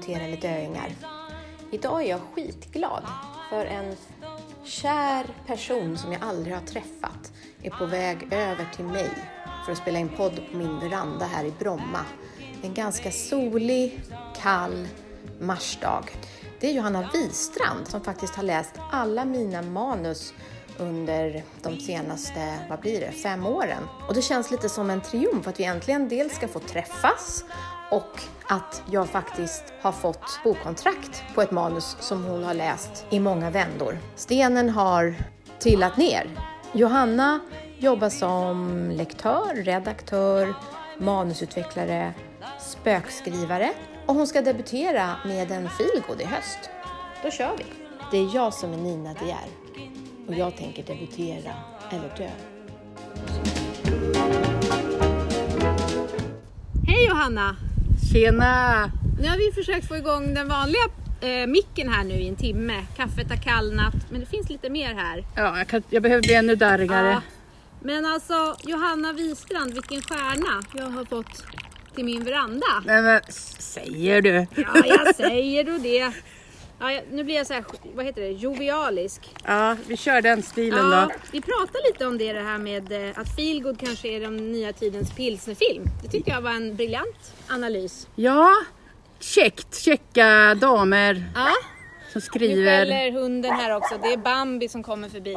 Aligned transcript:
debutera 0.00 0.26
i 0.26 0.62
öingar. 0.62 0.92
Idag 1.70 2.02
är 2.02 2.08
jag 2.08 2.20
skitglad 2.20 3.02
för 3.50 3.66
en 3.66 3.96
kär 4.64 5.26
person 5.46 5.98
som 5.98 6.12
jag 6.12 6.22
aldrig 6.22 6.54
har 6.54 6.62
träffat 6.62 7.32
är 7.62 7.70
på 7.70 7.86
väg 7.86 8.32
över 8.32 8.68
till 8.76 8.84
mig 8.84 9.10
för 9.64 9.72
att 9.72 9.78
spela 9.78 9.98
in 9.98 10.08
podd 10.08 10.40
på 10.50 10.56
min 10.56 10.80
veranda 10.80 11.26
här 11.26 11.44
i 11.44 11.52
Bromma. 11.58 12.04
En 12.62 12.74
ganska 12.74 13.10
solig, 13.10 14.00
kall 14.36 14.88
marsdag. 15.40 16.04
Det 16.60 16.66
är 16.66 16.72
Johanna 16.72 17.10
Wistrand 17.12 17.88
som 17.88 18.00
faktiskt 18.00 18.34
har 18.34 18.42
läst 18.42 18.74
alla 18.90 19.24
mina 19.24 19.62
manus 19.62 20.34
under 20.78 21.42
de 21.62 21.80
senaste, 21.80 22.58
vad 22.68 22.80
blir 22.80 23.00
det, 23.00 23.12
fem 23.12 23.46
åren. 23.46 23.82
Och 24.08 24.14
det 24.14 24.22
känns 24.22 24.50
lite 24.50 24.68
som 24.68 24.90
en 24.90 25.00
triumf 25.00 25.48
att 25.48 25.60
vi 25.60 25.64
äntligen 25.64 26.08
dels 26.08 26.36
ska 26.36 26.48
få 26.48 26.58
träffas 26.58 27.44
och 27.90 28.22
att 28.48 28.82
jag 28.90 29.08
faktiskt 29.08 29.64
har 29.80 29.92
fått 29.92 30.40
bokkontrakt 30.44 31.24
på 31.34 31.42
ett 31.42 31.50
manus 31.50 31.96
som 32.00 32.24
hon 32.24 32.44
har 32.44 32.54
läst 32.54 33.06
i 33.10 33.20
många 33.20 33.50
vändor. 33.50 33.98
Stenen 34.16 34.68
har 34.68 35.14
trillat 35.58 35.96
ner. 35.96 36.30
Johanna 36.72 37.40
jobbar 37.78 38.08
som 38.08 38.88
lektör, 38.90 39.54
redaktör, 39.54 40.54
manusutvecklare, 40.98 42.14
spökskrivare 42.60 43.70
och 44.06 44.14
hon 44.14 44.26
ska 44.26 44.42
debutera 44.42 45.10
med 45.24 45.50
en 45.50 45.68
feelgood 45.68 46.20
i 46.20 46.24
höst. 46.24 46.70
Då 47.22 47.30
kör 47.30 47.52
vi! 47.58 47.64
Det 48.10 48.18
är 48.18 48.34
jag 48.34 48.54
som 48.54 48.72
är 48.72 48.76
Nina 48.76 49.14
De 49.14 49.26
Geer 49.26 49.48
och 50.28 50.34
jag 50.34 50.56
tänker 50.56 50.82
debutera 50.82 51.52
eller 51.90 52.16
dö. 52.16 52.30
Hej 56.86 57.06
Johanna! 57.08 57.69
Tjena! 58.12 58.90
Nu 59.20 59.28
har 59.28 59.36
vi 59.36 59.52
försökt 59.52 59.88
få 59.88 59.96
igång 59.96 60.34
den 60.34 60.48
vanliga 60.48 60.82
eh, 61.20 61.46
micken 61.46 61.88
här 61.88 62.04
nu 62.04 62.14
i 62.14 62.28
en 62.28 62.36
timme. 62.36 62.84
Kaffet 62.96 63.28
har 63.28 63.36
kallnat, 63.36 63.94
men 64.10 64.20
det 64.20 64.26
finns 64.26 64.48
lite 64.48 64.70
mer 64.70 64.94
här. 64.94 65.24
Ja, 65.36 65.58
jag, 65.58 65.68
kan, 65.68 65.82
jag 65.90 66.02
behöver 66.02 66.22
bli 66.22 66.34
ännu 66.34 66.54
darrigare. 66.56 67.10
Ja. 67.10 67.22
Men 67.80 68.06
alltså 68.06 68.56
Johanna 68.64 69.12
Wistrand, 69.12 69.72
vilken 69.72 70.02
stjärna 70.02 70.62
jag 70.74 70.86
har 70.86 71.04
fått 71.04 71.44
till 71.94 72.04
min 72.04 72.24
veranda. 72.24 72.66
Nej, 72.86 73.02
men, 73.02 73.20
säger 73.58 74.22
du? 74.22 74.46
Ja, 74.56 74.86
jag 74.86 75.14
säger 75.16 75.64
då 75.64 75.78
det. 75.78 76.12
Ja, 76.80 77.00
nu 77.12 77.24
blir 77.24 77.34
jag 77.34 77.46
så 77.46 77.54
här, 77.54 77.64
vad 77.94 78.04
heter 78.04 78.20
det, 78.22 78.28
jovialisk. 78.30 79.34
Ja, 79.46 79.76
vi 79.86 79.96
kör 79.96 80.22
den 80.22 80.42
stilen 80.42 80.90
Ja, 80.90 81.00
då. 81.00 81.12
vi 81.32 81.40
pratade 81.40 81.78
lite 81.92 82.06
om 82.06 82.18
det, 82.18 82.32
det 82.32 82.40
här 82.42 82.58
med 82.58 82.92
eh, 83.08 83.18
att 83.20 83.36
feelgood 83.36 83.80
kanske 83.80 84.08
är 84.08 84.20
den 84.20 84.52
nya 84.52 84.72
tidens 84.72 85.12
pilsnerfilm. 85.14 85.84
Det 86.02 86.08
tycker 86.08 86.32
jag 86.32 86.40
var 86.40 86.50
en 86.50 86.76
briljant 86.76 87.34
analys. 87.48 88.08
Ja, 88.16 88.50
käckt. 89.20 89.74
Checka 89.78 90.54
damer 90.54 91.24
Ja. 91.34 91.46
som 91.46 91.52
Nu 92.14 92.20
skriver. 92.20 92.64
skäller 92.78 93.10
hunden 93.12 93.52
här 93.52 93.76
också. 93.76 93.98
Det 94.02 94.12
är 94.12 94.16
Bambi 94.16 94.68
som 94.68 94.82
kommer 94.82 95.08
förbi. 95.08 95.36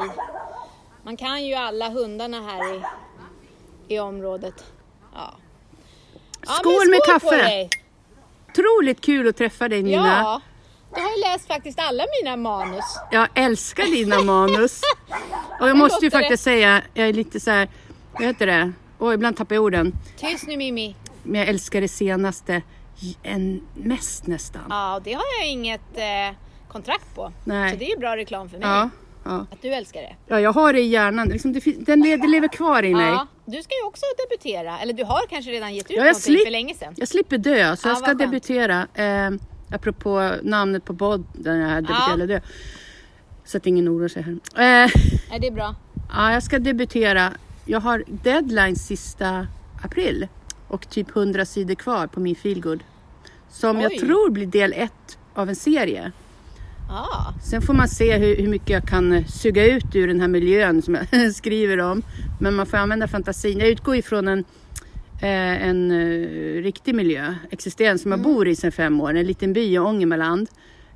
Man 1.03 1.17
kan 1.17 1.45
ju 1.45 1.53
alla 1.53 1.89
hundarna 1.89 2.41
här 2.41 2.75
i, 2.75 2.81
i 3.95 3.99
området. 3.99 4.63
Ja. 5.13 5.33
Ja, 6.45 6.47
men 6.47 6.55
Skål 6.55 6.89
med 6.89 6.99
kaffe. 7.05 7.69
Otroligt 8.49 9.01
kul 9.01 9.27
att 9.27 9.37
träffa 9.37 9.69
dig 9.69 9.83
Nina. 9.83 10.07
Ja, 10.07 10.41
du 10.95 11.01
har 11.01 11.09
ju 11.09 11.21
läst 11.33 11.47
faktiskt 11.47 11.79
alla 11.79 12.03
mina 12.21 12.37
manus. 12.37 12.85
Jag 13.11 13.27
älskar 13.35 13.83
dina 13.83 14.21
manus. 14.21 14.81
Och 15.61 15.69
jag 15.69 15.77
måste 15.77 16.05
ju 16.05 16.11
faktiskt 16.11 16.43
säga, 16.43 16.81
jag 16.93 17.07
är 17.09 17.13
lite 17.13 17.39
så 17.39 17.51
här, 17.51 17.69
vad 18.13 18.23
heter 18.23 18.45
det? 18.47 18.71
Och 18.97 19.13
ibland 19.13 19.37
tappar 19.37 19.55
jag 19.55 19.63
orden. 19.63 19.93
Tyst 20.17 20.47
nu 20.47 20.57
Mimi. 20.57 20.95
Men 21.23 21.39
jag 21.39 21.49
älskar 21.49 21.81
det 21.81 21.87
senaste 21.87 22.61
en 23.23 23.67
mest 23.73 24.27
nästan. 24.27 24.61
Ja, 24.69 25.01
det 25.03 25.13
har 25.13 25.23
jag 25.39 25.47
inget 25.49 25.97
eh, 25.97 26.35
kontrakt 26.71 27.15
på. 27.15 27.31
Nej. 27.43 27.71
Så 27.71 27.77
det 27.77 27.85
är 27.85 27.89
ju 27.89 27.97
bra 27.97 28.17
reklam 28.17 28.49
för 28.49 28.57
mig. 28.57 28.67
Ja, 28.67 28.89
ja. 29.25 29.45
Att 29.51 29.61
du 29.61 29.73
älskar 29.73 30.01
det. 30.01 30.15
ja, 30.27 30.39
jag 30.39 30.53
har 30.53 30.73
det 30.73 30.79
i 30.79 30.87
hjärnan. 30.87 31.27
Liksom, 31.27 31.53
det, 31.53 31.59
den 31.85 32.01
det 32.01 32.27
lever 32.27 32.47
kvar 32.47 32.83
i 32.85 32.95
mig. 32.95 33.07
Ja, 33.09 33.27
du 33.45 33.63
ska 33.63 33.75
ju 33.75 33.83
också 33.87 34.05
debutera. 34.29 34.79
Eller 34.79 34.93
du 34.93 35.03
har 35.03 35.21
kanske 35.29 35.51
redan 35.51 35.75
gett 35.75 35.91
ut 35.91 35.97
Ja, 35.97 36.03
någonting 36.03 36.21
slip- 36.35 36.43
för 36.45 36.51
länge 36.51 36.73
sedan. 36.73 36.93
Jag 36.97 37.07
slipper 37.07 37.37
dö, 37.37 37.75
så 37.75 37.87
Ja, 37.87 37.91
jag 37.91 37.97
ska 37.97 38.13
debutera. 38.13 38.87
Eh, 38.93 39.29
apropå 39.73 40.31
namnet 40.43 40.85
på 40.85 40.95
podden, 40.95 41.59
jag 41.59 41.83
debutera 41.83 42.13
eller 42.13 42.27
dö. 42.27 42.39
Så 43.45 43.57
att 43.57 43.65
ingen 43.65 43.89
oroar 43.89 44.07
sig 44.07 44.23
här. 44.23 44.31
Eh, 44.33 44.91
Nej, 45.29 45.39
det 45.41 45.47
är 45.47 45.51
bra. 45.51 45.75
ja, 46.09 46.31
jag 46.33 46.43
ska 46.43 46.59
debutera. 46.59 47.31
Jag 47.65 47.79
har 47.79 48.03
deadline 48.07 48.75
sista 48.75 49.47
april 49.83 50.27
och 50.67 50.89
typ 50.89 51.15
100 51.15 51.45
sidor 51.45 51.75
kvar 51.75 52.07
på 52.07 52.19
min 52.19 52.35
feelgood. 52.35 52.83
Som 53.49 53.81
jag 53.81 53.91
Oj. 53.91 53.99
tror 53.99 54.29
blir 54.29 54.47
del 54.47 54.73
ett 54.73 55.17
av 55.33 55.49
en 55.49 55.55
serie. 55.55 56.11
Ja, 56.89 57.33
Sen 57.43 57.61
får 57.61 57.73
man 57.73 57.87
se 57.87 58.17
hur, 58.17 58.35
hur 58.37 58.47
mycket 58.47 58.69
jag 58.69 58.83
kan 58.87 59.13
eh, 59.13 59.25
suga 59.25 59.65
ut 59.65 59.95
ur 59.95 60.07
den 60.07 60.21
här 60.21 60.27
miljön 60.27 60.81
som 60.81 60.95
jag 61.11 61.33
skriver 61.35 61.77
om. 61.77 62.01
Men 62.39 62.55
man 62.55 62.65
får 62.65 62.77
använda 62.77 63.07
fantasin. 63.07 63.59
Jag 63.59 63.67
utgår 63.67 63.95
ifrån 63.95 64.27
en, 64.27 64.43
eh, 65.23 65.67
en 65.67 65.91
eh, 65.91 66.61
riktig 66.63 66.95
miljö, 66.95 67.35
existerande, 67.51 67.99
som 67.99 68.11
jag 68.11 68.21
bor 68.21 68.47
i 68.47 68.55
sedan 68.55 68.71
fem 68.71 69.01
år. 69.01 69.13
En 69.15 69.25
liten 69.27 69.53
by 69.53 69.61
i 69.73 69.79
Ångermanland. 69.79 70.49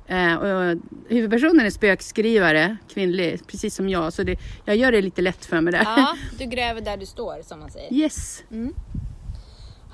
Eh, 0.06 0.34
och 0.34 0.76
huvudpersonen 1.08 1.66
är 1.66 1.70
spökskrivare, 1.70 2.76
kvinnlig, 2.88 3.46
precis 3.46 3.74
som 3.74 3.88
jag. 3.88 4.12
Så 4.12 4.22
det, 4.22 4.38
jag 4.64 4.76
gör 4.76 4.92
det 4.92 5.02
lite 5.02 5.22
lätt 5.22 5.44
för 5.46 5.60
mig 5.60 5.72
där. 5.72 5.82
ja, 5.82 6.16
du 6.38 6.44
gräver 6.44 6.80
där 6.80 6.96
du 6.96 7.06
står 7.06 7.42
som 7.42 7.60
man 7.60 7.70
säger. 7.70 7.92
Yes. 7.92 8.44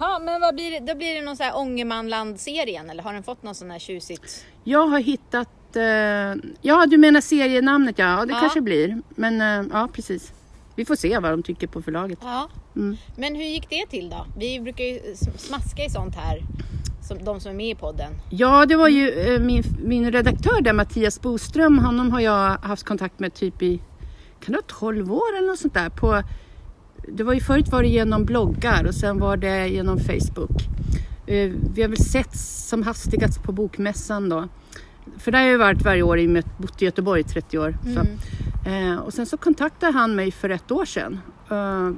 Ja, 0.01 0.19
men 0.23 0.41
vad 0.41 0.55
blir 0.55 0.71
det? 0.71 0.93
Då 0.93 0.99
blir 0.99 1.15
det 1.15 1.21
någon 1.21 1.37
sån 1.37 1.45
här 1.47 1.57
Ångermanland-serien 1.57 2.91
eller 2.91 3.03
har 3.03 3.13
den 3.13 3.23
fått 3.23 3.43
någon 3.43 3.55
sån 3.55 3.71
här 3.71 3.79
tjusigt? 3.79 4.45
Jag 4.65 4.87
har 4.87 4.99
hittat... 5.01 5.49
Eh, 5.77 6.53
ja, 6.63 6.87
du 6.87 6.99
menar 6.99 7.21
serienamnet 7.21 7.99
ja. 7.99 8.19
ja 8.19 8.27
det 8.27 8.33
Ja. 8.33 8.41
kanske 8.41 8.61
blir. 8.61 9.03
Men 9.09 9.41
eh, 9.41 9.67
ja, 9.73 9.89
precis. 9.93 10.33
Vi 10.77 10.85
får 10.85 10.95
se 10.97 11.19
vad 11.19 11.31
de 11.33 11.43
tycker 11.43 11.67
på 11.67 11.83
förlaget. 11.83 12.19
Ja. 12.23 12.49
Mm. 12.77 12.97
Men 13.17 13.35
hur 13.35 13.45
gick 13.45 13.71
det 13.71 13.87
till 13.91 14.11
då? 14.11 14.27
Vi 14.39 14.61
brukar 14.61 14.85
ju 14.85 14.99
sm- 14.99 15.37
smaska 15.39 15.85
i 15.85 15.91
sånt 15.91 16.15
här, 16.15 16.43
som 17.03 17.25
de 17.25 17.41
som 17.41 17.51
är 17.51 17.57
med 17.57 17.69
i 17.71 17.75
podden. 17.75 18.13
Ja, 18.31 18.67
det 18.67 18.77
var 18.77 18.89
ju 18.89 19.11
eh, 19.11 19.41
min, 19.41 19.63
min 19.85 20.13
redaktör 20.13 20.61
där, 20.61 20.73
Mattias 20.73 21.21
Boström. 21.21 21.79
Honom 21.79 22.11
har 22.13 22.21
jag 22.21 22.57
haft 22.59 22.85
kontakt 22.85 23.19
med 23.21 23.35
typ 23.35 23.63
i, 23.63 23.77
kan 24.41 24.53
det 24.53 24.53
vara 24.53 24.63
12 24.67 25.13
år 25.13 25.37
eller 25.39 25.49
något 25.49 25.59
sånt 25.59 25.75
där. 25.75 25.89
På, 25.91 26.23
det 27.09 27.23
var 27.23 27.33
ju 27.35 27.41
förut 27.41 27.69
var 27.69 27.83
det 27.83 27.89
genom 27.89 28.25
bloggar 28.25 28.85
och 28.87 28.95
sen 28.95 29.19
var 29.19 29.37
det 29.37 29.69
genom 29.69 29.99
Facebook. 29.99 30.51
Eh, 31.27 31.51
Vi 31.75 31.83
har 31.83 31.89
väl 31.89 31.99
sett 31.99 32.37
som 32.39 32.83
hastigast 32.83 33.43
på 33.43 33.53
bokmässan 33.53 34.29
då. 34.29 34.49
För 35.19 35.33
där 35.33 35.39
har 35.43 35.47
jag 35.49 35.59
varit 35.59 35.83
varje 35.83 36.03
år 36.03 36.19
i 36.19 36.27
och 36.27 36.31
med 36.31 36.41
att 36.41 36.51
jag 36.59 36.63
bott 36.67 36.83
i 36.83 36.85
Göteborg 36.85 37.21
i 37.21 37.25
30 37.25 37.59
år. 37.59 37.77
Så. 37.95 38.01
Eh, 38.67 38.99
och 38.99 39.15
sen 39.15 39.27
så 39.27 39.37
kontaktade 39.37 39.93
han 39.93 40.15
mig 40.15 40.31
för 40.31 40.51
ett 40.51 40.71
år 40.71 40.85
sedan. 40.85 41.21
Eh, 41.51 41.91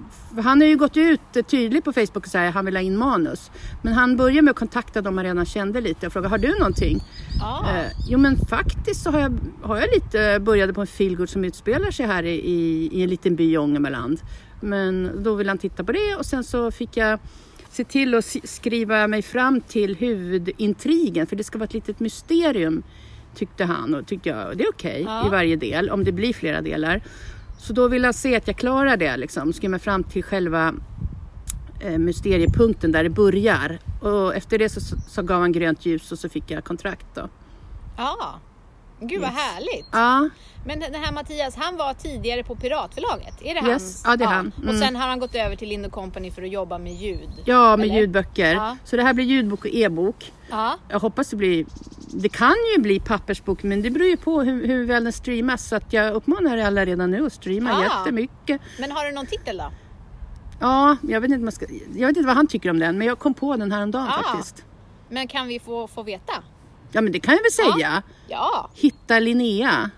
han 0.42 0.60
har 0.60 0.68
ju 0.68 0.76
gått 0.76 0.96
ut 0.96 1.20
tydligt 1.50 1.84
på 1.84 1.92
Facebook 1.92 2.16
och 2.16 2.26
sagt 2.26 2.48
att 2.48 2.54
han 2.54 2.64
vill 2.64 2.76
ha 2.76 2.82
in 2.82 2.96
manus. 2.96 3.50
Men 3.82 3.92
han 3.92 4.16
började 4.16 4.42
med 4.42 4.50
att 4.50 4.56
kontakta 4.56 5.02
dem 5.02 5.16
han 5.16 5.24
redan 5.26 5.46
kände 5.46 5.80
lite 5.80 6.06
och 6.06 6.12
fråga, 6.12 6.28
har 6.28 6.38
du 6.38 6.58
någonting? 6.58 7.00
Ja. 7.40 7.66
Eh, 7.70 7.92
jo 8.08 8.18
men 8.18 8.36
faktiskt 8.36 9.02
så 9.02 9.10
har 9.10 9.20
jag, 9.20 9.38
har 9.62 9.76
jag 9.76 9.88
lite, 9.94 10.40
började 10.40 10.72
på 10.72 10.80
en 10.80 10.86
feelgood 10.86 11.30
som 11.30 11.44
utspelar 11.44 11.90
sig 11.90 12.06
här 12.06 12.22
i, 12.22 12.34
i, 12.34 12.88
i 12.92 13.02
en 13.02 13.08
liten 13.08 13.36
by 13.36 13.52
i 13.52 13.58
Ångermanland. 13.58 14.20
Men 14.60 15.22
då 15.22 15.34
ville 15.34 15.50
han 15.50 15.58
titta 15.58 15.84
på 15.84 15.92
det 15.92 16.16
och 16.18 16.26
sen 16.26 16.44
så 16.44 16.70
fick 16.70 16.96
jag 16.96 17.18
se 17.70 17.84
till 17.84 18.14
att 18.14 18.36
skriva 18.44 19.06
mig 19.06 19.22
fram 19.22 19.60
till 19.60 19.96
huvudintrigen 19.96 21.26
för 21.26 21.36
det 21.36 21.44
ska 21.44 21.58
vara 21.58 21.64
ett 21.64 21.74
litet 21.74 22.00
mysterium 22.00 22.82
tyckte 23.36 23.64
han 23.64 23.94
och 23.94 24.06
tyckte 24.06 24.28
jag 24.28 24.48
och 24.48 24.56
det 24.56 24.64
är 24.64 24.68
okej 24.70 25.02
Ja. 25.06 25.26
i 25.26 25.30
varje 25.30 25.56
del 25.56 25.90
om 25.90 26.04
det 26.04 26.12
blir 26.12 26.32
flera 26.32 26.60
delar. 26.60 27.00
Så 27.58 27.72
då 27.72 27.88
vill 27.88 28.04
han 28.04 28.14
se 28.14 28.36
att 28.36 28.46
jag 28.46 28.56
klarar 28.56 28.96
det 28.96 29.16
liksom, 29.16 29.52
mig 29.70 29.80
fram 29.80 30.04
till 30.04 30.24
själva 30.24 30.74
eh, 31.80 31.98
mysteriepunkten 31.98 32.92
där 32.92 33.02
det 33.02 33.10
börjar. 33.10 33.78
Och 34.00 34.34
efter 34.34 34.58
det 34.58 34.68
så, 34.68 34.80
så, 34.80 34.96
så 35.08 35.22
gav 35.22 35.40
han 35.40 35.52
grönt 35.52 35.86
ljus 35.86 36.12
och 36.12 36.18
så 36.18 36.28
fick 36.28 36.50
jag 36.50 36.64
kontrakt 36.64 37.06
då. 37.14 37.28
ja. 37.96 38.40
Gud 39.00 39.20
vad 39.20 39.30
härligt. 39.30 39.86
Ja, 39.92 40.28
Men 40.66 40.80
den 40.80 40.94
här 40.94 41.12
Mattias, 41.12 41.56
han 41.56 41.76
var 41.76 41.94
tidigare 41.94 42.42
på 42.44 42.54
Piratförlaget. 42.56 43.42
Är 43.42 43.54
det 43.62 43.68
Yes. 43.70 44.02
Ja, 44.06 44.16
det 44.16 44.24
är 44.24 44.28
han. 44.28 44.52
Och 44.56 44.62
Mm. 44.62 44.78
sen 44.80 44.96
har 44.96 45.08
han 45.08 45.18
gått 45.18 45.34
över 45.34 45.56
till 45.56 45.68
Lind 45.68 45.92
Company 45.92 46.30
för 46.30 46.42
att 46.42 46.50
jobba 46.50 46.78
med 46.78 46.92
ljud. 46.94 47.28
ja 47.44 47.76
med 47.76 47.84
Eller? 47.86 48.00
ljudböcker. 48.00 48.54
Ja. 48.54 48.76
Så 48.84 48.96
det 48.96 49.02
här 49.02 49.14
blir 49.14 49.24
ljudbok 49.24 49.60
och 49.64 49.70
e-bok. 49.74 50.32
Ja. 50.50 50.78
Jag 50.88 51.00
hoppas 51.00 51.28
det 51.30 51.36
blir... 51.36 51.66
Det 52.12 52.28
kan 52.28 52.54
ju 52.76 52.82
bli 52.82 53.00
pappersbok 53.00 53.62
men 53.62 53.82
det 53.82 53.90
beror 53.90 54.06
ju 54.08 54.16
på 54.16 54.42
hur, 54.42 54.66
hur 54.66 54.84
väl 54.86 55.04
den 55.04 55.12
streamas. 55.12 55.68
Så 55.68 55.76
att 55.76 55.92
jag 55.92 56.14
uppmanar 56.14 56.58
alla 56.58 56.84
redan 56.84 57.10
nu 57.10 57.26
att 57.26 57.32
streama 57.32 57.70
Ja. 57.70 57.82
jättemycket. 57.82 58.60
Men 58.80 58.92
har 58.92 59.04
du 59.04 59.12
någon 59.12 59.26
titel 59.26 59.56
då? 59.56 59.70
Ja, 60.60 60.96
jag 61.02 61.20
vet, 61.20 61.30
inte 61.30 61.66
jag, 61.94 62.06
vet 62.06 62.16
inte 62.16 62.26
vad 62.26 62.36
han 62.36 62.46
tycker 62.46 62.70
om 62.70 62.78
den 62.78 62.98
men 62.98 63.06
jag 63.06 63.18
kom 63.18 63.34
på 63.34 63.56
den 63.56 63.72
här 63.72 63.82
om 63.82 63.90
dagen 63.90 64.08
Ah. 64.08 64.22
faktiskt. 64.22 64.64
Men 65.08 65.28
kan 65.28 65.48
vi 65.48 65.60
få, 65.60 65.88
få 65.88 66.02
veta? 66.02 66.32
Ja 66.92 67.00
men 67.00 67.12
det 67.12 67.20
kan 67.20 67.34
jag 67.34 67.42
väl 67.42 67.52
säga. 67.74 68.02
Ja. 68.28 68.70
Hitta 68.74 69.18
Linnea. 69.18 69.90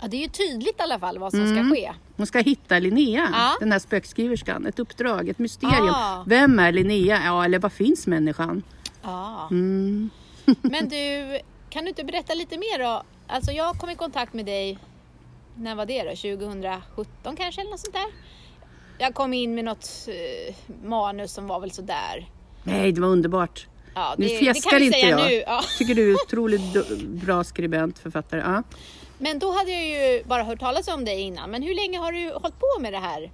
ja, 0.00 0.08
det 0.08 0.16
är 0.16 0.20
ju 0.20 0.26
tydligt 0.28 0.78
i 0.80 0.82
alla 0.82 0.98
fall 0.98 1.18
vad 1.18 1.30
som 1.30 1.40
Mm. 1.40 1.66
ska 1.68 1.74
ske. 1.76 1.92
Hon 2.16 2.26
ska 2.26 2.38
hitta 2.38 2.78
Linnea, 2.78 3.28
Ja. 3.32 3.56
den 3.60 3.72
här 3.72 3.78
spökskriverskan. 3.78 4.66
Ett 4.66 4.78
uppdrag, 4.78 5.28
ett 5.28 5.38
mysterium. 5.38 5.88
Ah. 5.94 6.24
Vem 6.26 6.58
är 6.58 6.72
Linnea? 6.72 7.20
Ja, 7.24 7.44
eller 7.44 7.58
var 7.58 7.68
finns 7.70 8.06
människan? 8.06 8.62
Ja. 9.02 9.48
Mm. 9.50 10.10
Men 10.62 10.88
du, 10.88 11.38
kan 11.70 11.82
du 11.84 11.88
inte 11.88 12.04
berätta 12.04 12.34
lite 12.34 12.58
mer 12.58 12.78
då? 12.78 13.02
Alltså 13.26 13.52
jag 13.52 13.74
kom 13.76 13.90
i 13.90 13.94
kontakt 13.96 14.32
med 14.34 14.46
dig, 14.46 14.78
när 15.56 15.74
var 15.74 15.86
det 15.86 16.02
då? 16.02 16.10
2017 16.10 17.36
kanske 17.36 17.60
eller 17.60 17.70
något 17.70 17.80
sånt 17.80 17.94
där? 17.94 18.06
Jag 18.98 19.14
kom 19.14 19.32
in 19.34 19.54
med 19.54 19.64
något 19.64 19.88
eh, 20.08 20.54
manus 20.88 21.32
som 21.32 21.46
var 21.46 21.60
väl 21.60 21.70
sådär. 21.70 22.28
Nej, 22.64 22.92
det 22.92 23.00
var 23.00 23.08
underbart. 23.08 23.66
Ja, 24.00 24.14
Nu 24.18 24.26
det, 24.26 24.32
det 24.32 24.38
fjäskar 24.38 24.80
inte 24.80 24.98
säga 24.98 25.10
jag. 25.10 25.30
nu. 25.30 25.42
Ja. 25.46 25.62
Tycker 25.78 25.94
du 25.94 26.10
är 26.10 26.14
otroligt 26.14 26.60
bra 27.06 27.44
skribent, 27.44 27.98
författare. 27.98 28.40
Ja. 28.40 28.62
Men 29.18 29.38
då 29.38 29.50
hade 29.52 29.70
jag 29.72 29.84
ju 29.86 30.22
bara 30.24 30.42
hört 30.42 30.60
talas 30.60 30.88
om 30.88 31.04
dig 31.04 31.20
innan. 31.20 31.50
Men 31.50 31.62
hur 31.62 31.74
länge 31.74 31.98
har 31.98 32.12
du 32.12 32.30
hållit 32.32 32.58
på 32.58 32.80
med 32.80 32.92
det 32.92 32.98
här? 32.98 33.30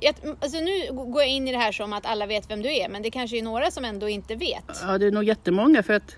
Jag, 0.00 0.14
alltså 0.40 0.58
nu 0.60 0.92
går 0.92 1.22
jag 1.22 1.28
in 1.30 1.48
i 1.48 1.52
det 1.52 1.58
här 1.58 1.72
som 1.72 1.92
att 1.92 2.06
alla 2.06 2.26
vet 2.26 2.50
vem 2.50 2.62
du 2.62 2.76
är, 2.76 2.88
men 2.88 3.02
det 3.02 3.10
kanske 3.10 3.38
är 3.38 3.42
några 3.42 3.70
som 3.70 3.84
ändå 3.84 4.08
inte 4.08 4.34
vet. 4.34 4.64
ja, 4.82 4.98
det 4.98 5.06
är 5.06 5.10
nog 5.10 5.24
jättemånga 5.24 5.82
för 5.82 5.94
att 5.94 6.16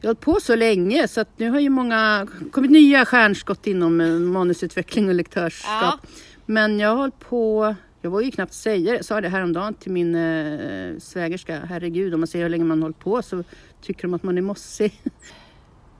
jag 0.00 0.08
har 0.08 0.14
hållit 0.14 0.20
på 0.20 0.40
så 0.42 0.54
länge 0.54 1.08
så 1.08 1.20
att 1.20 1.28
nu 1.38 1.50
har 1.50 1.60
ju 1.60 1.68
många 1.68 2.26
kommit 2.52 2.70
nya 2.70 3.04
stjärnskott 3.04 3.66
inom 3.66 4.00
eh, 4.00 4.06
manusutveckling 4.08 5.08
och 5.08 5.14
lektörskap. 5.14 5.70
Ja. 5.82 5.98
Men 6.46 6.80
jag 6.80 6.88
har 6.88 6.96
hållit 6.96 7.18
på, 7.18 7.74
jag 8.02 8.10
vågar 8.10 8.24
ju 8.24 8.30
knappt 8.30 8.54
säga 8.54 8.94
jag 8.94 9.04
sa 9.04 9.20
det 9.20 9.28
häromdagen 9.28 9.74
till 9.74 9.92
min 9.92 10.14
eh, 10.14 10.98
svägerska. 10.98 11.60
Herregud, 11.68 12.14
om 12.14 12.20
man 12.20 12.26
säger 12.26 12.44
hur 12.44 12.50
länge 12.50 12.64
man 12.64 12.78
har 12.78 12.82
hållit 12.82 12.98
på 12.98 13.22
så 13.22 13.44
tycker 13.82 14.02
de 14.02 14.14
att 14.14 14.22
man 14.22 14.38
är 14.38 14.42
mossig. 14.42 15.00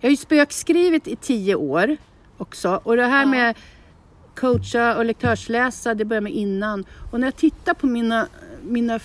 Jag 0.01 0.09
har 0.09 0.11
ju 0.11 0.17
spökskrivit 0.17 1.09
i 1.09 1.17
tio 1.17 1.55
år 1.55 1.97
också 2.37 2.81
och 2.85 2.97
det 2.97 3.05
här 3.07 3.23
Ja. 3.23 3.27
med 3.27 3.57
coacha 4.35 4.97
och 4.97 5.05
lektörsläsa, 5.05 5.95
det 5.95 6.05
började 6.05 6.25
med 6.25 6.33
innan. 6.33 6.85
Och 7.13 7.21
när 7.21 7.27
jag 7.27 7.37
tittar 7.37 7.75
på 7.75 7.87
mina, 7.87 8.27
mina, 8.63 9.01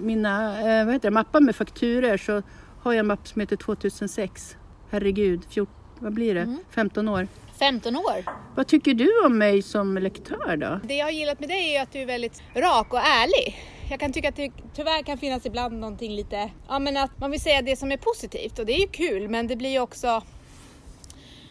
mina 0.00 0.60
eh, 0.60 0.84
vad 0.84 0.94
heter 0.94 1.10
det, 1.10 1.14
mappar 1.14 1.40
med 1.40 1.56
fakturer 1.56 2.16
så 2.16 2.42
har 2.82 2.92
jag 2.92 2.98
en 3.00 3.06
mapp 3.06 3.28
som 3.28 3.40
heter 3.40 3.56
2006. 3.56 4.56
Herregud, 4.90 5.40
14, 5.48 5.74
vad 5.98 6.12
blir 6.12 6.34
det? 6.34 6.56
15 6.70 7.08
år. 7.08 7.28
15 7.58 7.96
år. 7.96 8.24
Vad 8.56 8.66
tycker 8.66 8.94
du 8.94 9.24
om 9.24 9.38
mig 9.38 9.62
som 9.62 9.98
lektör 9.98 10.56
då? 10.56 10.80
Det 10.84 10.96
jag 10.96 11.06
har 11.06 11.10
gillat 11.10 11.40
med 11.40 11.48
dig 11.48 11.76
är 11.76 11.82
att 11.82 11.92
du 11.92 11.98
är 11.98 12.06
väldigt 12.06 12.42
rak 12.54 12.92
och 12.92 12.98
ärlig. 12.98 13.56
Jag 13.90 14.00
kan 14.00 14.12
tycka 14.12 14.28
att 14.28 14.36
det 14.36 14.52
tyvärr 14.74 15.02
kan 15.02 15.18
finnas 15.18 15.46
ibland 15.46 15.80
någonting 15.80 16.12
lite, 16.12 16.50
ja 16.68 16.78
men 16.78 16.96
att 16.96 17.18
man 17.20 17.30
vill 17.30 17.40
säga 17.40 17.62
det 17.62 17.76
som 17.76 17.92
är 17.92 17.96
positivt 17.96 18.58
och 18.58 18.66
det 18.66 18.72
är 18.72 18.80
ju 18.80 18.88
kul 18.88 19.28
men 19.28 19.46
det 19.46 19.56
blir 19.56 19.70
ju 19.70 19.80
också, 19.80 20.22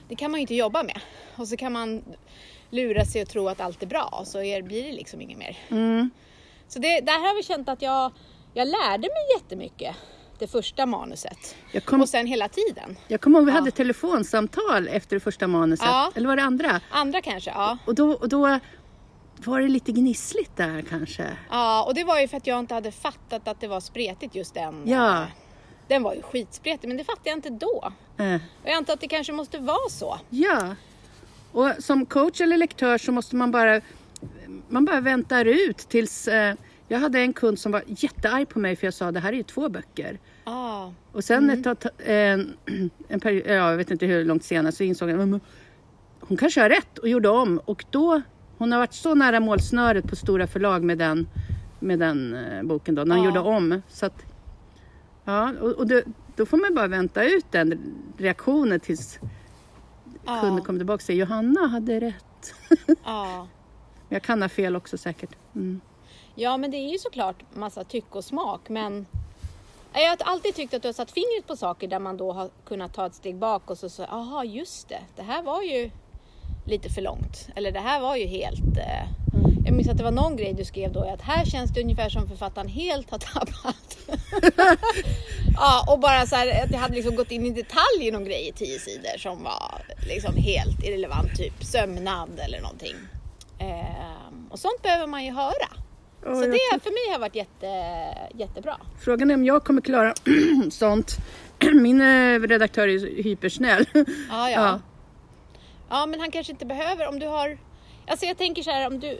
det 0.07 0.15
kan 0.15 0.31
man 0.31 0.39
ju 0.39 0.41
inte 0.41 0.55
jobba 0.55 0.83
med. 0.83 0.99
Och 1.35 1.47
så 1.47 1.57
kan 1.57 1.73
man 1.73 2.03
lura 2.69 3.05
sig 3.05 3.21
och 3.21 3.29
tro 3.29 3.47
att 3.47 3.61
allt 3.61 3.83
är 3.83 3.87
bra 3.87 4.09
och 4.19 4.27
så 4.27 4.41
är, 4.41 4.61
blir 4.61 4.83
det 4.83 4.91
liksom 4.91 5.21
inget 5.21 5.37
mer. 5.37 5.57
Mm. 5.69 6.09
Så 6.67 6.79
det, 6.79 7.01
där 7.01 7.19
har 7.19 7.35
vi 7.35 7.43
känt 7.43 7.69
att 7.69 7.81
jag, 7.81 8.11
jag 8.53 8.67
lärde 8.67 9.01
mig 9.01 9.37
jättemycket 9.37 9.95
det 10.39 10.47
första 10.47 10.85
manuset. 10.85 11.55
Kom, 11.85 12.01
Och 12.01 12.09
sen 12.09 12.27
hela 12.27 12.47
tiden. 12.49 12.97
jag 13.07 13.21
kommer 13.21 13.39
ihåg 13.39 13.45
vi 13.45 13.51
Ja. 13.51 13.57
hade 13.57 13.71
telefonsamtal 13.71 14.87
efter 14.87 15.15
det 15.15 15.19
första 15.19 15.47
manuset. 15.47 15.85
Ja. 15.85 16.11
Eller 16.15 16.27
var 16.27 16.35
det 16.35 16.43
andra? 16.43 16.81
Andra 16.91 17.21
kanske, 17.21 17.49
ja. 17.49 17.77
Och 17.85 17.95
då, 17.95 18.11
och 18.11 18.29
då 18.29 18.59
var 19.45 19.61
det 19.61 19.67
lite 19.67 19.91
gnissligt 19.91 20.51
där 20.55 20.81
kanske. 20.89 21.37
Ja, 21.49 21.83
och 21.83 21.93
det 21.93 22.03
var 22.03 22.19
ju 22.19 22.27
för 22.27 22.37
att 22.37 22.47
jag 22.47 22.59
inte 22.59 22.73
hade 22.73 22.91
fattat 22.91 23.47
att 23.47 23.61
det 23.61 23.67
var 23.67 23.79
spretigt 23.79 24.35
just 24.35 24.53
den. 24.53 24.83
Ja. 24.87 25.21
eh, 25.21 25.27
Den 25.87 26.03
var 26.03 26.13
ju 26.13 26.21
skitspretig, 26.21 26.87
men 26.87 26.97
det 26.97 27.03
fattade 27.03 27.29
jag 27.29 27.37
inte 27.37 27.49
då. 27.49 27.91
Eh. 28.17 28.35
Och 28.35 28.41
jag 28.69 28.73
antar 28.73 28.93
att 28.93 29.01
det 29.01 29.07
kanske 29.07 29.33
måste 29.33 29.57
vara 29.57 29.89
så. 29.89 30.19
Ja. 30.29 30.75
Och 31.51 31.71
som 31.79 32.05
coach 32.05 32.41
eller 32.41 32.57
lektör 32.57 32.97
så 32.97 33.11
måste 33.11 33.35
man 33.35 33.51
bara, 33.51 33.81
man 34.69 34.85
bara 34.85 35.01
väntar 35.01 35.45
ut 35.45 35.77
tills... 35.77 36.27
Eh, 36.27 36.55
jag 36.87 36.99
hade 36.99 37.19
en 37.19 37.33
kund 37.33 37.59
som 37.59 37.71
var 37.71 37.83
jättearg 37.87 38.49
på 38.49 38.59
mig 38.59 38.75
för 38.75 38.87
jag 38.87 38.93
sa 38.93 39.11
det 39.11 39.19
här 39.19 39.33
är 39.33 39.37
ju 39.37 39.43
två 39.43 39.69
böcker. 39.69 40.19
Ja, 40.45 40.93
Och 41.11 41.23
sen 41.23 41.49
ett 41.49 41.63
tag, 41.63 41.77
en, 42.05 42.53
en 43.07 43.19
period, 43.19 43.43
ja, 43.47 43.53
jag 43.53 43.77
vet 43.77 43.91
inte 43.91 44.05
hur 44.05 44.25
långt 44.25 44.43
senare 44.43 44.71
så 44.71 44.83
insåg 44.83 45.09
jag 45.09 45.33
att 45.33 45.41
hon 46.19 46.37
kanske 46.37 46.61
har 46.61 46.69
rätt 46.69 46.97
och 46.97 47.07
gjorde 47.09 47.29
om. 47.29 47.61
Och 47.65 47.85
då, 47.89 48.21
hon 48.57 48.71
har 48.71 48.79
varit 48.79 48.93
så 48.93 49.15
nära 49.15 49.39
målsnöret 49.39 50.09
på 50.09 50.15
stora 50.15 50.47
förlag 50.47 50.83
med 50.83 50.97
den, 50.97 51.27
med 51.79 51.99
den 51.99 52.35
eh, 52.35 52.63
boken 52.63 52.95
då, 52.95 53.03
när 53.03 53.15
hon 53.15 53.23
Ja. 53.23 53.29
gjorde 53.29 53.39
om. 53.49 53.81
Så 53.89 54.05
att, 54.05 54.25
ja, 55.23 55.53
och, 55.61 55.71
och 55.71 55.87
då, 55.87 56.01
då 56.35 56.45
får 56.45 56.57
man 56.57 56.75
bara 56.75 56.87
vänta 56.87 57.23
ut 57.23 57.45
den 57.51 57.79
reaktionen 58.17 58.79
tills 58.79 59.19
ja, 60.25 60.41
kunden 60.41 60.63
kommer 60.65 60.79
tillbaka 60.79 60.95
och 60.95 61.01
säger 61.01 61.19
Johanna 61.19 61.67
hade 61.67 61.99
rätt. 61.99 62.53
ja. 63.05 63.47
Jag 64.09 64.21
kan 64.23 64.41
ha 64.41 64.49
fel 64.49 64.75
också 64.75 64.97
säkert. 64.97 65.29
Mm 65.55 65.81
ja, 66.37 66.57
men 66.57 66.71
det 66.71 66.77
är 66.77 66.91
ju 66.91 66.97
såklart 66.97 67.35
massa 67.53 67.83
tycke 67.83 68.17
och 68.17 68.25
smak. 68.25 68.69
Men 68.69 69.05
jag 69.93 70.09
har 70.09 70.17
alltid 70.19 70.55
tyckt 70.55 70.73
att 70.73 70.81
du 70.81 70.87
har 70.87 70.93
satt 70.93 71.11
fingret 71.11 71.47
på 71.47 71.55
saker 71.55 71.87
där 71.87 71.99
man 71.99 72.17
då 72.17 72.31
har 72.31 72.49
kunnat 72.65 72.93
ta 72.93 73.05
ett 73.05 73.15
steg 73.15 73.35
bak 73.35 73.69
och 73.69 73.77
så 73.77 73.89
så, 73.89 74.03
aha 74.03 74.43
just 74.43 74.89
det, 74.89 74.99
det 75.15 75.21
här 75.21 75.43
var 75.43 75.61
ju 75.61 75.91
lite 76.65 76.89
för 76.89 77.01
långt. 77.01 77.49
Eller 77.55 77.71
det 77.71 77.79
här 77.79 77.99
var 77.99 78.15
ju 78.15 78.25
helt... 78.25 78.77
Eh, 78.77 79.07
jag 79.65 79.75
minns 79.75 79.89
att 79.89 79.97
det 79.97 80.03
var 80.03 80.11
någon 80.11 80.35
grej 80.35 80.53
du 80.53 80.65
skrev 80.65 80.91
då, 80.91 81.01
att 81.01 81.21
här 81.21 81.45
känns 81.45 81.73
det 81.73 81.81
ungefär 81.81 82.09
som 82.09 82.27
författaren 82.27 82.67
helt 82.67 83.09
har 83.09 83.17
tappat. 83.17 83.97
ja, 85.55 85.93
och 85.93 85.99
bara 85.99 86.25
så 86.25 86.35
här, 86.35 86.63
att 86.63 86.71
jag 86.71 86.79
hade 86.79 86.95
liksom 86.95 87.15
gått 87.15 87.31
in 87.31 87.45
i 87.45 87.49
detalj 87.49 88.07
i 88.07 88.11
någon 88.11 88.25
grej 88.25 88.49
i 88.49 88.51
tio 88.51 88.79
sidor 88.79 89.17
som 89.17 89.43
var 89.43 89.81
liksom 90.07 90.35
helt 90.35 90.83
irrelevant, 90.83 91.35
typ 91.35 91.63
sömnad 91.63 92.39
eller 92.39 92.61
någonting. 92.61 92.95
Eh, 93.59 94.49
och 94.49 94.59
sånt 94.59 94.81
behöver 94.81 95.07
man 95.07 95.25
ju 95.25 95.31
höra. 95.31 95.86
Så 96.35 96.41
det 96.41 96.83
för 96.83 97.07
mig 97.07 97.13
har 97.13 97.19
varit 97.19 97.35
jätte, 97.35 97.67
jättebra. 98.35 98.77
Frågan 99.01 99.31
är 99.31 99.35
om 99.35 99.45
jag 99.45 99.63
kommer 99.63 99.81
klara 99.81 100.13
sånt. 100.71 101.17
Min 101.73 102.01
eh, 102.01 102.39
redaktör 102.39 102.87
är 102.87 103.23
hypersnäll. 103.23 103.85
Ja, 103.93 104.05
ja. 104.29 104.49
Ja. 104.49 104.79
ja. 105.89 106.05
men 106.05 106.19
han 106.19 106.31
kanske 106.31 106.51
inte 106.53 106.65
behöver 106.65 107.07
om 107.07 107.19
du 107.19 107.27
har... 107.27 107.57
Alltså 108.07 108.25
jag 108.25 108.37
tänker 108.37 108.63
så 108.63 108.71
här 108.71 108.87
om 108.87 108.99
du... 108.99 109.19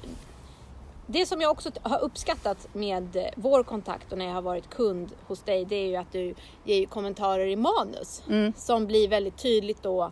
Det 1.10 1.26
som 1.26 1.42
jag 1.42 1.52
också 1.52 1.70
har 1.82 2.00
uppskattat 2.00 2.68
med 2.74 3.16
eh, 3.16 3.24
vår 3.36 3.64
kontakt 3.64 4.12
och 4.12 4.18
när 4.18 4.26
jag 4.26 4.34
har 4.34 4.42
varit 4.42 4.70
kund 4.70 5.10
hos 5.28 5.42
dig, 5.42 5.66
det 5.66 5.76
är 5.76 5.88
ju 5.88 5.96
att 5.96 6.12
du 6.12 6.34
ger 6.64 6.86
kommentarer 6.86 7.48
i 7.48 7.56
manus 7.56 8.24
Mm. 8.30 8.54
som 8.58 8.88
blir 8.88 9.08
väldigt 9.08 9.38
tydligt 9.38 9.84
då 9.84 10.12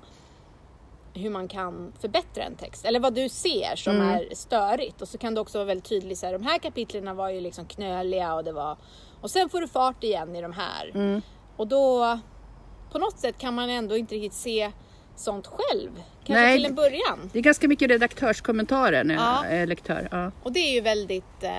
hur 1.15 1.29
man 1.29 1.47
kan 1.47 1.93
förbättra 2.01 2.43
en 2.43 2.55
text. 2.55 2.85
Eller 2.85 2.99
vad 2.99 3.13
du 3.13 3.29
ser 3.29 3.75
som 3.75 3.95
Mm. 3.95 4.09
är 4.09 4.35
störigt. 4.35 5.01
Och 5.01 5.07
så 5.07 5.17
kan 5.17 5.33
du 5.35 5.41
också 5.41 5.57
vara 5.57 5.65
väldigt 5.65 5.89
tydlig 5.89 6.17
så 6.17 6.25
här, 6.25 6.33
de 6.33 6.43
här 6.43 6.57
kapitlen 6.57 7.15
var 7.15 7.29
ju 7.29 7.41
liksom 7.41 7.65
knöliga 7.65 8.33
och 8.33 8.43
det 8.43 8.51
var... 8.51 8.77
Och 9.21 9.31
sen 9.31 9.49
får 9.49 9.61
du 9.61 9.67
fart 9.67 10.03
igen 10.03 10.35
i 10.35 10.41
de 10.41 10.53
här. 10.53 10.91
Mm. 10.95 11.21
Och 11.57 11.67
då, 11.67 12.19
på 12.91 12.99
något 12.99 13.19
sätt 13.19 13.37
kan 13.37 13.53
man 13.53 13.69
ändå 13.69 13.97
inte 13.97 14.15
riktigt 14.15 14.33
se 14.33 14.71
sånt 15.15 15.47
själv. 15.47 15.89
Kanske 16.25 16.41
Nej. 16.45 16.55
till 16.57 16.65
en 16.65 16.75
början. 16.75 17.29
Det 17.33 17.39
är 17.39 17.43
ganska 17.43 17.67
mycket 17.67 17.89
redaktörskommentarer 17.89 19.03
när 19.03 19.15
jag 19.15 19.23
Ja. 19.23 19.45
är 19.45 19.67
lektör. 19.67 20.07
Ja. 20.11 20.31
Och 20.43 20.51
det 20.51 20.59
är 20.59 20.73
ju 20.73 20.81
väldigt 20.81 21.43
eh, 21.43 21.49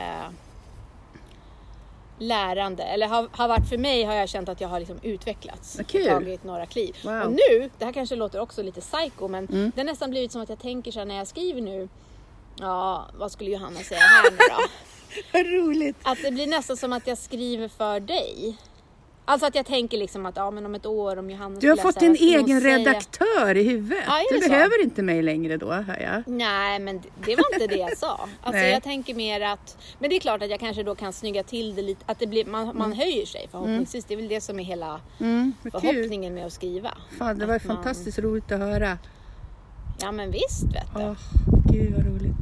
lärande. 2.19 2.83
Eller 2.83 3.07
har, 3.07 3.29
har 3.33 3.49
varit 3.49 3.69
för 3.69 3.79
mig 3.79 4.05
har 4.05 4.15
jag 4.15 4.29
känt 4.29 4.49
att 4.49 4.61
jag 4.61 4.69
har 4.69 4.79
liksom 4.81 4.99
utvecklats. 5.03 5.81
Kul. 5.89 6.07
Tagit 6.07 6.45
några 6.45 6.67
kliv. 6.67 6.97
Wow. 7.05 7.23
Och 7.23 7.33
nu, 7.33 7.71
det 7.79 7.85
här 7.85 7.93
kanske 7.93 8.17
låter 8.17 8.41
också 8.41 8.63
lite 8.63 8.81
psycho, 8.81 9.29
men 9.29 9.47
Mm. 9.47 9.73
det 9.75 9.81
har 9.81 9.85
nästan 9.87 10.11
blivit 10.11 10.33
som 10.33 10.41
att 10.43 10.49
jag 10.49 10.59
tänker 10.59 10.91
så 10.93 10.99
här 10.99 11.07
när 11.07 11.17
jag 11.17 11.27
skriver 11.27 11.61
nu. 11.61 11.89
Ja, 12.61 13.07
vad 13.19 13.33
skulle 13.33 13.51
Johanna 13.51 13.81
säga 13.81 14.01
här 14.01 14.31
nu 14.31 14.37
då? 14.37 14.67
Vad 15.33 15.47
roligt! 15.47 15.97
Att 16.03 16.19
det 16.23 16.31
blir 16.31 16.47
nästan 16.47 16.77
som 16.77 16.93
att 16.93 17.07
jag 17.07 17.19
skriver 17.19 17.69
för 17.69 18.01
dig. 18.01 18.57
Alltså 19.29 19.47
att 19.47 19.55
jag 19.55 19.67
tänker 19.67 19.99
liksom 19.99 20.27
att 20.27 20.37
ja, 20.37 20.51
men 20.51 20.67
om 20.67 20.75
ett 20.75 20.87
år 20.87 21.17
om 21.17 21.31
Johanna 21.31 21.61
Du 21.61 21.69
har 21.71 21.77
fått 21.77 22.01
din 22.01 22.09
hon 22.09 22.17
egen 22.17 22.61
säga? 22.61 22.79
redaktör 22.79 23.57
i 23.57 23.63
huvudet. 23.63 24.05
Ja, 24.07 24.23
du 24.31 24.41
så? 24.41 24.49
behöver 24.49 24.83
inte 24.83 25.03
mig 25.03 25.23
längre 25.23 25.57
då, 25.57 25.73
hör 25.73 26.01
jag. 26.03 26.23
Nej, 26.27 26.79
men 26.79 27.01
det- 27.01 27.09
det 27.25 27.37
var 27.37 27.45
inte 27.55 27.67
det 27.67 27.81
jag 27.81 27.99
sa. 27.99 28.29
Alltså 28.43 28.63
jag 28.63 28.83
tänker 28.83 29.15
mer 29.15 29.41
att, 29.41 29.79
men 29.99 30.11
det 30.11 30.17
är 30.17 30.21
klart 30.21 30.43
att 30.43 30.51
jag 30.51 30.61
kanske 30.61 30.83
då 30.83 30.95
kan 30.95 31.13
snygga 31.13 31.43
till 31.43 31.75
det 31.75 31.83
lite, 31.83 32.03
att 32.07 32.19
det 32.19 32.27
blir, 32.27 32.45
man, 32.45 32.77
man 32.77 32.93
höjer 32.93 33.27
sig 33.27 33.49
förhoppningsvis. 33.51 34.05
Det 34.05 34.15
är 34.15 34.19
väl 34.19 34.29
det 34.29 34.41
som 34.41 34.61
är 34.61 34.65
hela 34.65 35.01
Mm, 35.21 35.53
förhoppningen 35.63 36.35
med 36.35 36.47
att 36.47 36.53
skriva. 36.53 36.91
Fan, 37.19 37.39
det 37.39 37.47
var 37.47 37.61
man- 37.67 37.77
fantastiskt 37.77 38.19
roligt 38.19 38.53
att 38.53 38.59
höra. 38.61 38.99
Ja 40.01 40.13
men 40.13 40.31
visst 40.31 40.63
vet 40.75 40.95
du. 40.95 41.01
Åh, 41.03 41.17
gud 41.73 41.95
vad 41.97 42.07
roligt. 42.07 42.37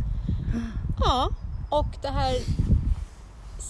Ja, 1.00 1.29
och 1.71 1.87
det 2.03 2.09
här 2.09 2.35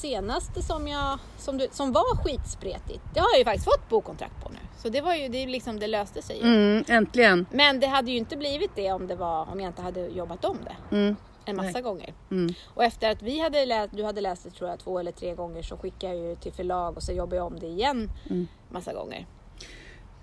senaste 0.08 0.62
som 0.62 0.88
jag, 0.88 1.18
som, 1.38 1.58
du, 1.58 1.68
som 1.70 1.92
var 1.92 2.16
skitspretigt, 2.24 3.00
det 3.14 3.20
har 3.20 3.28
jag 3.32 3.38
ju 3.38 3.44
faktiskt 3.44 3.64
fått 3.64 3.88
bokkontrakt 3.88 4.42
på 4.42 4.48
nu. 4.48 4.58
Så 4.82 4.88
det 4.88 5.00
var 5.00 5.14
ju, 5.14 5.28
det 5.28 5.46
liksom, 5.46 5.78
det 5.78 5.86
löste 5.86 6.22
sig 6.22 6.36
ju. 6.36 6.42
Mm, 6.42 6.84
äntligen. 6.88 7.46
Men 7.50 7.80
det 7.80 7.86
hade 7.86 8.10
ju 8.10 8.16
inte 8.16 8.36
blivit 8.36 8.70
det 8.76 8.92
om 8.92 9.06
det 9.06 9.14
var, 9.16 9.50
om 9.52 9.60
jag 9.60 9.68
inte 9.68 9.82
hade 9.82 10.06
jobbat 10.06 10.44
om 10.44 10.58
det 10.64 10.96
Mm, 10.96 11.16
en 11.44 11.56
massa 11.56 11.70
Nej. 11.72 11.82
gånger. 11.82 12.14
mm. 12.30 12.54
Och 12.74 12.84
efter 12.84 13.10
att 13.10 13.22
vi 13.22 13.40
hade 13.40 13.66
läst, 13.66 13.96
du 13.96 14.04
hade 14.04 14.20
läst 14.20 14.44
det 14.44 14.50
tror 14.50 14.70
jag 14.70 14.78
två 14.78 14.98
eller 14.98 15.12
tre 15.12 15.34
gånger 15.34 15.62
så 15.62 15.76
skickade 15.76 16.14
jag 16.14 16.26
ju 16.28 16.36
till 16.36 16.52
förlag 16.52 16.96
och 16.96 17.02
så 17.02 17.12
jobbade 17.12 17.36
jag 17.36 17.46
om 17.46 17.58
det 17.60 17.66
igen 17.66 18.10
Mm. 18.30 18.46
massa 18.70 18.92
gånger. 18.92 19.26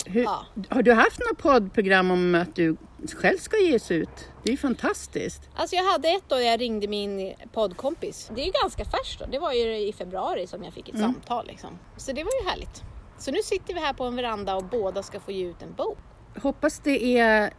Hur, 0.05 0.23
Ja. 0.23 0.45
Har 0.69 0.81
du 0.83 0.93
haft 0.93 1.19
några 1.19 1.33
poddprogram 1.59 2.11
om 2.11 2.35
att 2.35 2.55
du 2.55 2.77
själv 3.15 3.37
ska 3.37 3.57
ges 3.57 3.91
ut? 3.91 4.09
Det 4.43 4.49
är 4.49 4.51
ju 4.51 4.57
fantastiskt. 4.57 5.49
Alltså 5.55 5.75
jag 5.75 5.83
hade 5.83 6.07
ett 6.07 6.23
då 6.27 6.39
jag 6.41 6.61
ringde 6.61 6.87
min 6.87 7.33
poddkompis. 7.53 8.31
Det 8.35 8.41
är 8.41 8.45
ju 8.45 8.51
ganska 8.63 8.85
färskt 8.85 9.19
då. 9.19 9.25
Det 9.31 9.39
var 9.39 9.53
ju 9.53 9.77
i 9.87 9.93
februari 9.93 10.47
som 10.47 10.63
jag 10.63 10.73
fick 10.73 10.89
ett 10.89 10.95
Mm. 10.95 11.13
samtal 11.13 11.47
liksom. 11.47 11.69
Så 11.97 12.11
det 12.11 12.23
var 12.23 12.31
ju 12.43 12.49
härligt. 12.49 12.83
Så 13.17 13.31
nu 13.31 13.37
sitter 13.43 13.73
vi 13.73 13.79
här 13.79 13.93
på 13.93 14.03
en 14.03 14.15
veranda 14.15 14.55
och 14.55 14.63
båda 14.63 15.03
ska 15.03 15.19
få 15.19 15.31
ge 15.31 15.45
ut 15.45 15.61
en 15.61 15.73
bok. 15.73 15.97
Hoppas 16.41 16.79
det 16.79 17.17
är, 17.19 17.53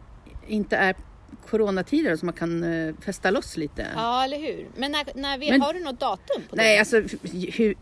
inte 0.47 0.77
är 0.77 0.95
coronatider 1.49 2.15
så 2.15 2.25
man 2.25 2.33
kan 2.33 2.63
eh, 2.63 2.95
festa 3.05 3.31
loss 3.31 3.57
lite. 3.57 3.87
Ja, 3.95 4.23
eller 4.23 4.37
hur? 4.37 4.67
Men, 4.77 4.91
när, 4.91 5.05
när 5.15 5.37
vi, 5.37 5.51
Men- 5.51 5.61
har 5.61 5.73
du 5.73 5.79
något 5.79 5.99
datum 5.99 6.41
på 6.49 6.55
Nej, 6.55 6.73
det? 6.73 6.79
alltså 6.79 7.17
hur, 7.53 7.75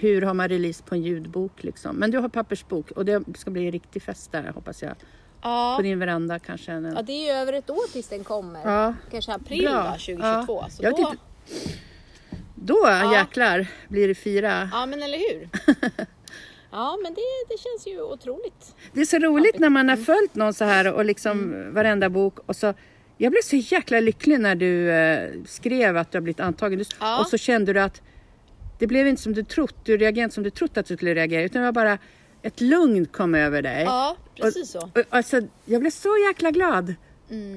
hur 0.00 0.22
har 0.22 0.34
man 0.34 0.48
release 0.48 0.82
på 0.84 0.94
en 0.94 1.02
ljudbok 1.02 1.64
liksom? 1.64 1.96
Men 1.96 2.10
du 2.10 2.18
har 2.18 2.28
pappersbok 2.28 2.90
och 2.90 3.04
det 3.04 3.22
ska 3.38 3.50
bli 3.50 3.66
en 3.66 3.72
riktig 3.72 4.02
fest 4.02 4.32
där 4.32 4.52
hoppas 4.54 4.82
jag. 4.82 4.94
Ja. 5.42 5.74
På 5.76 5.82
din 5.82 5.98
veranda 5.98 6.38
kanske. 6.38 6.72
En, 6.72 6.84
ja, 6.96 7.02
det 7.02 7.12
är 7.12 7.24
ju 7.26 7.30
över 7.40 7.52
ett 7.52 7.70
år 7.70 7.92
tills 7.92 8.08
den 8.08 8.24
kommer. 8.24 8.60
Ja. 8.72 8.94
Kanske 9.10 9.32
april 9.32 9.64
Bra. 9.64 9.72
då, 9.72 9.90
2022. 9.90 10.58
Ja. 10.62 10.68
Så 10.70 10.82
Jag 10.82 10.92
då, 10.92 10.96
tyckte- 10.96 11.78
Då 12.54 12.88
jäklar 13.12 13.66
blir 13.88 14.08
det 14.08 14.14
fira. 14.14 14.68
Ja, 14.72 14.86
men 14.86 15.02
eller 15.02 15.18
hur? 15.18 15.48
ja, 16.70 16.98
men 17.02 17.14
det, 17.14 17.20
det 17.48 17.58
känns 17.58 17.86
ju 17.86 18.02
otroligt. 18.02 18.74
Det 18.92 19.00
är 19.00 19.04
så 19.04 19.18
roligt 19.18 19.58
när 19.58 19.68
man 19.70 19.88
har 19.88 19.96
följt 19.96 20.34
någon 20.34 20.54
så 20.54 20.64
här 20.64 20.92
och 20.92 21.04
liksom 21.04 21.64
varenda 21.74 22.08
bok 22.10 22.38
och 22.46 22.56
så 22.56 22.74
jag 23.16 23.32
blev 23.32 23.40
så 23.42 23.56
jäkla 23.56 24.00
lycklig 24.00 24.40
när 24.40 24.54
du 24.54 24.90
eh, 24.90 25.30
skrev 25.46 25.96
att 25.96 26.12
du 26.12 26.18
har 26.18 26.22
blivit 26.22 26.40
antagen. 26.40 26.84
Ja. 27.00 27.20
Och 27.20 27.26
så 27.26 27.36
kände 27.38 27.72
du 27.72 27.80
att 27.80 28.02
det 28.78 28.86
blev 28.86 29.06
inte 29.06 29.22
som 29.22 29.32
du 29.34 29.42
trott. 29.44 29.74
Du 29.84 29.96
reagerade 29.96 30.20
inte 30.24 30.34
som 30.34 30.44
du 30.44 30.50
trott 30.50 30.76
att 30.76 30.86
du 30.86 30.96
skulle 30.96 31.14
reagera. 31.14 31.42
Utan 31.42 31.62
det 31.62 31.68
var 31.68 31.72
bara 31.72 31.98
ett 32.42 32.60
lugn 32.60 33.06
kom 33.06 33.34
över 33.34 33.62
dig. 33.62 33.82
Ja, 33.82 34.16
precis 34.40 34.70
så. 34.70 34.78
Och, 34.78 35.02
alltså, 35.10 35.40
jag 35.64 35.80
blev 35.80 35.90
så 35.90 36.16
jäkla 36.28 36.50
glad. 36.50 36.94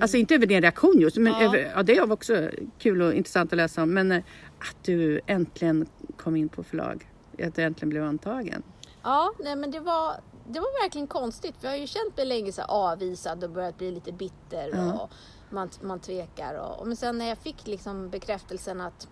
Alltså 0.02 0.18
inte 0.18 0.36
över 0.36 0.46
din 0.46 0.62
reaktion 0.62 1.00
just, 1.02 1.18
men 1.18 1.34
Mm. 1.34 1.44
Ja. 1.44 1.48
över, 1.48 1.72
ja, 1.76 1.84
det 1.84 2.00
var 2.02 2.14
också 2.14 2.50
kul 2.80 3.02
och 3.02 3.14
intressant 3.14 3.54
att 3.54 3.58
läsa 3.58 3.84
om. 3.84 3.94
Men 3.94 4.12
eh, 4.12 4.18
att 4.60 4.84
du 4.86 5.22
äntligen 5.28 5.86
kom 6.18 6.36
in 6.36 6.50
på 6.50 6.64
förlag. 6.64 7.08
Att 7.44 7.56
du 7.56 7.62
äntligen 7.62 7.90
blev 7.90 8.04
antagen. 8.04 8.64
Ja, 9.04 9.34
nej 9.40 9.56
men 9.56 9.72
det 9.72 9.80
var, 9.80 10.14
det 10.50 10.60
var 10.60 10.84
verkligen 10.84 11.08
konstigt. 11.08 11.56
För 11.60 11.68
jag 11.68 11.74
har 11.74 11.80
ju 11.80 11.88
känt 11.88 12.18
mig 12.18 12.26
länge 12.26 12.52
så 12.52 12.62
avvisad 12.62 13.44
och 13.44 13.50
börjat 13.50 13.78
bli 13.78 13.92
lite 13.92 14.12
bitter 14.12 14.70
Ja. 14.74 15.10
Man, 15.50 15.70
man 15.82 16.00
tvekar. 16.00 16.54
Och, 16.54 16.80
och 16.80 16.88
men 16.88 16.96
sen 16.96 17.18
när 17.18 17.28
jag 17.28 17.38
fick 17.38 17.68
liksom 17.68 18.10
bekräftelsen 18.10 18.82
att 18.82 19.08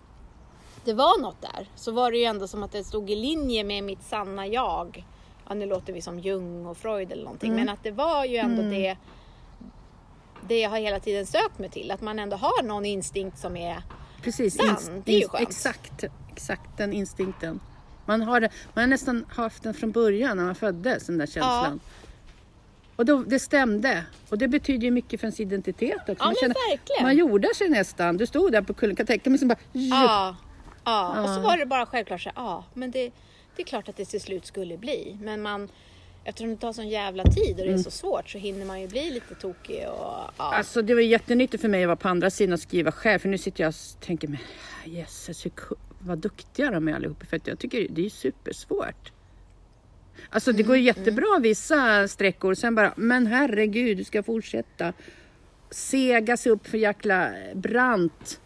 det 0.84 0.92
var 0.92 1.20
något 1.22 1.42
där 1.42 1.70
så 1.76 1.92
var 1.92 2.10
det 2.10 2.18
ju 2.18 2.24
ändå 2.24 2.48
som 2.48 2.62
att 2.62 2.72
det 2.72 2.84
stod 2.84 3.10
i 3.10 3.16
linje 3.16 3.64
med 3.64 3.84
mitt 3.84 4.02
sanna 4.02 4.46
jag. 4.46 5.04
Ja, 5.48 5.54
nu 5.54 5.66
låter 5.66 5.92
vi 5.92 6.02
som 6.02 6.18
Jung 6.18 6.66
och 6.66 6.76
Freud 6.76 7.12
eller 7.12 7.24
någonting, 7.24 7.50
Mm. 7.52 7.64
men 7.64 7.74
att 7.74 7.82
det 7.82 7.90
var 7.90 8.24
ju 8.24 8.36
ändå 8.36 8.62
det 8.62 8.96
det 10.48 10.60
jag 10.60 10.70
har 10.70 10.78
hela 10.78 11.00
tiden 11.00 11.26
sökt 11.26 11.58
mig 11.58 11.70
till. 11.70 11.90
Att 11.90 12.00
man 12.00 12.18
ändå 12.18 12.36
har 12.36 12.62
någon 12.62 12.84
instinkt 12.84 13.38
som 13.38 13.56
är 13.56 13.82
Precis, 14.22 14.56
Sann, 14.56 15.02
det 15.04 15.12
är 15.14 15.20
ju 15.20 15.28
skönt. 15.28 15.48
exakt, 15.48 16.04
exakt 16.32 16.76
den 16.76 16.92
instinkten. 16.92 17.60
Man 18.06 18.22
har, 18.22 18.40
man 18.40 18.82
har 18.82 18.86
nästan 18.86 19.24
haft 19.28 19.62
den 19.62 19.74
från 19.74 19.92
början 19.92 20.36
när 20.36 20.44
man 20.44 20.54
föddes, 20.54 21.06
den 21.06 21.18
där 21.18 21.26
känslan. 21.26 21.80
Och 22.96 23.04
då, 23.04 23.22
det 23.22 23.38
stämde. 23.38 24.04
Och 24.28 24.38
det 24.38 24.48
betyder 24.48 24.84
ju 24.84 24.90
mycket 24.90 25.20
för 25.20 25.26
ens 25.26 25.40
identitet 25.40 26.00
också. 26.00 26.14
Ja, 26.18 26.24
man, 26.24 26.34
men 26.42 26.54
verkligen. 26.70 27.02
man 27.02 27.16
gjorde 27.16 27.54
sig 27.54 27.68
nästan. 27.68 28.16
Du 28.16 28.26
stod 28.26 28.52
där 28.52 28.62
på 28.62 28.74
kullen, 28.74 28.96
kan 28.96 29.06
tänka 29.06 29.30
mig 29.30 29.38
som 29.38 29.48
bara... 29.48 29.58
Ja, 29.72 30.36
ja. 30.84 31.22
och 31.22 31.28
så 31.28 31.40
var 31.40 31.56
det 31.56 31.66
bara 31.66 31.86
självklart 31.86 32.20
så 32.20 32.30
ja, 32.34 32.64
men 32.74 32.90
det, 32.90 33.12
det 33.56 33.62
är 33.62 33.66
klart 33.66 33.88
att 33.88 33.96
det 33.96 34.04
till 34.04 34.20
slut 34.20 34.46
skulle 34.46 34.76
bli. 34.76 35.18
Men 35.22 35.42
man, 35.42 35.68
eftersom 36.24 36.50
det 36.50 36.56
tar 36.56 36.72
sån 36.72 36.88
jävla 36.88 37.24
tid 37.24 37.60
och 37.60 37.66
det 37.66 37.72
är 37.72 37.78
så 37.78 37.90
svårt 37.90 38.28
så 38.28 38.38
hinner 38.38 38.66
man 38.66 38.80
ju 38.80 38.88
bli 38.88 39.10
lite 39.10 39.34
tokig 39.34 39.88
och 39.88 40.30
ja. 40.36 40.54
Alltså 40.54 40.82
det 40.82 40.94
var 40.94 41.00
jättenyttigt 41.00 41.60
för 41.60 41.68
mig 41.68 41.82
att 41.82 41.88
vara 41.88 41.96
på 41.96 42.08
andra 42.08 42.30
sidan 42.30 42.52
och 42.52 42.60
skriva 42.60 42.92
själv. 42.92 43.18
För 43.18 43.28
nu 43.28 43.38
sitter 43.38 43.64
jag 43.64 43.68
och 43.68 44.00
tänker, 44.00 44.28
men 44.28 44.38
jösses 44.84 45.46
vad 45.98 46.18
duktiga 46.18 46.70
de 46.70 46.88
är 46.88 46.94
allihop. 46.94 47.26
För 47.30 47.40
jag 47.44 47.58
tycker 47.58 47.86
det 47.90 48.06
är 48.06 48.10
supersvårt. 48.10 49.12
Alltså 50.30 50.52
det 50.52 50.62
går 50.62 50.76
ju 50.76 50.82
jättebra 50.82 51.38
vissa 51.40 52.08
sträckor. 52.08 52.54
Sen 52.54 52.74
bara, 52.74 52.92
men 52.96 53.26
herregud, 53.26 53.96
du 53.96 54.04
ska 54.04 54.22
fortsätta. 54.22 54.92
Sega 55.70 56.36
sig 56.36 56.52
upp 56.52 56.66
för 56.66 56.78
jäkla 56.78 57.30
brant 57.54 58.40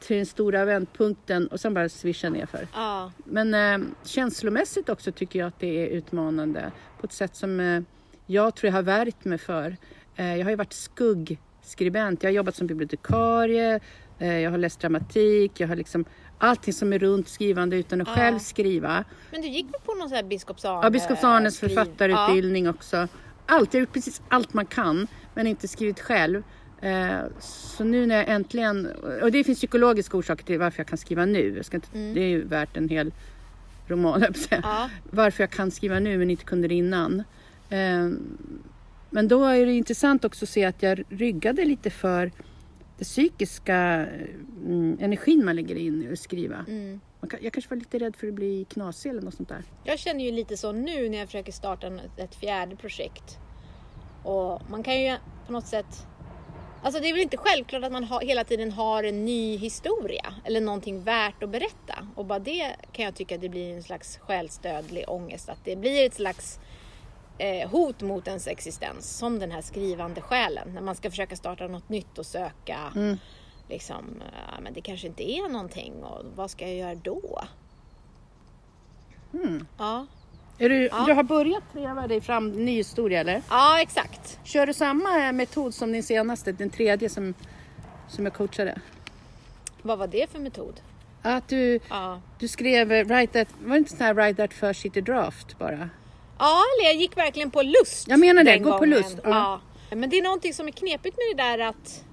till 0.00 0.16
den 0.16 0.26
stora 0.26 0.64
vändpunkten 0.64 1.46
och 1.46 1.60
sen 1.60 1.74
bara 1.74 1.88
swisha 1.88 2.28
ner 2.28 2.46
för. 2.46 2.68
ja. 2.74 3.12
Men 3.24 3.54
eh, 3.54 3.88
känslomässigt 4.04 4.88
också 4.88 5.12
tycker 5.12 5.38
jag 5.38 5.48
att 5.48 5.60
det 5.60 5.84
är 5.84 5.86
utmanande 5.86 6.72
på 7.00 7.06
ett 7.06 7.12
sätt 7.12 7.36
som 7.36 7.60
eh, 7.60 7.82
jag 8.26 8.54
tror 8.54 8.68
jag 8.68 8.74
har 8.74 8.82
värjt 8.82 9.24
mig 9.24 9.38
för. 9.38 9.76
Eh, 10.16 10.36
jag 10.36 10.44
har 10.44 10.50
ju 10.50 10.56
varit 10.56 10.72
skuggskribent, 10.72 12.22
jag 12.22 12.30
har 12.30 12.34
jobbat 12.34 12.56
som 12.56 12.66
bibliotekarie, 12.66 13.80
eh, 14.18 14.38
jag 14.38 14.50
har 14.50 14.58
läst 14.58 14.80
dramatik, 14.80 15.60
jag 15.60 15.68
har 15.68 15.76
liksom 15.76 16.04
allting 16.38 16.72
som 16.72 16.92
är 16.92 16.98
runt 16.98 17.28
skrivande 17.28 17.76
utan 17.76 18.00
att 18.00 18.08
Ja. 18.08 18.14
själv 18.14 18.38
skriva. 18.38 19.04
Men 19.30 19.42
du 19.42 19.48
gick 19.48 19.66
väl 19.66 19.80
på 19.84 19.94
någon 19.94 20.08
sån 20.08 20.16
här 20.16 20.22
Biskops 20.24 20.64
Arne? 20.64 20.80
Ja, 20.86 20.90
Biskops 20.90 21.24
Arnes 21.24 21.58
författarutbildning 21.60 22.68
också. 22.68 23.08
Allt, 23.46 23.74
jag 23.74 23.80
har 23.80 23.82
gjort 23.82 23.92
precis 23.92 24.22
allt 24.28 24.54
man 24.54 24.66
kan 24.66 25.06
men 25.34 25.46
inte 25.46 25.68
skrivit 25.68 26.00
själv. 26.00 26.42
Eh, 26.82 27.18
så 27.40 27.84
nu 27.84 28.06
när 28.06 28.16
jag 28.16 28.28
äntligen, 28.28 28.86
och 29.22 29.32
det 29.32 29.44
finns 29.44 29.58
psykologiska 29.58 30.16
orsaker 30.16 30.44
till 30.44 30.58
varför 30.58 30.80
jag 30.80 30.86
kan 30.86 30.98
skriva 30.98 31.24
nu. 31.24 31.56
Jag 31.56 31.64
ska 31.64 31.76
inte, 31.76 31.88
Det 31.92 32.20
är 32.20 32.28
ju 32.28 32.44
värt 32.44 32.76
en 32.76 32.88
hel 32.88 33.12
roman, 33.86 34.20
jag. 34.50 34.60
Ja. 34.62 34.90
Varför 35.10 35.42
jag 35.42 35.50
kan 35.50 35.70
skriva 35.70 35.98
nu 35.98 36.18
men 36.18 36.30
inte 36.30 36.44
kunde 36.44 36.68
det 36.68 36.74
innan. 36.74 37.22
Eh, 37.70 38.08
men 39.10 39.28
då 39.28 39.44
är 39.44 39.66
det 39.66 39.72
intressant 39.72 40.24
också 40.24 40.44
att 40.44 40.48
se 40.48 40.64
att 40.64 40.82
jag 40.82 41.04
ryggade 41.08 41.64
lite 41.64 41.90
för 41.90 42.32
det 42.98 43.04
psykiska 43.04 43.76
mm, 43.76 44.98
energin 45.00 45.44
man 45.44 45.56
lägger 45.56 45.76
in 45.76 46.02
i 46.02 46.12
att 46.12 46.18
skriva. 46.18 46.64
Mm. 46.68 47.00
Kan, 47.30 47.40
jag 47.42 47.52
kanske 47.52 47.70
var 47.70 47.76
lite 47.76 47.98
rädd 47.98 48.16
för 48.16 48.28
att 48.28 48.34
bli 48.34 48.66
knasig 48.68 49.10
eller 49.10 49.22
något 49.22 49.34
sånt 49.34 49.48
där. 49.48 49.62
Jag 49.84 49.98
känner 49.98 50.24
ju 50.24 50.30
lite 50.30 50.56
så 50.56 50.72
nu 50.72 51.08
när 51.08 51.18
jag 51.18 51.28
försöker 51.28 51.52
starta 51.52 52.00
ett 52.16 52.34
fjärde 52.34 52.76
projekt. 52.76 53.38
Och 54.22 54.62
man 54.70 54.82
kan 54.82 55.02
ju 55.02 55.16
på 55.46 55.52
något 55.52 55.66
sätt... 55.66 56.06
Alltså 56.82 57.00
det 57.00 57.08
är 57.08 57.12
väl 57.12 57.22
inte 57.22 57.36
självklart 57.36 57.84
att 57.84 57.92
man 57.92 58.04
har, 58.04 58.20
hela 58.20 58.44
tiden 58.44 58.72
har 58.72 59.04
en 59.04 59.24
ny 59.24 59.56
historia 59.56 60.34
eller 60.44 60.60
någonting 60.60 61.02
värt 61.02 61.42
att 61.42 61.50
berätta. 61.50 62.08
Och 62.14 62.24
bara 62.24 62.38
det 62.38 62.76
kan 62.92 63.04
jag 63.04 63.14
tycka 63.14 63.34
att 63.34 63.40
det 63.40 63.48
blir 63.48 63.74
en 63.74 63.82
slags 63.82 64.18
själsdödlig 64.18 65.04
ångest. 65.08 65.48
Att 65.48 65.64
det 65.64 65.76
blir 65.76 66.06
ett 66.06 66.14
slags 66.14 66.60
eh, 67.38 67.70
hot 67.70 68.00
mot 68.02 68.26
ens 68.28 68.46
existens. 68.46 69.16
Som 69.18 69.38
den 69.38 69.50
här 69.50 69.60
skrivande 69.60 70.20
själen. 70.20 70.68
När 70.74 70.80
man 70.82 70.94
ska 70.94 71.10
försöka 71.10 71.36
starta 71.36 71.66
något 71.66 71.88
nytt 71.88 72.18
och 72.18 72.26
söka 72.26 72.78
liksom, 73.68 74.22
ja, 74.52 74.60
men 74.60 74.72
det 74.72 74.80
kanske 74.80 75.06
inte 75.06 75.30
är 75.30 75.48
någonting 75.48 76.04
och 76.04 76.24
vad 76.36 76.50
ska 76.50 76.66
jag 76.68 76.76
göra 76.76 76.94
då? 76.94 77.40
Ja. 79.78 80.06
Är 80.58 80.68
du, 80.68 80.86
Ja. 80.92 81.04
du 81.06 81.12
har 81.12 81.22
börjat 81.22 81.62
treva 81.72 82.06
dig 82.06 82.20
fram 82.20 82.50
ny 82.64 82.76
historia 82.76 83.20
eller? 83.20 83.42
ja, 83.50 83.80
exakt. 83.80 84.38
Kör 84.44 84.66
du 84.66 84.74
samma 84.74 85.32
metod 85.32 85.74
som 85.74 85.92
din 85.92 86.02
senaste, 86.02 86.52
den 86.52 86.70
tredje 86.70 87.08
som, 87.08 87.34
som 88.08 88.24
jag 88.24 88.34
coachade? 88.34 88.78
Vad 89.82 89.98
var 89.98 90.06
det 90.06 90.30
för 90.30 90.38
metod? 90.38 90.80
Att 91.22 91.48
du, 91.48 91.80
Ja. 91.90 92.20
du 92.38 92.48
skrev 92.48 92.92
eh, 92.92 93.04
write 93.06 93.44
that, 93.44 93.54
var 93.62 93.70
det 93.72 93.78
inte 93.78 93.90
sån 93.90 94.00
här 94.06 94.14
write 94.14 94.36
that 94.48 94.52
first 94.54 94.80
city 94.80 95.00
draft 95.00 95.58
bara? 95.58 95.88
Ja, 96.38 96.62
eller 96.74 96.88
jag 96.88 96.94
gick 96.94 97.16
verkligen 97.16 97.50
på 97.50 97.62
lust. 97.62 98.08
Jag 98.08 98.20
menar 98.20 98.44
det, 98.44 98.58
gå 98.58 98.78
på 98.78 98.86
lust, 98.86 99.16
ja. 99.24 99.60
Ja. 99.90 99.96
Men 99.96 100.10
det 100.10 100.18
är 100.18 100.22
någonting 100.22 100.54
som 100.54 100.68
är 100.68 100.72
knepigt 100.72 101.16
med 101.16 101.36
det 101.36 101.42
där 101.42 101.58
att 101.58 102.04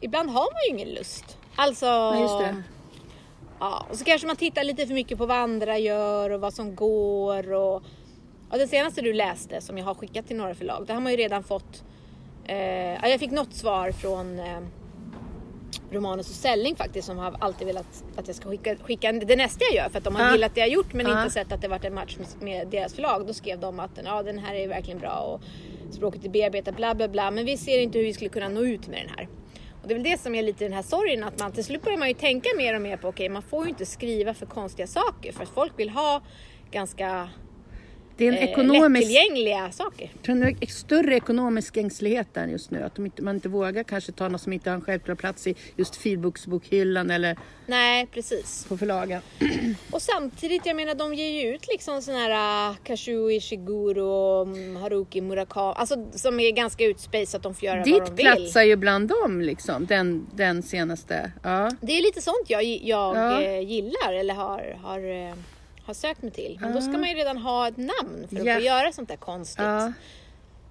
ibland 0.00 0.30
har 0.30 0.52
man 0.52 0.60
ju 0.68 0.74
ingen 0.74 0.94
lust. 0.94 1.38
Alltså... 1.56 1.86
Ja, 1.86 2.20
just 2.20 2.38
det. 2.38 2.62
Ja, 3.60 3.86
och 3.90 3.96
så 3.96 4.04
kanske 4.04 4.26
man 4.26 4.36
tittar 4.36 4.64
lite 4.64 4.86
för 4.86 4.94
mycket 4.94 5.18
på 5.18 5.26
vad 5.26 5.36
andra 5.36 5.78
gör 5.78 6.30
och 6.30 6.40
vad 6.40 6.54
som 6.54 6.74
går. 6.74 7.52
Och, 7.52 7.82
ja, 8.50 8.56
den 8.58 8.68
senaste 8.68 9.00
du 9.00 9.12
läste 9.12 9.60
som 9.60 9.78
jag 9.78 9.84
har 9.84 9.94
skickat 9.94 10.26
till 10.26 10.36
några 10.36 10.54
förlag, 10.54 10.86
där 10.86 10.94
har 10.94 11.00
man 11.00 11.12
ju 11.12 11.18
redan 11.18 11.44
fått... 11.44 11.82
Eh, 12.44 12.94
ja, 12.94 13.08
jag 13.08 13.20
fick 13.20 13.30
något 13.30 13.54
svar 13.54 13.92
från 13.92 14.38
eh, 14.38 14.60
Romanus 15.90 16.28
och 16.30 16.34
Selling 16.34 16.76
faktiskt 16.76 17.06
som 17.06 17.18
har 17.18 17.36
alltid 17.40 17.66
velat 17.66 18.04
att 18.16 18.26
jag 18.26 18.36
ska 18.36 18.48
skicka, 18.50 18.76
skicka 18.76 19.12
det 19.12 19.36
nästa 19.36 19.64
jag 19.64 19.74
gör 19.74 19.88
för 19.90 19.98
att 19.98 20.04
de 20.04 20.16
har 20.16 20.24
Ja. 20.24 20.32
gillat 20.32 20.54
det 20.54 20.60
jag 20.60 20.68
gjort 20.68 20.92
men 20.92 21.06
Ja. 21.06 21.22
inte 21.22 21.32
sett 21.34 21.52
att 21.52 21.60
det 21.62 21.68
varit 21.68 21.84
en 21.84 21.94
match 21.94 22.16
med, 22.40 22.68
deras 22.68 22.94
förlag. 22.94 23.26
Då 23.26 23.32
skrev 23.32 23.60
de 23.60 23.80
att 23.80 23.90
ja, 24.04 24.22
den 24.22 24.38
här 24.38 24.54
är 24.54 24.68
verkligen 24.68 24.98
bra 24.98 25.18
och 25.18 25.40
språket 25.94 26.24
är 26.24 26.28
bearbetat 26.28 26.76
bla 26.76 26.94
bla 26.94 27.08
bla 27.08 27.30
men 27.30 27.44
vi 27.44 27.56
ser 27.56 27.78
inte 27.80 27.98
hur 27.98 28.04
vi 28.04 28.12
skulle 28.14 28.30
kunna 28.30 28.48
nå 28.48 28.60
ut 28.64 28.88
med 28.88 28.98
den 29.06 29.14
här. 29.16 29.28
Och 29.82 29.88
det 29.88 29.94
är 29.94 29.98
väl 29.98 30.04
det 30.10 30.20
som 30.20 30.34
är 30.34 30.42
lite 30.42 30.64
den 30.64 30.72
här 30.72 30.82
sorgen 30.82 31.24
att 31.24 31.38
man 31.38 31.52
till 31.52 31.64
slut 31.64 31.82
börjar 31.82 31.98
man 31.98 32.08
ju 32.08 32.14
tänka 32.14 32.48
mer 32.56 32.74
och 32.74 32.80
mer 32.82 32.96
på 32.96 33.08
okej 33.08 33.28
man 33.28 33.42
får 33.42 33.64
ju 33.64 33.70
inte 33.70 33.86
skriva 33.86 34.34
för 34.34 34.46
konstiga 34.46 34.86
saker 34.86 35.32
för 35.32 35.42
att 35.42 35.48
folk 35.48 35.72
vill 35.78 35.90
ha 35.90 36.20
ganska 36.70 37.28
Det 38.18 38.26
är 38.26 38.32
en 38.32 38.38
eh, 38.38 38.44
ekonomisk, 38.50 39.02
lättillgängliga 39.08 39.72
saker. 39.72 40.10
jag 40.14 40.22
tror 40.22 40.34
det 40.34 40.56
är 40.60 40.66
större 40.66 41.16
ekonomisk 41.16 41.76
ängslighet 41.76 42.28
där 42.34 42.46
just 42.46 42.70
nu. 42.70 42.82
Att 42.82 42.98
inte, 42.98 43.22
man 43.22 43.34
inte 43.34 43.48
vågar 43.48 43.82
kanske 43.82 44.12
ta 44.12 44.28
något 44.28 44.40
som 44.40 44.52
inte 44.52 44.70
har 44.70 44.74
en 44.74 44.80
självklar 44.82 45.14
plats 45.14 45.46
i 45.46 45.54
just 45.76 45.96
filboksbokhyllan 45.96 47.10
eller 47.10 47.36
Nej 47.66 48.06
precis. 48.06 48.66
på 48.68 48.78
förlagen. 48.78 49.20
Och 49.90 50.02
samtidigt, 50.02 50.66
jag 50.66 50.76
menar 50.76 50.94
de 50.94 51.14
ger 51.14 51.28
ju 51.42 51.54
ut 51.54 51.68
liksom 51.68 52.02
såna 52.02 52.18
här 52.18 52.70
uh, 52.70 52.76
Kazuo 52.84 53.30
Ishiguro, 53.30 54.42
mm, 54.42 54.76
Haruki 54.76 55.20
Murakami, 55.20 55.74
alltså 55.76 56.06
som 56.12 56.40
är 56.40 56.50
ganska 56.52 56.84
utspaced 56.84 57.36
att 57.36 57.42
de 57.42 57.54
får 57.54 57.64
göra 57.64 57.76
vad 57.78 57.84
de 57.86 57.92
Ditt 57.92 58.08
vill. 58.10 58.16
platsar 58.26 58.62
ju 58.62 58.76
bland 58.76 59.08
dem 59.08 59.40
liksom, 59.40 59.86
den, 59.86 60.26
den 60.34 60.62
senaste. 60.62 61.32
Ja. 61.42 61.70
Det 61.80 61.98
är 61.98 62.02
lite 62.02 62.20
sånt 62.22 62.44
jag, 62.46 62.64
jag 62.64 63.16
Ja. 63.16 63.42
eh, 63.42 63.60
gillar 63.60 64.12
eller 64.12 64.34
har, 64.34 64.76
har, 64.82 65.28
eh, 65.28 65.34
har 65.88 65.94
sökt 65.94 66.22
mig 66.22 66.32
till. 66.32 66.58
Men 66.60 66.72
då 66.74 66.80
ska 66.80 66.90
man 66.92 67.08
ju 67.08 67.14
redan 67.14 67.36
ha 67.38 67.68
ett 67.68 67.76
namn 67.76 68.26
för 68.28 68.36
att 68.40 68.46
Ja. 68.46 68.54
få 68.54 68.60
göra 68.60 68.92
sånt 68.92 69.08
där 69.08 69.16
konstigt. 69.16 69.64
Ja. 69.64 69.92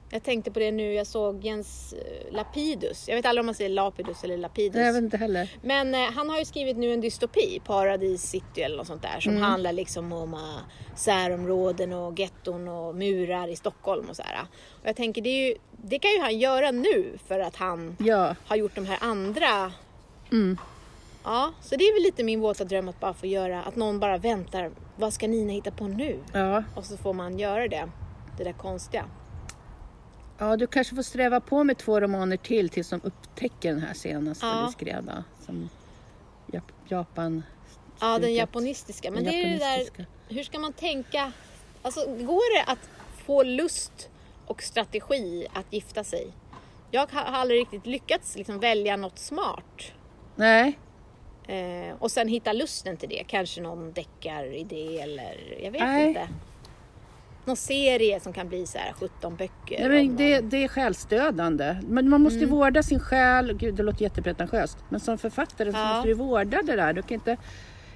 Jag 0.09 0.23
tänkte 0.23 0.51
på 0.51 0.59
det 0.59 0.71
nu, 0.71 0.93
jag 0.93 1.07
såg 1.07 1.45
Jens 1.45 1.93
eh, 1.93 2.33
Lapidus. 2.33 3.07
Jag 3.07 3.15
vet 3.15 3.25
aldrig 3.25 3.39
om 3.39 3.45
man 3.45 3.55
säger 3.55 3.69
Lapidus 3.69 4.23
eller 4.23 4.37
Lapidus. 4.37 4.75
Nej, 4.75 4.85
jag 4.85 4.93
vet 4.93 5.03
inte 5.03 5.17
heller. 5.17 5.51
Men 5.61 5.95
eh, 5.95 6.11
han 6.15 6.29
har 6.29 6.39
ju 6.39 6.45
skrivit 6.45 6.77
nu 6.77 6.93
en 6.93 7.01
dystopi, 7.01 7.61
Paradis 7.65 8.21
City 8.29 8.61
eller 8.61 8.77
något 8.77 8.87
sånt 8.87 9.01
där, 9.01 9.19
som 9.19 9.37
handlar 9.37 9.73
liksom 9.73 10.13
om 10.13 10.33
uh, 10.33 10.39
särområden 10.95 11.93
och 11.93 12.19
getton 12.19 12.67
och 12.67 12.95
murar 12.95 13.47
i 13.47 13.55
Stockholm 13.55 14.09
och 14.09 14.15
så 14.15 14.23
här. 14.23 14.41
Och 14.81 14.87
jag 14.87 14.95
tänker, 14.95 15.21
det, 15.21 15.29
är 15.29 15.47
ju, 15.47 15.55
det 15.71 15.99
kan 15.99 16.11
ju 16.11 16.19
han 16.19 16.39
göra 16.39 16.71
nu 16.71 17.17
för 17.27 17.39
att 17.39 17.55
han 17.55 17.95
Ja. 17.99 18.35
har 18.45 18.55
gjort 18.55 18.75
de 18.75 18.85
här 18.85 18.97
andra. 19.01 19.71
Mm. 20.31 20.57
Ja, 21.29 21.51
så 21.61 21.75
det 21.75 21.83
är 21.83 21.93
väl 21.93 22.03
lite 22.03 22.23
min 22.23 22.39
våta 22.41 22.63
dröm 22.63 22.89
att 22.89 22.99
bara 22.99 23.13
få 23.13 23.25
göra, 23.25 23.63
att 23.63 23.75
någon 23.75 23.99
bara 23.99 24.17
väntar, 24.17 24.71
vad 24.95 25.13
ska 25.13 25.27
Nina 25.27 25.51
hitta 25.51 25.71
på 25.71 25.87
nu? 25.87 26.19
Ja. 26.33 26.63
Och 26.75 26.85
så 26.85 26.97
får 26.97 27.13
man 27.13 27.39
göra 27.39 27.67
det, 27.67 27.89
det 28.37 28.43
där 28.43 28.53
konstiga. 28.53 29.05
ja, 30.37 30.57
du 30.57 30.67
kanske 30.67 30.95
får 30.95 31.03
sträva 31.03 31.39
på 31.39 31.63
med 31.63 31.77
två 31.77 31.99
romaner 32.01 32.37
till 32.37 32.69
tills 32.69 32.89
de 32.89 33.01
upptäcker 33.03 33.69
den 33.69 33.81
här 33.81 33.93
senaste 33.93 34.45
Ja. 34.45 34.63
du 34.65 34.71
skrev 34.71 35.05
då, 35.05 35.23
Som 35.45 35.69
Jap- 36.47 36.73
Japan... 36.87 37.43
Ja, 37.99 38.07
den 38.07 38.15
stuket. 38.17 38.35
japonistiska. 38.37 39.11
Men 39.11 39.23
Den 39.23 39.33
det 39.33 39.41
är 39.41 39.49
det 39.49 39.57
där, 39.57 39.71
japonistiska. 39.77 40.05
hur 40.29 40.43
ska 40.43 40.59
man 40.59 40.73
tänka? 40.73 41.31
Alltså, 41.81 41.99
går 42.05 42.57
det 42.65 42.71
att 42.71 42.89
få 43.25 43.43
lust 43.43 44.09
och 44.45 44.63
strategi 44.63 45.47
att 45.53 45.73
gifta 45.73 46.03
sig? 46.03 46.31
Jag 46.91 47.11
har 47.11 47.21
har 47.21 47.39
aldrig 47.39 47.59
riktigt 47.61 47.85
lyckats 47.85 48.35
liksom 48.35 48.59
välja 48.59 48.97
något 48.97 49.19
smart. 49.19 49.91
Nej, 50.35 50.79
Eh, 51.47 51.95
och 51.99 52.11
sen 52.11 52.27
hitta 52.27 52.53
lusten 52.53 52.97
till 52.97 53.09
det. 53.09 53.23
Kanske 53.27 53.61
någon 53.61 53.91
deckaridé 53.91 54.99
eller 54.99 55.57
jag 55.63 55.71
vet 55.71 55.81
Nej. 55.81 56.07
inte. 56.07 56.27
Någon 57.45 57.57
serie 57.57 58.19
som 58.19 58.33
kan 58.33 58.47
bli 58.49 58.65
så 58.65 58.77
här 58.77 58.93
17 58.99 59.35
böcker. 59.35 59.89
Nej, 59.89 60.05
men 60.07 60.15
det, 60.17 60.39
någon- 60.41 60.49
det 60.49 60.63
är 60.63 60.67
själsdödande. 60.67 61.75
Men 61.87 62.09
man 62.09 62.21
måste 62.21 62.37
Mm. 62.39 62.49
vårda 62.49 62.83
sin 62.83 62.99
själ. 62.99 63.53
Gud, 63.57 63.75
det 63.75 63.83
låter 63.83 64.01
jättepretentiöst. 64.03 64.77
Men 64.89 64.99
som 64.99 65.17
författare 65.17 65.71
så 65.71 65.77
Ja. 65.77 65.93
måste 65.93 66.07
du 66.09 66.13
vårda 66.13 66.61
det 66.61 66.75
där. 66.75 66.93
Du 66.93 67.01
kan 67.01 67.13
inte... 67.13 67.37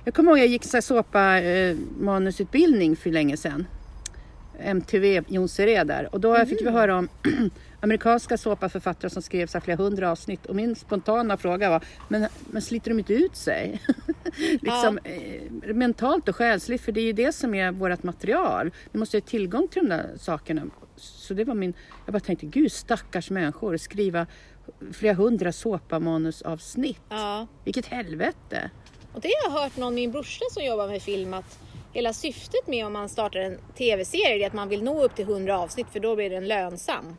Jag 0.06 0.14
kommer 0.14 0.32
ihåg 0.32 0.40
jag 0.40 0.48
gick 0.48 0.64
så 0.64 0.78
här 0.78 0.82
såpa 0.82 1.40
eh, 1.42 1.76
manusutbildning 2.00 2.96
för 2.96 3.10
länge 3.10 3.38
sedan. 3.38 3.68
MTV 4.60 5.22
Jonsered 5.28 5.88
där. 5.88 6.10
Och 6.12 6.20
då 6.22 6.46
fick 6.46 6.58
vi 6.62 6.68
Mm. 6.68 6.74
höra 6.74 6.98
om 6.98 7.08
amerikanska 7.82 8.38
såpaförfattare 8.38 9.10
som 9.10 9.22
skrev 9.22 9.48
så 9.48 9.62
flera 9.62 9.78
hundra 9.78 10.12
avsnitt. 10.12 10.46
Och 10.46 10.56
min 10.56 10.76
spontana 10.76 11.38
fråga 11.38 11.70
var, 11.70 11.84
men, 12.08 12.28
men 12.52 12.62
sliter 12.62 12.92
de 12.92 13.00
inte 13.00 13.14
ut 13.14 13.36
sig? 13.36 13.82
liksom, 14.62 15.00
eh, 15.04 15.74
mentalt 15.74 16.30
och 16.30 16.36
själsligt, 16.36 16.82
för 16.82 16.92
det 16.92 17.02
är 17.02 17.06
ju 17.06 17.14
det 17.14 17.32
som 17.32 17.56
är 17.56 17.72
vårt 17.72 18.04
material. 18.04 18.72
Vi 18.92 19.00
måste 19.00 19.18
ha 19.18 19.22
tillgång 19.22 19.68
till 19.68 19.82
de 19.82 19.90
där 19.90 20.18
sakerna. 20.18 20.62
Så 20.96 21.34
det 21.34 21.44
var 21.44 21.56
min, 21.56 21.74
jag 22.06 22.14
bara 22.14 22.20
tänkte, 22.20 22.46
gud 22.46 22.72
stackars 22.72 23.30
människor, 23.30 23.78
skriva 23.78 24.28
flera 24.94 25.14
hundra 25.14 25.52
såpamanusavsnitt. 25.52 27.02
Ja. 27.10 27.48
Vilket 27.64 27.86
helvete! 27.86 28.72
Och 29.14 29.22
det 29.22 29.28
har 29.28 29.52
jag 29.52 29.62
hört 29.62 29.78
någon, 29.78 29.96
min 29.96 30.12
brorsa 30.12 30.46
som 30.52 30.64
jobbar 30.64 30.88
med 30.88 31.02
film, 31.02 31.34
att 31.34 31.60
hela 31.94 32.14
syftet 32.14 32.68
med 32.68 32.86
om 32.86 32.94
man 32.94 33.10
startar 33.10 33.40
en 33.40 33.58
tv-serie 33.78 34.46
är 34.46 34.48
att 34.48 34.54
man 34.54 34.70
vill 34.70 34.84
nå 34.84 35.04
upp 35.04 35.16
till 35.16 35.26
100 35.26 35.60
avsnitt 35.60 35.88
för 35.92 36.00
då 36.00 36.16
blir 36.16 36.30
den 36.30 36.48
lönsam. 36.48 37.18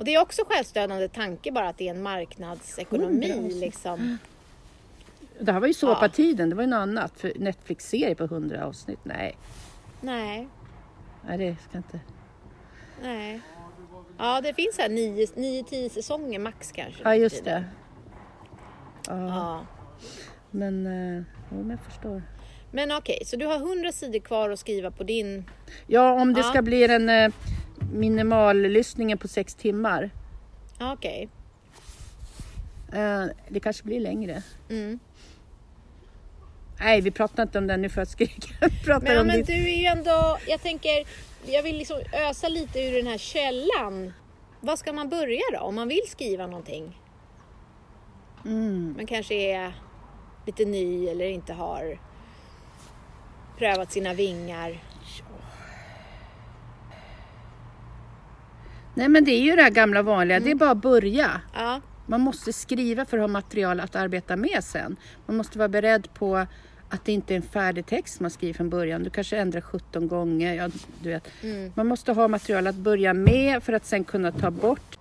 Och 0.00 0.06
det 0.06 0.14
är 0.14 0.20
också 0.22 0.42
självstödande 0.48 1.08
tanke 1.08 1.52
bara 1.52 1.68
att 1.68 1.78
det 1.78 1.84
är 1.84 1.90
en 1.90 1.96
100 1.96 2.10
marknadsekonomi 2.10 3.50
liksom. 3.54 4.18
Det 5.40 5.52
här 5.52 5.60
var 5.60 5.66
ju 5.66 5.74
såpatiden, 5.74 6.50
det 6.50 6.56
var 6.56 6.62
ju 6.62 6.66
något 6.68 6.76
annat. 6.76 7.12
För 7.20 7.32
Netflix-serie 7.36 8.14
på 8.14 8.24
100 8.24 8.66
avsnitt, 8.66 8.98
nej. 9.02 9.36
Nej, 10.00 10.48
Nej, 11.26 11.38
det 11.38 11.56
ska 11.68 11.78
inte... 11.78 12.00
nej. 13.02 13.40
Ja, 14.18 14.40
det 14.40 14.54
finns 14.54 14.78
här 14.78 14.88
9-10 14.88 15.88
säsonger 15.88 16.38
max 16.38 16.72
kanske. 16.72 17.02
Ja, 17.02 17.14
just 17.14 17.44
det. 17.44 17.64
Ja, 19.08 19.26
Ja. 19.28 19.66
men... 20.50 20.86
eh, 20.86 21.22
Jo, 21.50 21.58
men 21.58 21.70
jag 21.70 21.80
förstår. 21.80 22.22
Men 22.72 22.92
okej, 22.92 23.22
så 23.26 23.36
du 23.36 23.46
har 23.46 23.56
100 23.56 23.92
sidor 23.92 24.18
kvar 24.20 24.50
att 24.50 24.58
skriva 24.58 24.90
på 24.90 25.04
din... 25.04 25.44
Ja, 25.86 26.12
om 26.12 26.34
det 26.34 26.40
Ja. 26.40 26.44
ska 26.50 26.62
bli 26.62 26.86
den 26.86 27.08
eh, 27.08 27.32
minimallyssningen 27.90 29.18
på 29.18 29.28
sex 29.28 29.54
timmar. 29.54 30.10
Okej. 30.80 31.28
Eh, 32.92 33.24
det 33.48 33.60
kanske 33.60 33.84
blir 33.84 34.00
längre. 34.00 34.42
Mm. 34.70 34.98
Nej, 36.80 37.00
vi 37.00 37.10
pratar 37.10 37.42
inte 37.42 37.58
om 37.58 37.66
den 37.66 37.82
nu 37.82 37.88
för 37.88 38.02
att 38.02 38.08
skrika. 38.08 38.68
Pratar 38.84 39.06
Men, 39.06 39.20
om 39.20 39.26
men 39.26 39.36
ditt... 39.36 39.46
du 39.46 39.52
är 39.52 39.76
ju 39.76 39.84
ändå, 39.84 40.38
jag 40.46 40.62
tänker, 40.62 41.06
jag 41.46 41.62
vill 41.62 41.76
liksom 41.76 42.00
ösa 42.12 42.48
lite 42.48 42.80
ur 42.80 42.96
den 42.96 43.06
här 43.06 43.18
källan. 43.18 44.12
Vad 44.60 44.78
ska 44.78 44.92
man 44.92 45.08
börja 45.08 45.42
då 45.52 45.58
om 45.58 45.74
man 45.74 45.88
vill 45.88 46.02
skriva 46.08 46.46
någonting? 46.46 47.00
Mm. 48.44 48.94
Man 48.96 49.06
kanske 49.06 49.34
är 49.34 49.72
lite 50.46 50.64
ny 50.64 51.08
eller 51.08 51.24
inte 51.24 51.52
har 51.52 51.98
prövat 53.58 53.92
sina 53.92 54.14
vingar. 54.14 54.78
Nej, 58.94 59.08
men 59.08 59.24
det 59.24 59.30
är 59.30 59.40
ju 59.40 59.56
det 59.56 59.62
här 59.62 59.70
gamla 59.70 60.02
vanliga. 60.02 60.36
Mm. 60.36 60.44
Det 60.44 60.50
är 60.50 60.54
bara 60.54 60.70
att 60.70 60.82
börja. 60.82 61.40
Ja, 61.54 61.80
Man 62.06 62.20
måste 62.20 62.52
skriva 62.52 63.04
för 63.04 63.16
att 63.18 63.22
ha 63.22 63.28
material 63.28 63.80
att 63.80 63.96
arbeta 63.96 64.36
med 64.36 64.64
sen. 64.64 64.96
Man 65.26 65.36
måste 65.36 65.58
vara 65.58 65.68
beredd 65.68 66.14
på 66.14 66.46
att 66.88 67.04
det 67.04 67.12
inte 67.12 67.34
är 67.34 67.36
en 67.36 67.42
färdig 67.42 67.86
text 67.86 68.20
man 68.20 68.30
skriver 68.30 68.54
från 68.54 68.70
början. 68.70 69.02
Du 69.02 69.10
kanske 69.10 69.36
ändrar 69.36 69.60
17 69.60 70.08
gånger. 70.08 70.54
Ja, 70.54 70.68
du 71.02 71.08
vet. 71.08 71.28
Mm. 71.42 71.72
Man 71.76 71.86
måste 71.86 72.12
ha 72.12 72.28
material 72.28 72.66
att 72.66 72.74
börja 72.74 73.14
med 73.14 73.62
för 73.62 73.72
att 73.72 73.86
sen 73.86 74.04
kunna 74.04 74.32
ta 74.32 74.50
bort, 74.50 74.98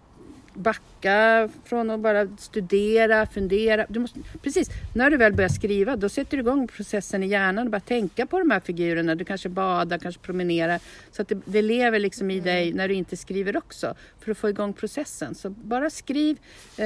backa 0.59 1.49
från 1.65 1.89
att 1.89 1.99
bara 1.99 2.27
studera, 2.37 3.25
fundera. 3.25 3.85
Du 3.89 3.99
måste, 3.99 4.19
precis, 4.43 4.69
när 4.95 5.09
du 5.09 5.17
väl 5.17 5.33
börjar 5.33 5.49
skriva 5.49 5.95
då 5.95 6.09
sätter 6.09 6.37
du 6.37 6.41
igång 6.41 6.67
processen 6.67 7.23
i 7.23 7.27
hjärnan 7.27 7.67
och 7.67 7.71
bara 7.71 7.79
tänka 7.79 8.25
på 8.25 8.39
de 8.39 8.51
här 8.51 8.59
figurerna. 8.59 9.15
Du 9.15 9.25
kanske 9.25 9.49
badar, 9.49 9.97
kanske 9.97 10.21
promenerar. 10.21 10.79
Så 11.11 11.21
att 11.21 11.27
det, 11.27 11.37
det 11.45 11.61
lever 11.61 11.99
liksom 11.99 12.31
i 12.31 12.39
dig 12.39 12.73
när 12.73 12.87
du 12.87 12.93
inte 12.93 13.17
skriver 13.17 13.57
också. 13.57 13.95
För 14.19 14.31
att 14.31 14.37
få 14.37 14.49
igång 14.49 14.73
processen. 14.73 15.35
Så 15.35 15.49
bara 15.49 15.89
skriv. 15.89 16.37
Eh, 16.77 16.85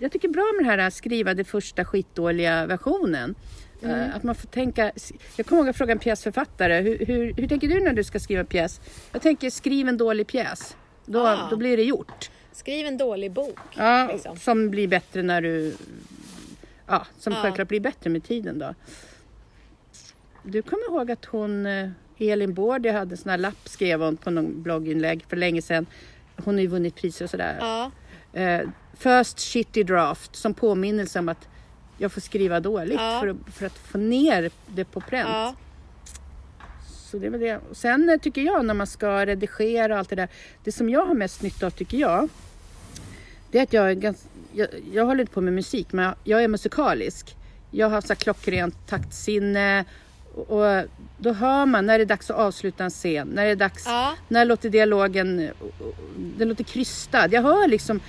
jag 0.00 0.12
tycker 0.12 0.28
bra 0.28 0.52
med 0.56 0.64
det 0.64 0.70
här 0.70 0.78
att 0.78 0.94
skriva 0.94 1.34
det 1.34 1.44
första 1.44 1.84
skitdåliga 1.84 2.66
versionen. 2.66 3.34
Eh, 3.82 4.16
Att 4.16 4.22
man 4.22 4.34
får 4.34 4.48
tänka, 4.48 4.92
jag 5.36 5.46
kommer 5.46 5.62
ihåg 5.62 5.68
att 5.68 5.76
fråga 5.76 5.92
en 5.92 5.98
pjäsförfattare, 5.98 6.80
hur, 6.80 7.06
hur, 7.06 7.32
hur 7.32 7.48
tänker 7.48 7.68
du 7.68 7.80
när 7.80 7.92
du 7.92 8.04
ska 8.04 8.20
skriva 8.20 8.44
pjäs? 8.44 8.80
Jag 9.12 9.22
tänker 9.22 9.50
skriv 9.50 9.88
en 9.88 9.96
dålig 9.96 10.26
pjäs. 10.26 10.76
Då, 11.06 11.26
Ah. 11.26 11.48
då 11.50 11.56
blir 11.56 11.76
det 11.76 11.82
gjort. 11.82 12.30
Skriv 12.58 12.86
en 12.86 12.96
dålig 12.98 13.32
bok. 13.32 13.58
Ja, 13.76 14.08
liksom. 14.12 14.36
Som 14.36 14.70
blir 14.70 14.88
bättre 14.88 15.22
när 15.22 15.42
du... 15.42 15.76
Ja, 16.86 17.06
som 17.18 17.32
Ja. 17.32 17.38
självklart 17.42 17.68
blir 17.68 17.80
bättre 17.80 18.10
med 18.10 18.24
tiden 18.24 18.58
då. 18.58 18.74
Du 20.42 20.62
kommer 20.62 20.84
ihåg 20.84 21.10
att 21.10 21.24
hon, 21.24 21.66
eh, 21.66 21.88
Elin 22.18 22.54
Bård, 22.54 22.86
hade 22.86 23.12
en 23.12 23.16
sån 23.16 23.30
här 23.30 23.38
lapp 23.38 23.68
skrev 23.68 24.00
hon 24.02 24.16
på 24.16 24.30
någon 24.30 24.62
blogginlägg 24.62 25.24
för 25.28 25.36
länge 25.36 25.62
sedan. 25.62 25.86
Hon 26.44 26.54
har 26.54 26.60
ju 26.60 26.66
vunnit 26.66 26.94
priser 26.94 27.24
och 27.24 27.30
sådär. 27.30 27.56
Ja, 27.60 27.90
Eh, 28.32 28.60
first 28.98 29.40
shitty 29.40 29.82
draft 29.82 30.36
som 30.36 30.54
påminnelse 30.54 31.18
om 31.18 31.28
att 31.28 31.48
jag 31.98 32.12
får 32.12 32.20
skriva 32.20 32.60
dåligt 32.60 33.00
Ja. 33.00 33.20
för, 33.20 33.28
att, 33.28 33.54
för 33.54 33.66
att 33.66 33.78
få 33.78 33.98
ner 33.98 34.50
det 34.66 34.84
på 34.84 35.00
pränt. 35.00 35.28
ja, 35.28 35.54
Så 37.10 37.18
det 37.18 37.28
väl 37.28 37.40
det. 37.40 37.60
Sen 37.72 38.08
eh, 38.08 38.18
tycker 38.18 38.40
jag 38.42 38.64
när 38.64 38.74
man 38.74 38.86
ska 38.86 39.26
redigera 39.26 39.92
och 39.92 39.98
allt 39.98 40.08
det 40.08 40.16
där. 40.16 40.28
Det 40.64 40.72
som 40.72 40.88
jag 40.90 41.06
har 41.06 41.14
mest 41.14 41.42
nytta 41.42 41.66
av 41.66 41.70
tycker 41.70 41.98
jag. 41.98 42.28
Det 43.50 43.58
är 43.58 43.62
att 43.62 43.72
jag 43.72 43.90
är 43.90 43.94
ganska, 43.94 44.28
jag, 44.52 44.68
jag 44.92 45.06
håller 45.06 45.20
inte 45.20 45.32
på 45.32 45.40
med 45.40 45.52
musik 45.52 45.92
men 45.92 46.04
jag, 46.04 46.14
jag 46.24 46.44
är 46.44 46.48
musikalisk. 46.48 47.36
Jag 47.70 47.90
har 47.90 48.00
så 48.00 48.08
här 48.08 48.14
klockrent 48.14 48.74
taktsinne. 48.86 49.84
Och, 50.34 50.50
och 50.50 50.84
då 51.18 51.32
hör 51.32 51.66
man 51.66 51.86
när 51.86 51.98
det 51.98 52.04
är 52.04 52.06
dags 52.06 52.30
att 52.30 52.36
avsluta 52.36 52.84
en 52.84 52.90
scen. 52.90 53.28
När 53.28 53.44
det 53.44 53.50
är 53.50 53.56
dags, 53.56 53.86
ja. 53.86 54.14
när 54.28 54.44
låter 54.44 54.70
dialogen, 54.70 55.50
den 56.16 56.48
låter 56.48 56.64
krystad. 56.64 57.28
Jag 57.32 57.42
hör 57.42 57.68
liksom 57.68 58.00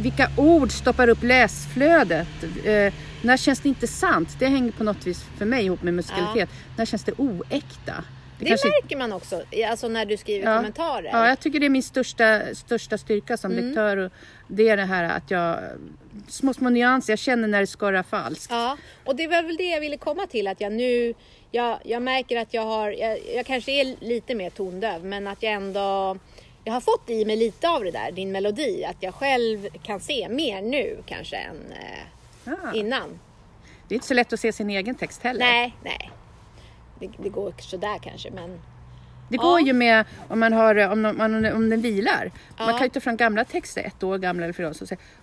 vilka 0.00 0.30
ord 0.36 0.70
stoppar 0.70 1.08
upp 1.08 1.22
läsflödet. 1.22 2.28
Eh, 2.64 2.92
när 3.22 3.36
känns 3.36 3.60
det 3.60 3.68
inte 3.68 3.86
sant? 3.86 4.36
Det 4.38 4.46
hänger 4.46 4.72
på 4.72 4.84
något 4.84 5.06
vis 5.06 5.24
för 5.38 5.44
mig 5.44 5.64
ihop 5.64 5.82
med 5.82 5.94
musikalitet. 5.94 6.48
När 6.76 6.84
känns 6.84 7.04
det 7.04 7.12
oäkta? 7.12 8.04
Det 8.38 8.44
kanske- 8.46 8.68
märker 8.68 8.96
man 8.96 9.12
också, 9.12 9.42
alltså 9.68 9.88
när 9.88 10.04
du 10.06 10.16
skriver 10.16 10.50
Ja. 10.50 10.56
kommentarer. 10.56 11.10
Ja, 11.12 11.28
jag 11.28 11.40
tycker 11.40 11.60
det 11.60 11.66
är 11.66 11.70
min 11.70 11.82
största, 11.82 12.54
största 12.54 12.98
styrka 12.98 13.36
som 13.36 13.52
Mm. 13.52 13.64
lektör. 13.66 13.96
Och 13.96 14.12
det 14.48 14.68
är 14.68 14.76
det 14.76 14.84
här 14.84 15.04
att 15.04 15.30
jag... 15.30 15.58
Små, 16.28 16.54
små 16.54 16.68
nyanser. 16.70 17.12
Jag 17.12 17.18
känner 17.18 17.48
när 17.48 17.60
det 17.60 17.66
skorrar 17.66 18.02
falskt. 18.02 18.50
Ja, 18.50 18.76
och 19.04 19.16
det 19.16 19.26
var 19.28 19.42
väl 19.42 19.56
det 19.56 19.64
jag 19.70 19.80
ville 19.80 19.96
komma 19.96 20.26
till 20.26 20.46
att 20.46 20.60
jag 20.60 20.72
nu, 20.72 21.14
jag, 21.50 21.78
jag 21.84 22.02
märker 22.02 22.36
att 22.40 22.54
jag 22.54 22.62
har, 22.62 22.90
jag, 22.90 23.18
jag 23.34 23.46
kanske 23.46 23.72
är 23.72 23.96
lite 24.00 24.34
mer 24.34 24.50
tondöv 24.50 25.04
men 25.04 25.26
att 25.26 25.42
jag 25.42 25.52
ändå, 25.52 26.18
jag 26.64 26.72
har 26.72 26.80
fått 26.80 27.10
i 27.10 27.24
mig 27.24 27.36
lite 27.36 27.68
av 27.68 27.84
det 27.84 27.90
där, 27.90 28.12
din 28.12 28.32
melodi, 28.32 28.84
att 28.84 28.96
jag 29.00 29.14
själv 29.14 29.68
kan 29.82 30.00
se 30.00 30.28
mer 30.28 30.62
nu 30.62 30.98
kanske 31.06 31.36
än 31.36 31.72
eh, 31.72 32.52
Ah. 32.64 32.74
innan. 32.74 33.18
Det 33.88 33.94
är 33.94 33.96
inte 33.96 34.06
så 34.06 34.14
lätt 34.14 34.32
att 34.32 34.40
se 34.40 34.52
sin 34.52 34.70
egen 34.70 34.94
text 34.94 35.22
heller. 35.22 35.40
Nej, 35.40 35.74
nej. 35.84 36.10
Det, 37.00 37.10
det 37.18 37.28
går 37.28 37.54
sådär 37.58 37.98
kanske 38.02 38.30
men 38.30 38.60
Det 39.28 39.36
går 39.36 39.60
Ja. 39.60 39.66
ju 39.66 39.72
med 39.72 40.04
om 40.28 40.40
man 40.40 40.52
har 40.52 40.88
om, 40.92 41.02
man, 41.02 41.46
om 41.52 41.70
den 41.70 41.80
vilar. 41.80 42.30
Man 42.58 42.68
Ja. 42.68 42.78
kan 42.78 42.82
ju 42.86 42.88
ta 42.90 43.00
fram 43.00 43.16
gamla 43.16 43.44
texter, 43.44 43.82
ett 43.82 44.02
år 44.02 44.18
gamla 44.18 44.44
eller 44.44 44.52
fyra 44.52 44.68
år, 44.68 44.74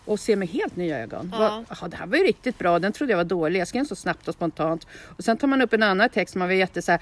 och 0.06 0.20
se 0.20 0.36
med 0.36 0.48
helt 0.48 0.76
nya 0.76 1.00
ögon. 1.00 1.34
Ja. 1.40 1.64
Jaha, 1.70 1.88
det 1.88 1.98
här 1.98 2.06
var 2.08 2.18
ju 2.18 2.24
riktigt 2.24 2.58
bra, 2.60 2.80
den 2.80 2.94
trodde 2.94 3.12
jag 3.12 3.18
var 3.18 3.24
dålig. 3.24 3.60
Jag 3.60 3.68
skrev 3.68 3.86
så 3.86 3.96
snabbt 3.96 4.28
och 4.28 4.34
spontant. 4.34 4.88
Och 5.18 5.24
sen 5.24 5.38
tar 5.38 5.48
man 5.48 5.62
upp 5.62 5.74
en 5.74 5.84
annan 5.84 6.10
text, 6.10 6.36
man 6.36 6.48
var 6.48 6.56
jätte 6.56 6.82
så 6.82 6.92
här, 6.92 7.02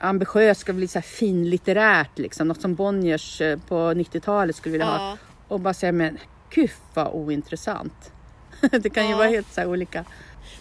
ambitiös, 0.00 0.58
ska 0.58 0.72
bli 0.72 0.88
så 0.88 0.98
här 0.98 1.02
finlitterärt 1.02 2.18
liksom. 2.18 2.48
Något 2.48 2.60
som 2.60 2.74
Bonniers 2.74 3.40
eh, 3.40 3.58
på 3.68 3.74
90-talet 3.74 4.56
skulle 4.56 4.72
vilja 4.72 4.86
ha. 4.86 5.16
Och 5.48 5.60
bara 5.60 5.74
säga, 5.74 5.92
men 5.92 6.18
gud 6.50 6.70
vad 6.94 7.06
ointressant. 7.12 8.12
det 8.82 8.90
kan 8.90 9.08
ju 9.08 9.14
vara 9.14 9.28
helt 9.28 9.52
så 9.52 9.64
olika. 9.66 10.04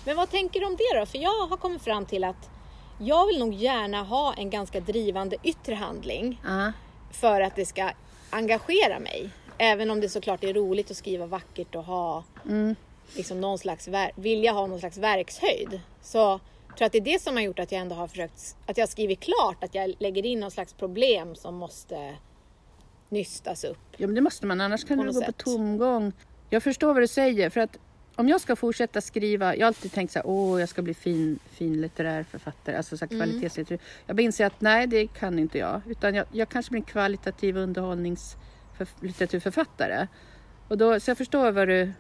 Men 0.06 0.16
vad 0.16 0.30
tänker 0.32 0.60
du 0.60 0.66
om 0.66 0.76
det 0.76 1.00
då? 1.00 1.06
För 1.06 1.18
jag 1.18 1.48
har 1.48 1.58
kommit 1.58 1.82
fram 1.82 2.06
till 2.06 2.24
att 2.24 2.50
jag 3.04 3.28
vill 3.28 3.40
nog 3.40 3.54
gärna 3.54 4.04
ha 4.04 4.34
en 4.34 4.50
ganska 4.50 4.80
drivande 4.80 5.36
yttre 5.44 5.76
handling 5.76 6.42
Ja. 6.46 6.72
för 7.12 7.42
att 7.42 7.56
det 7.56 7.66
ska 7.66 7.92
engagera 8.30 9.00
mig. 9.00 9.30
Även 9.58 9.92
om 9.92 10.02
det 10.02 10.10
såklart 10.10 10.44
är 10.44 10.54
roligt 10.54 10.92
att 10.92 10.98
skriva 10.98 11.26
vackert 11.26 11.76
och 11.76 11.84
ha 11.84 12.24
liksom 13.16 13.42
någon 13.42 13.58
slags 13.60 13.90
vilja 14.16 14.52
ha 14.52 14.68
någon 14.68 14.80
slags 14.80 14.98
verkshöjd. 14.98 15.80
Så 16.02 16.40
jag 16.68 16.78
tror 16.78 16.86
att 16.86 16.92
det 16.92 16.98
är 16.98 17.02
det 17.14 17.22
som 17.22 17.36
har 17.36 17.44
gjort 17.44 17.60
att 17.60 17.72
jag 17.72 17.82
ändå 17.82 17.96
har 17.96 18.08
försökt, 18.08 18.56
att 18.66 18.78
jag 18.78 18.86
har 18.86 18.90
skrivit 18.90 19.20
klart, 19.20 19.64
att 19.64 19.76
jag 19.76 19.94
lägger 20.00 20.26
in 20.26 20.40
någon 20.40 20.52
slags 20.52 20.74
problem 20.74 21.36
som 21.36 21.56
måste 21.56 22.16
nystas 23.10 23.64
upp. 23.64 23.78
Ja 23.98 24.08
men 24.08 24.16
det 24.16 24.22
måste 24.22 24.46
man, 24.46 24.62
annars 24.62 24.84
kan 24.86 24.98
På 24.98 25.04
du 25.04 25.12
gå 25.12 25.20
på 25.20 25.26
sätt. 25.26 25.38
tomgång. 25.38 26.14
Jag 26.50 26.64
förstår 26.64 26.94
vad 26.94 27.04
du 27.04 27.08
säger, 27.08 27.50
för 27.50 27.62
att 27.62 27.78
om 28.22 28.30
jag 28.30 28.42
ska 28.42 28.56
fortsätta 28.56 29.02
skriva, 29.02 29.56
jag 29.56 29.62
har 29.62 29.68
alltid 29.68 29.92
tänkt 29.92 30.12
så 30.12 30.20
här, 30.20 30.28
åh 30.28 30.60
jag 30.60 30.70
ska 30.70 30.82
bli 30.82 30.94
fin, 30.94 31.40
fin 31.52 31.82
litterär 31.82 32.24
författare, 32.24 32.78
alltså 32.78 32.98
så 32.98 33.06
här 33.06 33.12
Mm. 33.16 33.28
kvalitetslitteratur. 33.28 33.86
Jag 34.06 34.20
inser 34.20 34.46
att 34.46 34.62
nej 34.62 34.88
det 34.88 35.08
kan 35.08 35.40
inte 35.40 35.58
jag, 35.58 35.82
utan 35.88 36.16
jag, 36.16 36.26
jag 36.32 36.50
kanske 36.50 36.70
blir 36.72 36.80
en 36.82 36.86
kvalitativ 36.86 37.58
underhållningslitteraturförfattare. 37.58 40.08
Och 40.68 40.78
då, 40.78 41.00
så 41.00 41.10
jag 41.10 41.18
förstår 41.18 41.52
vad 41.52 41.68
du, 41.68 41.92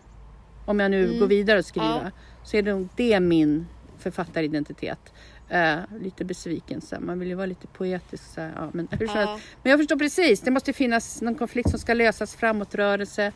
om 0.65 0.79
jag 0.79 0.91
nu 0.91 1.19
går 1.19 1.27
vidare 1.27 1.59
och 1.59 1.65
skriva, 1.65 1.91
Mm. 1.93 2.03
Ja. 2.05 2.11
så 2.43 2.57
är 2.57 2.61
det 2.61 2.73
nog 2.73 2.87
det 2.95 3.19
min 3.19 3.67
författaridentitet. 3.99 5.13
Eh, 5.49 5.77
lite 6.01 6.25
besviken, 6.25 6.81
så 6.81 6.95
här. 6.95 7.01
man 7.01 7.19
vill 7.19 7.27
ju 7.27 7.35
vara 7.35 7.45
lite 7.45 7.67
poetisk. 7.67 8.23
Så 8.33 8.41
här, 8.41 8.51
ja, 8.55 8.69
men, 8.73 8.87
Ja. 8.99 9.39
men 9.63 9.69
jag 9.69 9.79
förstår 9.79 9.95
precis, 9.95 10.41
det 10.41 10.51
måste 10.51 10.73
finnas 10.73 11.21
någon 11.21 11.35
konflikt 11.35 11.69
som 11.69 11.79
ska 11.79 11.93
lösas, 11.93 12.35
framåtrörelse. 12.35 13.31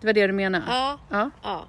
Det 0.00 0.06
var 0.06 0.12
det 0.14 0.26
du 0.26 0.32
menade? 0.32 0.64
Ja, 0.68 0.98
Ja. 1.10 1.30
ja. 1.42 1.66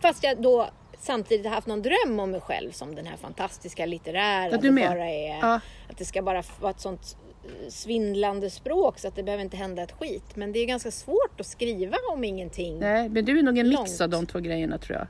Fast 0.00 0.24
jag 0.24 0.42
då 0.42 0.70
samtidigt 0.98 1.46
har 1.46 1.54
haft 1.54 1.66
någon 1.66 1.82
dröm 1.82 2.20
om 2.20 2.30
mig 2.30 2.40
själv 2.40 2.72
som 2.72 2.94
den 2.94 3.06
här 3.06 3.16
fantastiska 3.16 3.86
litterära. 3.86 4.50
Ja, 4.50 4.58
du 4.58 4.70
med. 4.70 4.88
bara 4.88 5.10
är, 5.10 5.38
Ja. 5.38 5.60
Att 5.90 5.98
det 5.98 6.04
ska 6.04 6.22
bara 6.22 6.42
vara 6.60 6.70
ett 6.70 6.80
sånt 6.80 7.16
eh, 7.44 7.68
svindlande 7.70 8.50
språk 8.50 8.98
så 8.98 9.08
att 9.08 9.16
det 9.16 9.22
behöver 9.22 9.44
inte 9.44 9.56
hända 9.56 9.82
ett 9.82 9.92
skit. 9.92 10.36
Men 10.36 10.52
det 10.52 10.58
är 10.58 10.66
ganska 10.66 10.90
svårt 10.90 11.40
att 11.40 11.46
skriva 11.46 11.96
om 12.12 12.24
ingenting. 12.24 12.78
Nej, 12.78 13.08
men 13.08 13.24
du 13.24 13.38
är 13.38 13.42
nog 13.42 13.58
en 13.58 13.68
mix 13.68 14.00
av 14.00 14.08
de 14.08 14.26
två 14.26 14.38
grejerna 14.38 14.78
tror 14.78 14.98
jag. 14.98 15.06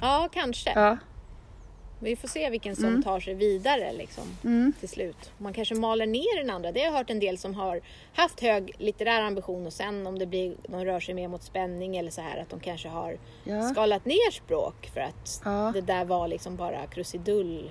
Ja, 0.00 0.28
kanske. 0.32 0.72
Ja. 0.74 0.96
Vi 2.02 2.16
får 2.16 2.28
se 2.28 2.50
vilken 2.50 2.76
som 2.76 2.84
Mm. 2.84 3.02
tar 3.02 3.20
sig 3.20 3.34
vidare 3.34 3.92
liksom, 3.92 4.24
till 4.80 4.88
slut. 4.88 5.30
Man 5.38 5.52
kanske 5.52 5.74
maler 5.74 6.06
ner 6.06 6.40
den 6.40 6.50
andra. 6.50 6.72
Det 6.72 6.80
har 6.80 6.86
jag 6.86 6.92
hört 6.92 7.10
en 7.10 7.20
del 7.20 7.38
som 7.38 7.54
har 7.54 7.80
haft 8.14 8.40
hög 8.40 8.72
litterär 8.78 9.22
ambition 9.22 9.66
och 9.66 9.72
sen 9.72 10.06
om 10.06 10.18
det 10.18 10.26
blir, 10.26 10.54
de 10.68 10.84
rör 10.84 11.00
sig 11.00 11.14
mer 11.14 11.28
mot 11.28 11.42
spänning 11.42 11.96
eller 11.96 12.10
så 12.10 12.20
här 12.20 12.38
att 12.42 12.50
de 12.50 12.60
kanske 12.60 12.88
har 12.88 13.16
Ja. 13.44 13.62
skalat 13.62 14.04
ner 14.04 14.30
språk 14.30 14.90
för 14.94 15.00
att 15.00 15.42
Ja. 15.44 15.70
det 15.74 15.80
där 15.80 16.04
var 16.04 16.28
liksom 16.28 16.56
bara 16.56 16.86
krusidull. 16.86 17.70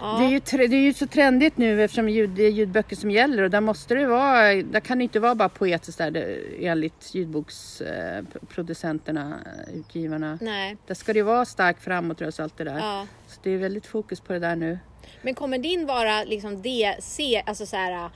Ja. 0.00 0.18
Det, 0.18 0.24
är 0.24 0.28
ju 0.28 0.40
det 0.68 0.76
är 0.76 0.80
ju 0.80 0.94
så 0.94 1.06
trendigt 1.06 1.56
nu 1.56 1.84
eftersom 1.84 2.08
ljud, 2.08 2.30
det 2.30 2.42
är 2.42 2.50
ljudböcker 2.50 2.96
som 2.96 3.10
gäller 3.10 3.42
och 3.42 3.50
där 3.50 3.60
måste 3.60 3.94
det 3.94 4.06
vara, 4.06 4.54
där 4.54 4.80
kan 4.80 4.98
det 4.98 5.04
inte 5.04 5.20
vara 5.20 5.34
bara 5.34 5.48
poetiskt 5.48 5.98
där 5.98 6.10
det, 6.10 6.38
enligt 6.60 7.14
ljudboksproducenterna, 7.14 9.38
utgivarna. 9.74 10.38
Nej. 10.40 10.76
Där 10.86 10.94
ska 10.94 11.12
det 11.12 11.22
vara 11.22 11.44
stark 11.44 11.80
framåtrörelse 11.80 12.42
och 12.42 12.44
allt 12.44 12.58
det 12.58 12.64
där. 12.64 12.78
Ja. 12.78 13.06
Så 13.26 13.40
det 13.42 13.50
är 13.50 13.58
väldigt 13.58 13.86
fokus 13.86 14.20
på 14.20 14.32
det 14.32 14.38
där 14.38 14.56
nu. 14.56 14.78
Men 15.22 15.34
kommer 15.34 15.58
din 15.58 15.86
vara 15.86 16.24
liksom 16.24 16.62
det, 16.62 16.96
se, 17.00 17.42
alltså 17.46 17.66
så 17.66 17.76
här 17.76 18.10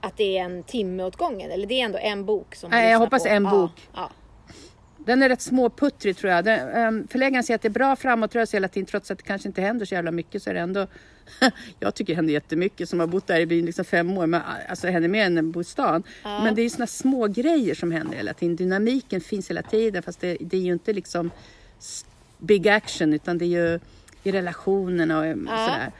att 0.00 0.16
det 0.16 0.38
är 0.38 0.44
en 0.44 0.62
timme 0.62 1.02
åt 1.02 1.16
gången? 1.16 1.50
Eller 1.50 1.66
det 1.66 1.80
är 1.80 1.84
ändå 1.84 1.98
en 1.98 2.24
bok? 2.24 2.54
Som 2.54 2.70
Nej, 2.70 2.90
jag 2.90 2.98
hoppas 2.98 3.22
på? 3.22 3.28
en 3.28 3.44
bok. 3.44 3.88
Ja. 3.94 4.10
Den 5.06 5.22
är 5.22 5.28
rätt 5.28 5.40
småputtrig 5.40 6.16
tror 6.16 6.32
jag. 6.32 6.44
Den, 6.44 6.68
ehm, 6.68 7.08
förläggaren 7.08 7.44
säger 7.44 7.54
att 7.56 7.62
det 7.62 7.68
är 7.68 7.70
bra 7.70 7.96
framåtrörelse 7.96 8.56
hela 8.56 8.68
tiden 8.68 8.86
trots 8.86 9.10
att 9.10 9.18
det 9.18 9.24
kanske 9.24 9.48
inte 9.48 9.60
händer 9.60 9.86
så 9.86 9.94
jävla 9.94 10.10
mycket 10.10 10.42
så 10.42 10.50
är 10.50 10.54
det 10.54 10.60
ändå 10.60 10.86
Jag 11.80 11.94
tycker 11.94 12.12
det 12.12 12.16
händer 12.16 12.32
jättemycket 12.32 12.88
som 12.88 13.00
har 13.00 13.06
bott 13.06 13.26
där 13.26 13.40
i 13.40 13.46
byn 13.46 13.66
liksom 13.66 13.84
fem 13.84 14.18
år. 14.18 14.26
Men, 14.26 14.42
alltså 14.68 14.86
det 14.86 14.92
händer 14.92 15.08
mer 15.08 15.26
än 15.26 15.60
i 15.60 15.64
stan. 15.64 16.02
Men 16.22 16.54
det 16.54 16.60
är 16.60 16.64
ju 16.64 16.70
såna 16.70 16.86
små 16.86 17.26
grejer 17.26 17.74
som 17.74 17.92
händer 17.92 18.16
hela 18.16 18.34
tiden. 18.34 18.56
Dynamiken 18.56 19.20
finns 19.20 19.50
hela 19.50 19.62
tiden 19.62 20.02
fast 20.02 20.20
det, 20.20 20.36
det 20.40 20.56
är 20.56 20.60
ju 20.60 20.72
inte 20.72 20.92
liksom 20.92 21.30
big 22.38 22.68
action 22.68 23.12
utan 23.12 23.38
det 23.38 23.44
är 23.44 23.46
ju 23.72 23.80
i 24.22 24.32
relationerna 24.32 25.18
och 25.18 25.26
em, 25.26 25.48
Ja. 25.50 25.66
sådär. 25.66 25.92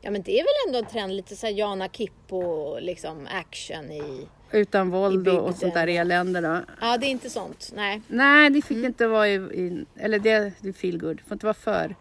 ja, 0.00 0.10
men 0.10 0.22
det 0.22 0.40
är 0.40 0.42
väl 0.42 0.66
ändå 0.68 0.78
en 0.78 0.92
trend, 0.92 1.12
lite 1.12 1.36
så 1.36 1.46
här 1.46 1.52
Jana 1.54 1.88
Kippo 1.88 2.78
liksom 2.80 3.28
action 3.30 3.90
i... 3.90 4.26
Utan 4.52 4.90
våld 4.90 5.28
och, 5.28 5.48
och 5.48 5.54
sånt 5.54 5.74
där 5.74 5.86
elände 5.86 6.40
då. 6.40 6.60
Ja, 6.80 6.98
det 6.98 7.06
är 7.06 7.10
inte 7.10 7.30
sånt. 7.30 7.72
Nej. 7.76 8.02
Nej, 8.08 8.50
det 8.50 8.62
fick 8.62 8.76
Mm. 8.76 8.86
inte 8.86 9.06
vara 9.06 9.28
i, 9.28 9.34
i 9.34 9.84
eller 9.96 10.18
det, 10.18 10.52
det 10.60 10.68
är 10.68 10.72
feel 10.72 10.98
good. 10.98 11.16
Det 11.16 11.22
får 11.22 11.32
inte 11.34 11.46
vara 11.46 11.54
för 11.54 11.94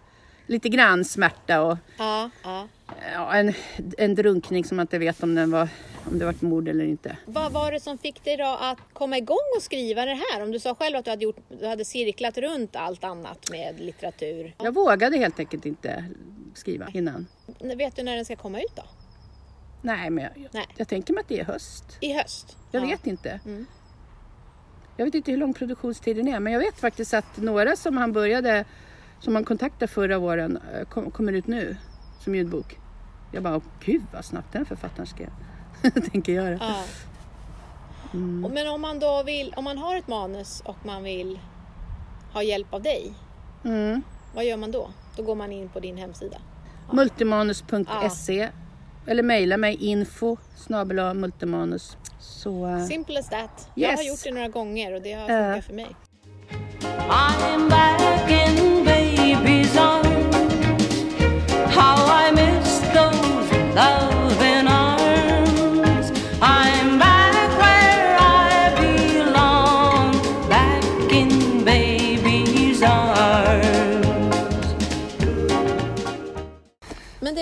lite 0.48 0.70
grann 0.70 1.06
smärta 1.06 1.62
och 1.62 1.78
Ja, 1.98 2.30
ja. 2.44 2.68
ja, 3.14 3.34
en, 3.36 3.54
en 3.98 4.16
drunkning 4.16 4.66
som 4.66 4.78
man 4.78 4.84
inte 4.84 4.98
vet 5.00 5.24
om, 5.24 5.36
den 5.36 5.52
var, 5.52 5.70
om 6.12 6.20
det 6.20 6.26
var 6.26 6.32
ett 6.32 6.42
mord 6.42 6.68
eller 6.68 6.86
inte. 6.86 7.18
Vad 7.26 7.52
var 7.52 7.72
det 7.72 7.80
som 7.80 7.98
fick 7.98 8.24
dig 8.24 8.38
då 8.38 8.58
att 8.62 8.78
komma 8.94 9.18
igång 9.18 9.38
och 9.58 9.64
skriva 9.64 10.06
det 10.06 10.20
här? 10.32 10.44
Om 10.44 10.52
du 10.52 10.60
sa 10.60 10.76
själv 10.76 10.96
att 10.98 11.06
du 11.06 11.12
hade, 11.12 11.24
gjort, 11.24 11.38
du 11.60 11.68
hade 11.68 11.86
cirklat 11.86 12.38
runt 12.38 12.76
allt 12.76 13.04
annat 13.04 13.52
med 13.52 13.80
litteratur. 13.80 14.56
Jag 14.58 14.74
vågade 14.74 15.18
helt 15.18 15.40
enkelt 15.40 15.66
inte 15.66 16.06
skriva 16.54 16.88
innan. 16.94 17.28
Vet 17.60 17.96
du 17.96 18.04
när 18.04 18.16
den 18.16 18.26
ska 18.26 18.36
komma 18.36 18.60
ut 18.60 18.76
då? 18.76 18.84
Nej, 19.82 20.10
men 20.10 20.24
jag, 20.24 20.48
Nej. 20.52 20.66
jag 20.78 20.88
tänker 20.88 21.14
mig 21.14 21.22
att 21.22 21.28
det 21.28 21.40
är 21.40 21.46
höst. 21.46 21.98
I 22.00 22.14
höst? 22.14 22.58
Jag 22.72 22.84
ja. 22.84 22.88
vet 22.88 23.08
inte. 23.08 23.40
Mm. 23.46 23.66
Jag 24.98 25.06
vet 25.06 25.16
inte 25.16 25.32
hur 25.32 25.38
lång 25.38 25.54
produktionstiden 25.54 26.28
är, 26.28 26.40
men 26.40 26.54
jag 26.54 26.60
vet 26.60 26.80
faktiskt 26.80 27.14
att 27.14 27.38
några 27.38 27.76
som 27.76 27.98
han 27.98 28.14
började, 28.14 28.66
som 29.20 29.36
han 29.36 29.44
kontaktade 29.46 29.88
förra 29.88 30.20
våren, 30.20 30.60
eh, 30.74 30.88
kom, 30.88 31.12
kommer 31.12 31.34
ut 31.34 31.48
nu 31.48 31.78
som 32.20 32.36
ljudbok. 32.36 32.80
Jag 33.32 33.44
bara, 33.44 33.62
gud 33.86 34.02
vad 34.14 34.26
snabbt 34.26 34.54
den 34.54 34.66
författaren 34.66 35.08
skrev. 35.08 35.30
tänker 36.12 36.34
göra. 36.34 36.58
Ja. 36.62 36.84
Mm. 38.14 38.54
Men 38.54 38.68
om 38.68 38.82
man 38.82 39.00
då 39.00 39.24
vill, 39.24 39.54
om 39.58 39.64
man 39.64 39.78
har 39.78 39.96
ett 39.98 40.08
manus 40.08 40.62
och 40.66 40.86
man 40.86 41.04
vill 41.04 41.40
ha 42.34 42.44
hjälp 42.44 42.74
av 42.74 42.82
dig, 42.82 43.14
Mm. 43.64 44.02
vad 44.36 44.46
gör 44.46 44.58
man 44.58 44.72
då? 44.72 44.90
Då 45.16 45.24
går 45.24 45.36
man 45.36 45.52
in 45.52 45.70
på 45.70 45.80
din 45.80 45.98
hemsida. 45.98 46.38
Multimanus.se 46.92 48.50
eller 49.08 49.24
mejla 49.24 49.58
mig 49.58 49.76
info 49.76 50.38
snabel 50.56 51.14
multimanus. 51.14 51.98
Så, 52.20 52.68
eh, 52.68 52.86
Simple 52.86 53.20
as 53.20 53.30
that. 53.30 53.70
Jag 53.76 53.90
har 53.90 53.98
Yes. 53.98 54.08
gjort 54.08 54.20
det 54.24 54.32
några 54.32 54.48
gånger 54.48 54.96
och 54.96 55.02
det 55.02 55.14
har 55.14 55.28
funkat 55.28 55.66
för 55.66 55.74
mig. 55.74 55.96
I'm 57.10 57.70
back 57.70 58.32
in 58.32 58.86
baby's 58.86 59.78
arms. 59.80 60.36
How 61.76 62.28
I 62.28 62.32
miss 62.32 62.80
those 62.82 63.58
loving 63.76 64.17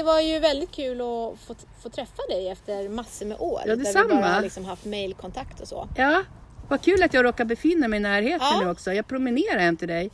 var 0.06 0.20
ju 0.20 0.39
väldigt 0.39 0.72
kul 0.72 1.02
att 1.02 1.39
få, 1.39 1.56
få 1.82 1.89
träffa 1.89 2.22
dig 2.30 2.50
efter 2.50 2.89
massor 2.89 3.26
med 3.26 3.38
år. 3.39 3.60
Ja, 3.65 3.68
Där 3.70 3.76
vi 3.76 3.84
detsamma. 3.84 4.08
bara 4.15 4.26
har 4.34 4.41
liksom 4.41 4.65
haft 4.65 4.86
mailkontakt 4.86 5.60
och 5.60 5.68
så. 5.68 5.88
ja, 5.98 6.24
vad 6.70 6.82
kul 6.82 7.04
att 7.04 7.13
jag 7.13 7.26
råkar 7.26 7.46
befinna 7.46 7.88
mig 7.88 7.98
i 7.98 8.00
närheten 8.00 8.48
Ja. 8.52 8.60
nu 8.63 8.70
också. 8.70 8.94
Jag 8.94 9.08
promenerar 9.08 9.60
hem 9.60 9.78
till 9.78 9.88
dig 9.88 10.12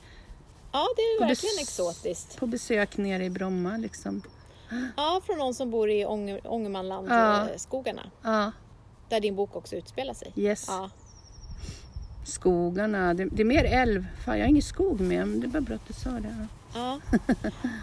Ja, 0.73 0.87
det 0.95 1.01
är 1.01 1.19
det 1.21 1.25
verkligen 1.27 1.59
exotiskt. 1.61 2.37
på 2.37 2.47
besök 2.47 2.97
nere 2.97 3.25
i 3.25 3.29
Bromma. 3.29 3.77
Liksom. 3.77 4.21
Ja, 4.97 5.21
från 5.25 5.37
någon 5.37 5.53
som 5.53 5.71
bor 5.71 5.89
i 5.89 6.05
Ånger, 6.05 6.41
Ångermanland, 6.43 7.07
Ja. 7.09 7.41
eh, 7.49 7.57
skogarna. 7.57 8.11
Ja, 8.23 8.51
Där 9.09 9.19
din 9.19 9.35
bok 9.35 9.55
också 9.55 9.75
utspelar 9.75 10.13
sig. 10.13 10.31
yes. 10.35 10.65
Ja. 10.67 10.89
Skogarna, 12.23 13.13
det, 13.13 13.25
det 13.31 13.41
är 13.41 13.45
mer 13.45 13.63
älv. 13.63 14.05
Fan, 14.25 14.37
jag 14.37 14.45
har 14.45 14.49
ingen 14.49 14.61
skog 14.61 14.99
med, 15.01 15.27
men 15.27 15.39
det 15.39 15.47
bara 15.47 15.61
bra 15.61 15.75
att 15.75 15.87
du 15.87 15.93
sa 15.93 16.09
det. 16.09 16.47
ja. 16.73 16.99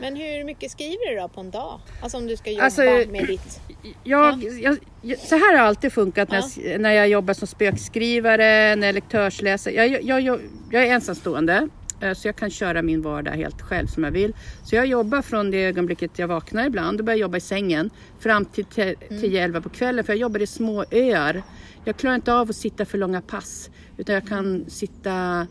Men 0.00 0.16
hur 0.16 0.44
mycket 0.44 0.70
skriver 0.70 1.14
du 1.14 1.20
då 1.20 1.28
på 1.28 1.40
en 1.40 1.50
dag? 1.50 1.80
Alltså 2.02 2.18
om 2.18 2.26
du 2.26 2.36
ska 2.36 2.50
jobba 2.50 2.64
Alltså, 2.64 2.82
med 2.82 3.26
ditt... 3.26 3.60
Jag, 4.04 4.44
jag, 4.60 4.76
jag, 5.02 5.18
så 5.18 5.34
här 5.34 5.56
har 5.58 5.64
alltid 5.66 5.92
funkat 5.92 6.30
när, 6.30 6.38
Ja. 6.38 6.70
jag, 6.70 6.80
när 6.80 6.92
jag 6.92 7.08
jobbar 7.08 7.34
som 7.34 7.48
spökskrivare, 7.48 8.76
när 8.76 8.86
jag 8.86 8.94
lektörsläser. 8.94 9.70
Jag, 9.70 10.02
jag, 10.04 10.20
jag, 10.20 10.40
jag 10.70 10.82
är 10.86 10.92
ensamstående 10.94 11.68
Eh, 12.00 12.12
Så 12.14 12.28
jag 12.28 12.36
kan 12.36 12.50
köra 12.50 12.82
min 12.82 13.02
vardag 13.02 13.32
helt 13.32 13.62
själv 13.62 13.86
som 13.86 14.04
jag 14.04 14.10
vill. 14.10 14.32
Så 14.64 14.76
jag 14.76 14.86
jobbar 14.86 15.22
från 15.22 15.50
det 15.50 15.64
ögonblicket 15.64 16.18
jag 16.18 16.28
vaknar 16.28 16.66
ibland. 16.66 16.98
Då 16.98 17.04
börjar 17.04 17.16
jag 17.16 17.20
jobba 17.20 17.36
i 17.36 17.40
sängen. 17.40 17.90
Fram 18.20 18.44
till 18.44 18.64
te- 18.64 18.94
10-11 19.08 19.60
på 19.60 19.68
kvällen. 19.68 20.04
För 20.04 20.12
jag 20.12 20.20
jobbar 20.20 20.40
i 20.42 20.46
små 20.46 20.84
öar. 20.90 21.42
Jag 21.84 21.96
klarar 21.96 22.14
inte 22.14 22.34
av 22.34 22.50
att 22.50 22.56
sitta 22.56 22.84
för 22.84 22.98
långa 22.98 23.20
pass. 23.20 23.70
Utan 23.96 24.14
jag 24.14 24.26
kan 24.26 24.70
sitta... 24.70 25.46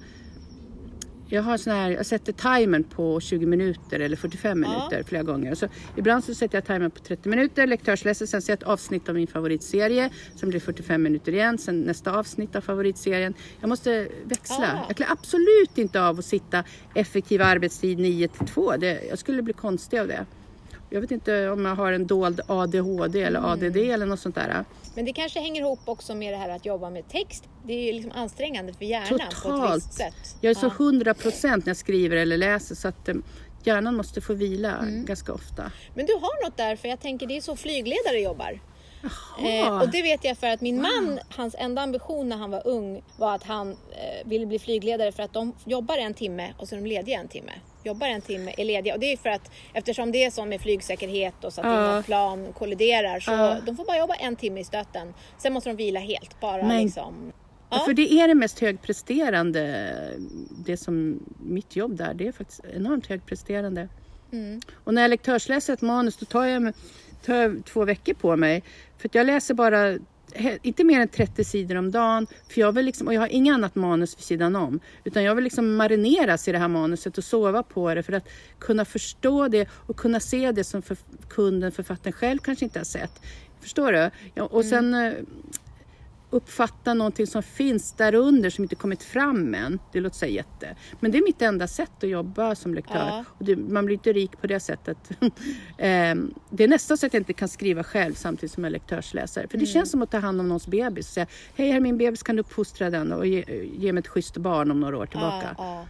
Jag 1.30 1.44
har 1.44 1.58
sån 1.58 1.74
här, 1.74 1.90
jag 1.90 2.06
sätter 2.06 2.34
timern 2.34 2.84
på 2.84 3.20
20 3.20 3.46
minuter 3.46 4.00
eller 4.00 4.16
45 4.16 4.60
minuter 4.60 5.04
flera 5.04 5.24
gånger. 5.24 5.56
Så 5.56 5.68
ibland 5.96 6.24
så 6.24 6.34
sätter 6.34 6.58
jag 6.58 6.66
timern 6.66 6.92
på 6.92 7.00
30 7.00 7.30
minuter, 7.30 7.68
lektörsläser, 7.68 8.26
sen 8.26 8.42
ser 8.42 8.54
jag 8.54 8.58
ett 8.58 8.64
avsnitt 8.68 9.10
av 9.10 9.16
min 9.16 9.28
favoritserie. 9.28 10.10
Sen 10.36 10.50
blir 10.50 10.60
det 10.60 10.66
45 10.66 11.04
minuter 11.04 11.32
igen, 11.32 11.58
sen 11.58 11.82
nästa 11.82 12.18
avsnitt 12.18 12.56
av 12.56 12.62
favoritserien. 12.62 13.34
Jag 13.60 13.70
måste 13.70 14.08
växla. 14.24 14.72
Ah. 14.74 14.86
Jag 14.88 14.98
klarar 14.98 15.12
absolut 15.12 15.78
inte 15.78 16.02
av 16.02 16.20
att 16.20 16.26
sitta 16.26 16.64
effektiv 16.94 17.42
arbetstid 17.42 18.00
9 18.00 18.28
till 18.28 18.48
2. 18.48 18.78
Det, 18.78 19.04
jag 19.10 19.20
skulle 19.20 19.42
bli 19.42 19.54
konstig 19.54 20.00
av 20.00 20.08
det. 20.08 20.26
Jag 20.90 21.02
vet 21.02 21.12
inte 21.12 21.50
om 21.50 21.66
jag 21.66 21.76
har 21.76 21.92
en 21.92 22.08
dold 22.08 22.42
ADHD 22.48 23.22
eller 23.22 23.52
ADD 23.52 23.78
eller 23.78 24.06
något 24.06 24.20
sånt 24.20 24.36
där. 24.36 24.66
Men 24.98 25.06
det 25.06 25.14
kanske 25.14 25.40
hänger 25.40 25.62
ihop 25.62 25.80
också 25.86 26.16
med 26.16 26.34
det 26.34 26.38
här 26.38 26.50
att 26.50 26.66
jobba 26.66 26.90
med 26.90 27.10
text. 27.10 27.44
Det 27.66 27.74
är 27.74 27.86
ju 27.86 27.92
liksom 27.94 28.12
ansträngande 28.12 28.74
för 28.74 28.86
hjärnan 28.86 29.18
på 29.20 29.26
ett 29.26 29.42
Totalt. 29.44 29.76
visst 29.76 29.94
sätt. 29.94 30.36
Jag 30.42 30.50
är 30.50 30.56
så. 30.56 30.68
100 30.68 31.14
procent 31.14 31.66
när 31.66 31.70
jag 31.70 31.78
skriver 31.78 32.18
eller 32.18 32.38
läser 32.38 32.76
så 32.76 32.88
att 32.88 33.10
eh, 33.10 33.16
hjärnan 33.64 33.96
måste 33.96 34.22
få 34.22 34.34
vila 34.34 34.78
Mm. 34.78 35.06
ganska 35.06 35.34
ofta. 35.34 35.72
Men 35.96 36.06
du 36.06 36.14
har 36.14 36.46
något 36.46 36.58
där, 36.58 36.76
för 36.76 36.88
jag 36.88 37.00
tänker 37.00 37.28
det 37.28 37.38
är 37.38 37.42
så 37.42 37.56
flygledare 37.56 38.20
jobbar. 38.20 38.60
Eh, 39.46 39.82
och 39.82 39.90
det 39.90 40.02
vet 40.02 40.24
jag 40.24 40.38
för 40.38 40.48
att 40.48 40.62
min 40.62 40.82
man, 40.82 41.20
hans 41.30 41.56
enda 41.60 41.82
ambition 41.82 42.30
när 42.30 42.38
han 42.38 42.52
var 42.52 42.68
ung 42.68 43.02
var 43.18 43.36
att 43.36 43.44
han 43.44 43.72
eh, 43.72 43.76
ville 44.30 44.46
bli 44.46 44.60
flygledare 44.60 45.12
för 45.12 45.24
att 45.24 45.34
de 45.34 45.54
jobbar 45.66 45.98
en 45.98 46.14
timme 46.14 46.54
och 46.58 46.68
så 46.68 46.76
är 46.76 46.80
de 46.80 46.86
lediga 46.90 47.20
en 47.20 47.28
timme. 47.28 47.52
Jobbar 47.88 48.08
en 48.08 48.22
timme, 48.22 48.54
är 48.58 48.66
lediga. 48.66 48.94
Och 48.94 49.00
det 49.00 49.14
är 49.14 49.18
för 49.18 49.30
att 49.30 49.52
eftersom 49.74 50.12
det 50.12 50.24
är 50.26 50.32
som 50.32 50.50
med 50.50 50.62
flygsäkerhet 50.62 51.44
och 51.44 51.54
så 51.54 51.62
att 51.62 51.68
Ja. 51.68 51.94
inga 51.94 52.04
plan 52.04 52.54
kolliderar 52.54 53.20
så 53.20 53.32
Ja. 53.32 53.58
de 53.66 53.78
får 53.78 53.86
bara 53.86 53.98
jobba 53.98 54.14
en 54.16 54.36
timme 54.36 54.60
i 54.60 54.64
stöten. 54.64 55.14
Sen 55.38 55.54
måste 55.54 55.70
de 55.70 55.76
vila 55.76 56.00
helt. 56.00 56.40
Bara 56.42 56.64
Men- 56.68 56.84
liksom. 56.84 57.32
Ja. 57.70 57.80
För 57.86 57.94
det 57.94 58.12
är 58.14 58.28
det 58.28 58.36
mest 58.36 58.60
högpresterande, 58.60 59.94
det 60.66 60.78
som 60.78 61.20
mitt 61.44 61.76
jobb 61.76 61.98
där, 61.98 62.14
det 62.14 62.28
är 62.28 62.32
faktiskt 62.32 62.62
enormt 62.74 63.08
högpresterande. 63.08 63.90
Mm. 64.32 64.62
Och 64.84 64.94
när 64.94 65.02
jag 65.02 65.10
lektörsläser 65.10 65.74
ett 65.74 65.82
manus 65.82 66.18
då 66.18 66.26
tar 66.26 66.46
jag, 66.46 66.74
tar 67.26 67.36
jag 67.36 67.66
två 67.66 67.86
veckor 67.86 68.14
på 68.14 68.36
mig. 68.36 68.64
För 68.98 69.08
att 69.10 69.16
jag 69.16 69.28
läser 69.28 69.54
bara, 69.54 69.98
inte 70.62 70.84
mer 70.84 71.00
än 71.00 71.08
30 71.08 71.44
sidor 71.44 71.76
om 71.76 71.92
dagen. 71.92 72.28
För 72.50 72.62
jag 72.62 72.72
vill 72.72 72.86
liksom, 72.86 73.08
och 73.08 73.14
jag 73.14 73.22
har 73.22 73.28
inget 73.28 73.54
annat 73.54 73.76
manus 73.76 74.18
vid 74.18 74.24
sidan 74.24 74.56
om. 74.56 74.80
Utan 75.04 75.24
jag 75.24 75.36
vill 75.36 75.44
liksom 75.44 75.76
marineras 75.76 76.48
i 76.48 76.52
det 76.52 76.58
här 76.58 76.68
manuset 76.68 77.18
och 77.18 77.24
sova 77.24 77.64
på 77.64 77.96
det 77.96 78.04
för 78.04 78.14
att 78.14 78.28
kunna 78.60 78.86
förstå 78.86 79.48
det 79.48 79.68
och 79.72 79.98
kunna 79.98 80.20
se 80.20 80.52
det 80.52 80.64
som 80.64 80.82
för 80.82 80.98
kunden, 81.30 81.72
författaren 81.72 82.14
själv 82.14 82.40
kanske 82.40 82.66
inte 82.66 82.80
har 82.80 82.86
sett. 82.86 83.22
Förstår 83.62 83.92
du? 83.92 84.10
Ja, 84.36 84.44
och 84.44 84.66
sen 84.66 84.94
eh, 84.94 85.14
uppfatta 86.30 86.94
någonting 86.94 87.28
som 87.28 87.44
finns 87.44 87.92
där 87.92 88.16
under 88.16 88.50
som 88.50 88.64
inte 88.64 88.76
kommit 88.76 89.04
fram 89.04 89.56
än. 89.56 89.80
Det 89.92 90.00
låter 90.00 90.26
här 90.26 90.34
jätte. 90.34 90.76
Men 91.00 91.12
det 91.12 91.18
är 91.18 91.24
mitt 91.24 91.42
enda 91.42 91.68
sätt 91.68 92.04
att 92.04 92.10
jobba 92.10 92.56
som 92.56 92.74
lektör. 92.74 93.08
Ja. 93.08 93.26
Och 93.28 93.46
det, 93.46 93.56
man 93.56 93.86
blir 93.86 93.94
inte 93.94 94.14
rik 94.14 94.42
på 94.42 94.48
det 94.48 94.60
sättet. 94.60 94.98
Ehm, 95.78 96.34
det 96.50 96.64
är 96.64 96.68
nästan 96.68 96.98
så 96.98 97.06
att 97.06 97.14
jag 97.14 97.22
inte 97.22 97.34
kan 97.34 97.48
skriva 97.48 97.84
själv 97.84 98.14
samtidigt 98.14 98.52
som 98.52 98.64
jag 98.64 98.70
är 98.70 98.72
lektörsläsare. 98.72 99.48
För 99.48 99.58
det 99.58 99.66
känns 99.66 99.92
som 99.92 100.02
att 100.02 100.12
ta 100.12 100.18
hand 100.18 100.40
om 100.40 100.48
någons 100.48 100.68
bebis 100.68 101.08
och 101.08 101.14
säga 101.14 101.28
Hej, 101.56 101.70
här 101.70 101.78
är 101.78 101.82
min 101.82 101.98
bebis, 101.98 102.24
kan 102.24 102.36
du 102.36 102.40
uppfostra 102.40 102.90
den 102.90 103.12
och 103.12 103.28
ge, 103.28 103.44
ge 103.78 103.94
mig 103.94 104.00
ett 104.00 104.08
schysst 104.08 104.38
barn 104.38 104.72
om 104.72 104.80
några 104.80 104.98
år 104.98 105.06
tillbaka. 105.06 105.56
Ja, 105.58 105.64
ja. 105.64 105.86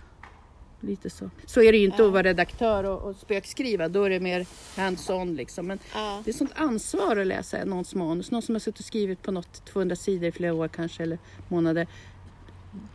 Lite 0.81 1.09
så. 1.09 1.29
Så 1.45 1.61
är 1.61 1.71
det 1.71 1.77
ju 1.77 1.85
inte 1.85 2.05
att 2.05 2.11
vara 2.11 2.23
redaktör 2.23 2.83
och, 2.83 3.09
och 3.09 3.15
spökskriva. 3.15 3.87
Då 3.89 4.03
är 4.03 4.09
det 4.09 4.19
mer 4.19 4.45
hands-on 4.75 5.35
liksom. 5.35 5.67
Men 5.67 5.79
Ja. 5.93 6.21
det 6.25 6.31
är 6.31 6.33
sånt 6.33 6.51
ansvar 6.55 7.17
att 7.17 7.27
läsa 7.27 7.65
någons 7.65 7.95
manus. 7.95 8.31
Någon 8.31 8.41
som 8.41 8.55
har 8.55 8.59
suttit 8.59 8.79
och 8.79 8.85
skrivit 8.85 9.21
på 9.21 9.31
något 9.31 9.65
200 9.65 9.95
sidor 9.95 10.29
i 10.29 10.31
flera 10.31 10.53
år 10.53 10.67
kanske 10.67 11.03
eller 11.03 11.17
månader. 11.47 11.87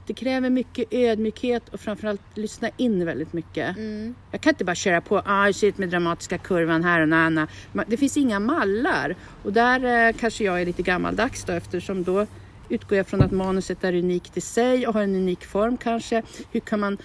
Det 0.07 0.15
kräver 0.15 0.51
mycket 0.51 0.89
ödmjukhet 0.91 1.69
och 1.69 1.81
framförallt 1.81 2.21
lyssna 2.35 2.71
in 2.77 3.05
väldigt 3.07 3.33
mycket. 3.33 3.77
Mm. 3.77 4.15
Jag 4.31 4.41
kan 4.41 4.51
inte 4.51 4.65
bara 4.65 4.75
köra 4.75 5.01
på 5.01 5.23
ah, 5.27 5.53
shit 5.53 5.79
med 5.79 5.89
dramatiska 5.89 6.39
kurvan 6.39 6.85
här 6.85 7.01
och 7.01 7.09
nana. 7.09 7.49
Det 7.87 7.97
finns 7.97 8.17
inga 8.17 8.41
mallar. 8.41 9.17
Och 9.43 9.53
där 9.53 10.09
eh, 10.09 10.17
kanske 10.17 10.45
jag 10.45 10.61
är 10.61 10.67
lite 10.67 10.83
gammaldags 10.83 11.45
då 11.45 11.53
eftersom 11.53 12.03
då 12.05 12.27
utgår 12.69 12.99
jag 12.99 13.07
från 13.07 13.23
att 13.23 13.31
manuset 13.33 13.85
är 13.85 13.95
unikt 13.95 14.37
i 14.37 14.41
sig 14.41 14.87
och 14.87 14.95
har 14.95 15.03
en 15.03 15.15
unik 15.15 15.45
form 15.45 15.77
kanske. 15.77 16.23
Hur 16.51 16.61
kan 16.61 16.81
man, 16.81 16.99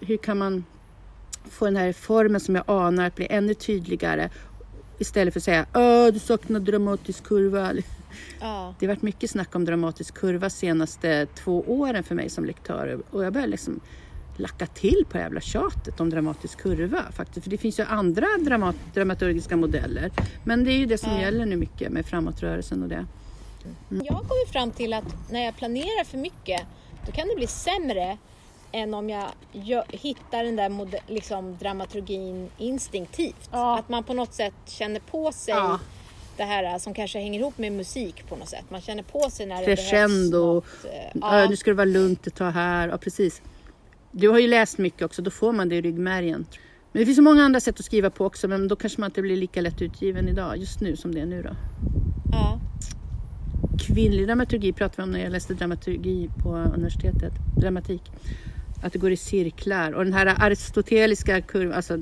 hur 0.00 0.16
kan 0.16 0.38
man 0.38 0.64
få 1.50 1.64
den 1.64 1.76
här 1.76 1.92
formen 1.92 2.40
som 2.40 2.54
jag 2.54 2.64
anar 2.66 3.06
att 3.06 3.14
bli 3.16 3.26
ännu 3.30 3.54
tydligare 3.54 4.30
istället 4.98 5.34
för 5.34 5.40
att 5.40 5.44
säga 5.44 5.66
Åh, 5.74 6.06
du 6.12 6.18
saknar 6.18 6.60
dramatisk 6.60 7.24
kurva. 7.24 7.72
Ja. 8.40 8.74
Det 8.78 8.86
har 8.86 8.94
varit 8.94 9.02
mycket 9.02 9.30
snack 9.30 9.54
om 9.54 9.64
dramatisk 9.64 10.14
kurva 10.14 10.50
senaste 10.50 11.26
två 11.34 11.64
åren 11.66 12.04
för 12.04 12.14
mig 12.14 12.30
som 12.30 12.44
lektör 12.44 13.00
och 13.10 13.24
jag 13.24 13.32
börjar 13.32 13.46
liksom 13.46 13.80
lacka 14.36 14.66
till 14.66 15.04
på 15.10 15.16
det 15.16 15.22
jävla 15.22 15.40
tjatet 15.40 16.00
om 16.00 16.10
dramatisk 16.10 16.58
kurva 16.58 17.02
faktiskt. 17.12 17.44
För 17.44 17.50
det 17.50 17.58
finns 17.58 17.78
ju 17.80 17.82
andra 17.84 18.26
dramat 18.40 18.76
dramaturgiska 18.94 19.56
modeller. 19.56 20.10
Men 20.44 20.64
det 20.64 20.72
är 20.72 20.76
ju 20.78 20.86
det 20.86 20.98
som 20.98 21.12
Ja. 21.12 21.20
gäller 21.20 21.46
nu 21.46 21.56
mycket 21.56 21.92
med 21.92 22.06
framåtrörelsen 22.06 22.82
och 22.82 22.88
det. 22.88 23.06
Jag 23.88 24.12
har 24.14 24.24
kommit 24.24 24.48
fram 24.52 24.70
till 24.70 24.92
att 24.92 25.30
när 25.30 25.44
jag 25.44 25.56
planerar 25.56 26.04
för 26.04 26.18
mycket 26.18 26.60
då 27.06 27.12
kan 27.12 27.28
det 27.28 27.34
bli 27.36 27.46
sämre 27.46 28.18
än 28.72 28.94
om 28.94 29.10
jag 29.10 29.24
gö- 29.52 29.84
hittar 29.96 30.44
den 30.44 30.56
där 30.56 30.72
liksom, 31.12 31.56
dramaturgin 31.56 32.48
instinktivt. 32.58 33.48
Ja. 33.52 33.78
Att 33.78 33.88
man 33.88 34.04
på 34.04 34.14
något 34.14 34.34
sätt 34.34 34.54
känner 34.66 35.00
på 35.00 35.32
sig 35.32 35.54
Ja. 35.54 35.78
det 36.36 36.42
här 36.44 36.78
som 36.78 36.94
kanske 36.94 37.18
hänger 37.18 37.40
ihop 37.40 37.58
med 37.58 37.72
musik 37.72 38.28
på 38.28 38.36
något 38.36 38.48
sätt. 38.48 38.64
Man 38.68 38.80
känner 38.80 39.02
på 39.02 39.30
sig 39.30 39.46
när 39.46 39.58
det 39.60 39.64
Crescendo. 39.76 40.60
behövs 40.60 40.84
något. 40.84 40.92
Ja. 41.22 41.40
Ja. 41.42 41.48
Nu 41.50 41.56
ska 41.56 41.70
det 41.70 41.76
vara 41.76 41.84
lugnt 41.84 42.26
ett 42.26 42.34
tag 42.34 42.50
här. 42.50 42.88
Ja, 42.88 42.98
precis. 42.98 43.42
Du 44.12 44.28
har 44.28 44.38
ju 44.38 44.48
läst 44.48 44.78
mycket 44.78 45.02
också, 45.02 45.22
då 45.22 45.30
får 45.30 45.52
man 45.52 45.68
det 45.68 45.76
i 45.76 45.80
ryggmärgen. 45.82 46.46
Men 46.92 47.00
det 47.00 47.06
finns 47.06 47.16
så 47.16 47.22
många 47.22 47.42
andra 47.44 47.60
sätt 47.60 47.78
att 47.80 47.84
skriva 47.84 48.10
på 48.10 48.24
också, 48.26 48.48
men 48.48 48.68
då 48.68 48.76
kanske 48.76 49.00
man 49.00 49.08
inte 49.10 49.22
blir 49.22 49.36
lika 49.36 49.60
lätt 49.60 49.82
utgiven 49.82 50.28
idag, 50.28 50.56
just 50.56 50.80
nu 50.80 50.96
som 50.96 51.14
det 51.14 51.20
är 51.20 51.26
nu 51.26 51.42
då. 51.42 51.50
Ja. 52.32 52.58
kvinnlig 53.86 54.26
dramaturgi 54.26 54.72
pratade 54.72 54.96
vi 54.96 55.02
om 55.02 55.10
när 55.10 55.20
jag 55.20 55.32
läste 55.32 55.54
dramaturgi 55.54 56.30
på 56.42 56.48
universitetet, 56.48 57.32
dramatik. 57.56 58.02
Att 58.82 58.92
det 58.92 58.98
går 58.98 59.12
i 59.12 59.16
cirklar 59.16 59.92
och 59.92 60.04
den 60.04 60.12
här 60.14 60.26
aristoteliska 60.44 61.40
kurvan, 61.40 61.74
alltså 61.76 61.98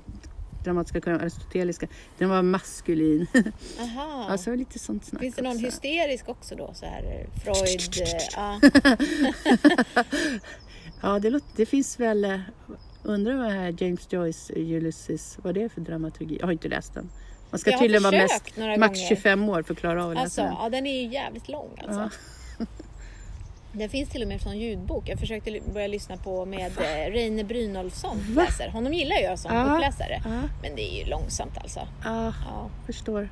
dramatiska 0.64 1.00
kurvan, 1.00 1.20
aristoteliska, 1.20 1.86
den 2.18 2.28
var 2.28 2.42
maskulin. 2.42 3.26
Aha. 3.80 4.26
alltså 4.30 4.54
lite 4.54 4.78
sånt 4.78 5.04
snack 5.04 5.20
Finns 5.22 5.34
det 5.34 5.42
någon 5.42 5.52
också. 5.52 5.64
hysterisk 5.66 6.28
också 6.28 6.54
då? 6.56 6.70
Så 6.74 6.86
här, 6.86 7.02
eh, 7.02 7.40
Freud? 7.44 7.80
eh, 8.00 8.18
Ja. 8.36 8.60
Ja, 11.02 11.18
det, 11.18 11.30
låter, 11.30 11.46
det 11.56 11.66
finns 11.66 12.00
väl, 12.00 12.24
eh, 12.24 12.40
undrar 13.02 13.34
vad 13.34 13.46
här 13.52 13.74
James 13.78 14.06
Joyce, 14.12 14.52
Ulysses, 14.56 15.38
vad 15.42 15.54
det 15.54 15.62
är 15.62 15.68
för 15.68 15.80
dramaturgi? 15.80 16.36
Jag 16.40 16.46
har 16.46 16.52
inte 16.52 16.68
läst 16.68 16.94
den. 16.94 17.10
Man 17.50 17.58
ska 17.58 17.78
tydligen 17.78 18.02
vara 18.02 18.16
mest, 18.16 18.56
max 18.56 18.98
gånger. 18.98 19.08
25 19.08 19.48
år 19.48 19.62
för 19.62 19.72
att 19.74 19.80
klara 19.80 20.04
av 20.04 20.10
att 20.10 20.16
Alltså, 20.18 20.40
läsa 20.40 20.52
den. 20.54 20.62
ja, 20.62 20.68
den 20.68 20.86
är 20.86 21.02
ju 21.02 21.08
jävligt 21.12 21.48
lång 21.48 21.70
alltså. 21.86 22.10
Den 23.78 23.88
finns 23.88 24.08
till 24.08 24.22
och 24.22 24.28
med 24.28 24.40
som 24.40 24.56
ljudbok. 24.56 25.08
Jag 25.08 25.18
försökte 25.18 25.60
börja 25.72 25.86
lyssna 25.86 26.16
på 26.16 26.44
med 26.44 26.72
eh, 26.78 27.10
Reine 27.12 27.44
Brynolfsson 27.44 28.16
läser. 28.36 28.68
Honom 28.68 28.92
gillar 28.94 29.16
jag 29.16 29.38
som 29.38 29.54
Ja, 29.54 29.74
uppläsare. 29.76 30.20
ja. 30.24 30.48
Men 30.62 30.76
det 30.76 30.82
är 30.94 31.04
ju 31.04 31.10
långsamt 31.10 31.58
alltså. 31.58 31.80
Ja, 32.04 32.24
Ja. 32.46 32.70
förstår. 32.86 33.28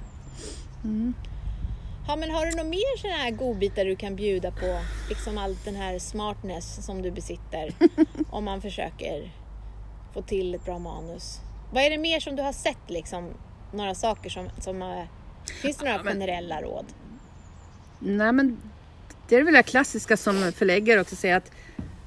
ja 2.09 2.17
men 2.17 2.31
har 2.31 2.47
du 2.47 2.51
några 2.57 2.69
mer 2.71 2.99
sådana 2.99 3.17
här 3.19 3.31
godbitar 3.31 3.85
du 3.85 3.97
kan 3.97 4.17
bjuda 4.17 4.51
på? 4.51 4.79
Liksom 5.09 5.39
allt 5.39 5.65
den 5.65 5.77
här 5.77 5.99
smartness 5.99 6.85
som 6.87 7.03
du 7.03 7.11
besitter. 7.11 7.71
om 8.31 8.45
man 8.45 8.63
försöker 8.63 9.31
få 10.15 10.23
till 10.23 10.55
ett 10.55 10.65
bra 10.65 10.79
manus. 10.79 11.41
Vad 11.73 11.83
är 11.83 11.91
det 11.91 11.99
mer 11.99 12.21
som 12.21 12.37
du 12.37 12.43
har 12.43 12.53
sett 12.53 12.91
liksom? 12.91 13.31
Några 13.73 13.95
saker 13.95 14.31
som... 14.31 14.49
som 14.61 14.83
eh, 14.83 15.05
finns 15.63 15.77
det 15.77 15.85
några 15.85 15.99
generella 16.05 16.63
råd? 16.63 16.85
Nej 17.99 18.33
men 18.33 18.61
det 19.29 19.37
är 19.37 19.43
väl 19.43 19.55
det 19.55 19.63
klassiska 19.63 20.17
som 20.17 20.53
förläggare 20.53 21.01
också 21.01 21.17
säger 21.17 21.37
att 21.37 21.53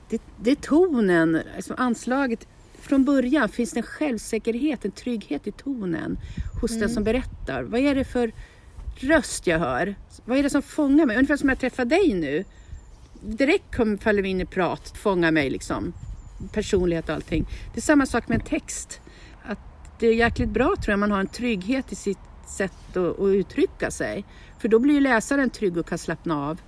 det, 0.10 0.22
det 0.38 0.52
är 0.52 0.56
tonen, 0.56 1.42
liksom 1.56 1.76
anslaget. 1.78 2.48
Från 2.82 3.06
början 3.06 3.50
finns 3.50 3.72
det 3.72 3.80
en 3.80 3.84
självsäkerhet, 3.84 4.86
en 4.86 4.92
trygghet 4.92 5.48
i 5.48 5.52
tonen 5.52 6.20
hos 6.62 6.80
den 6.80 6.90
som 6.90 7.04
berättar. 7.04 7.64
Vad 7.64 7.80
är 7.80 7.96
det 7.96 8.04
för 8.04 8.32
röst 8.96 9.48
jag 9.48 9.60
hör? 9.60 9.96
Vad 10.26 10.38
är 10.38 10.44
det 10.44 10.50
som 10.50 10.62
fångar 10.62 11.06
mig? 11.06 11.16
Ungefär 11.18 11.38
som 11.38 11.50
jag 11.50 11.60
träffar 11.60 11.86
dig 11.86 12.14
nu. 12.14 12.46
Direkt 13.22 13.76
kom, 13.76 13.98
faller 13.98 14.22
vi 14.22 14.30
in 14.30 14.42
i 14.42 14.46
prat, 14.46 14.98
fångar 14.98 15.32
mig 15.32 15.50
liksom. 15.50 15.94
Personlighet 16.54 17.10
och 17.10 17.16
allting. 17.16 17.48
Det 17.74 17.80
är 17.80 17.82
samma 17.82 18.06
sak 18.06 18.28
med 18.28 18.36
en 18.36 18.46
text. 18.46 19.02
Att 19.44 19.60
det 20.00 20.08
är 20.08 20.14
jäkligt 20.14 20.50
bra 20.50 20.76
tror 20.76 20.92
jag 20.92 21.00
man 21.00 21.12
har 21.12 21.20
en 21.20 21.28
trygghet 21.28 21.92
i 21.92 21.96
sitt 21.96 22.18
sätt 22.48 22.98
att, 22.98 23.20
att 23.20 23.28
uttrycka 23.28 23.92
sig. 23.92 24.26
För 24.60 24.68
då 24.68 24.80
blir 24.80 24.94
ju 24.94 25.00
läsaren 25.00 25.50
trygg 25.50 25.78
och 25.78 25.88
kan 25.88 25.98
slappna 25.98 26.48
av. 26.48 26.62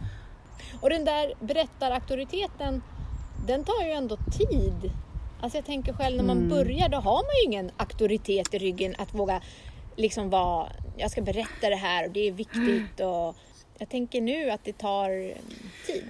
Och 0.82 0.90
den 0.90 1.06
där 1.06 1.34
berättarauktoriteten, 1.40 2.82
den 3.48 3.64
tar 3.64 3.84
ju 3.86 3.92
ändå 3.92 4.18
tid 4.18 4.92
Alltså 5.44 5.58
jag 5.58 5.66
tänker 5.66 5.94
själv 5.94 6.18
när 6.18 6.24
man 6.24 6.38
Mm. 6.38 6.50
börjar 6.50 6.90
då 6.90 6.98
har 6.98 7.14
man 7.24 7.32
ju 7.42 7.46
ingen 7.46 7.72
auktoritet 7.78 8.54
i 8.54 8.58
ryggen 8.58 8.96
att 8.98 9.14
våga 9.14 9.42
liksom 9.96 10.30
vara, 10.30 10.68
jag 10.98 11.12
ska 11.12 11.22
berätta 11.22 11.70
det 11.70 11.76
här 11.76 12.06
och 12.08 12.12
det 12.12 12.28
är 12.28 12.32
viktigt 12.32 13.00
och 13.00 13.36
jag 13.78 13.90
tänker 13.90 14.22
nu 14.22 14.50
att 14.50 14.64
det 14.64 14.74
tar 14.78 15.10
mm, 15.10 15.38
tid. 15.88 16.04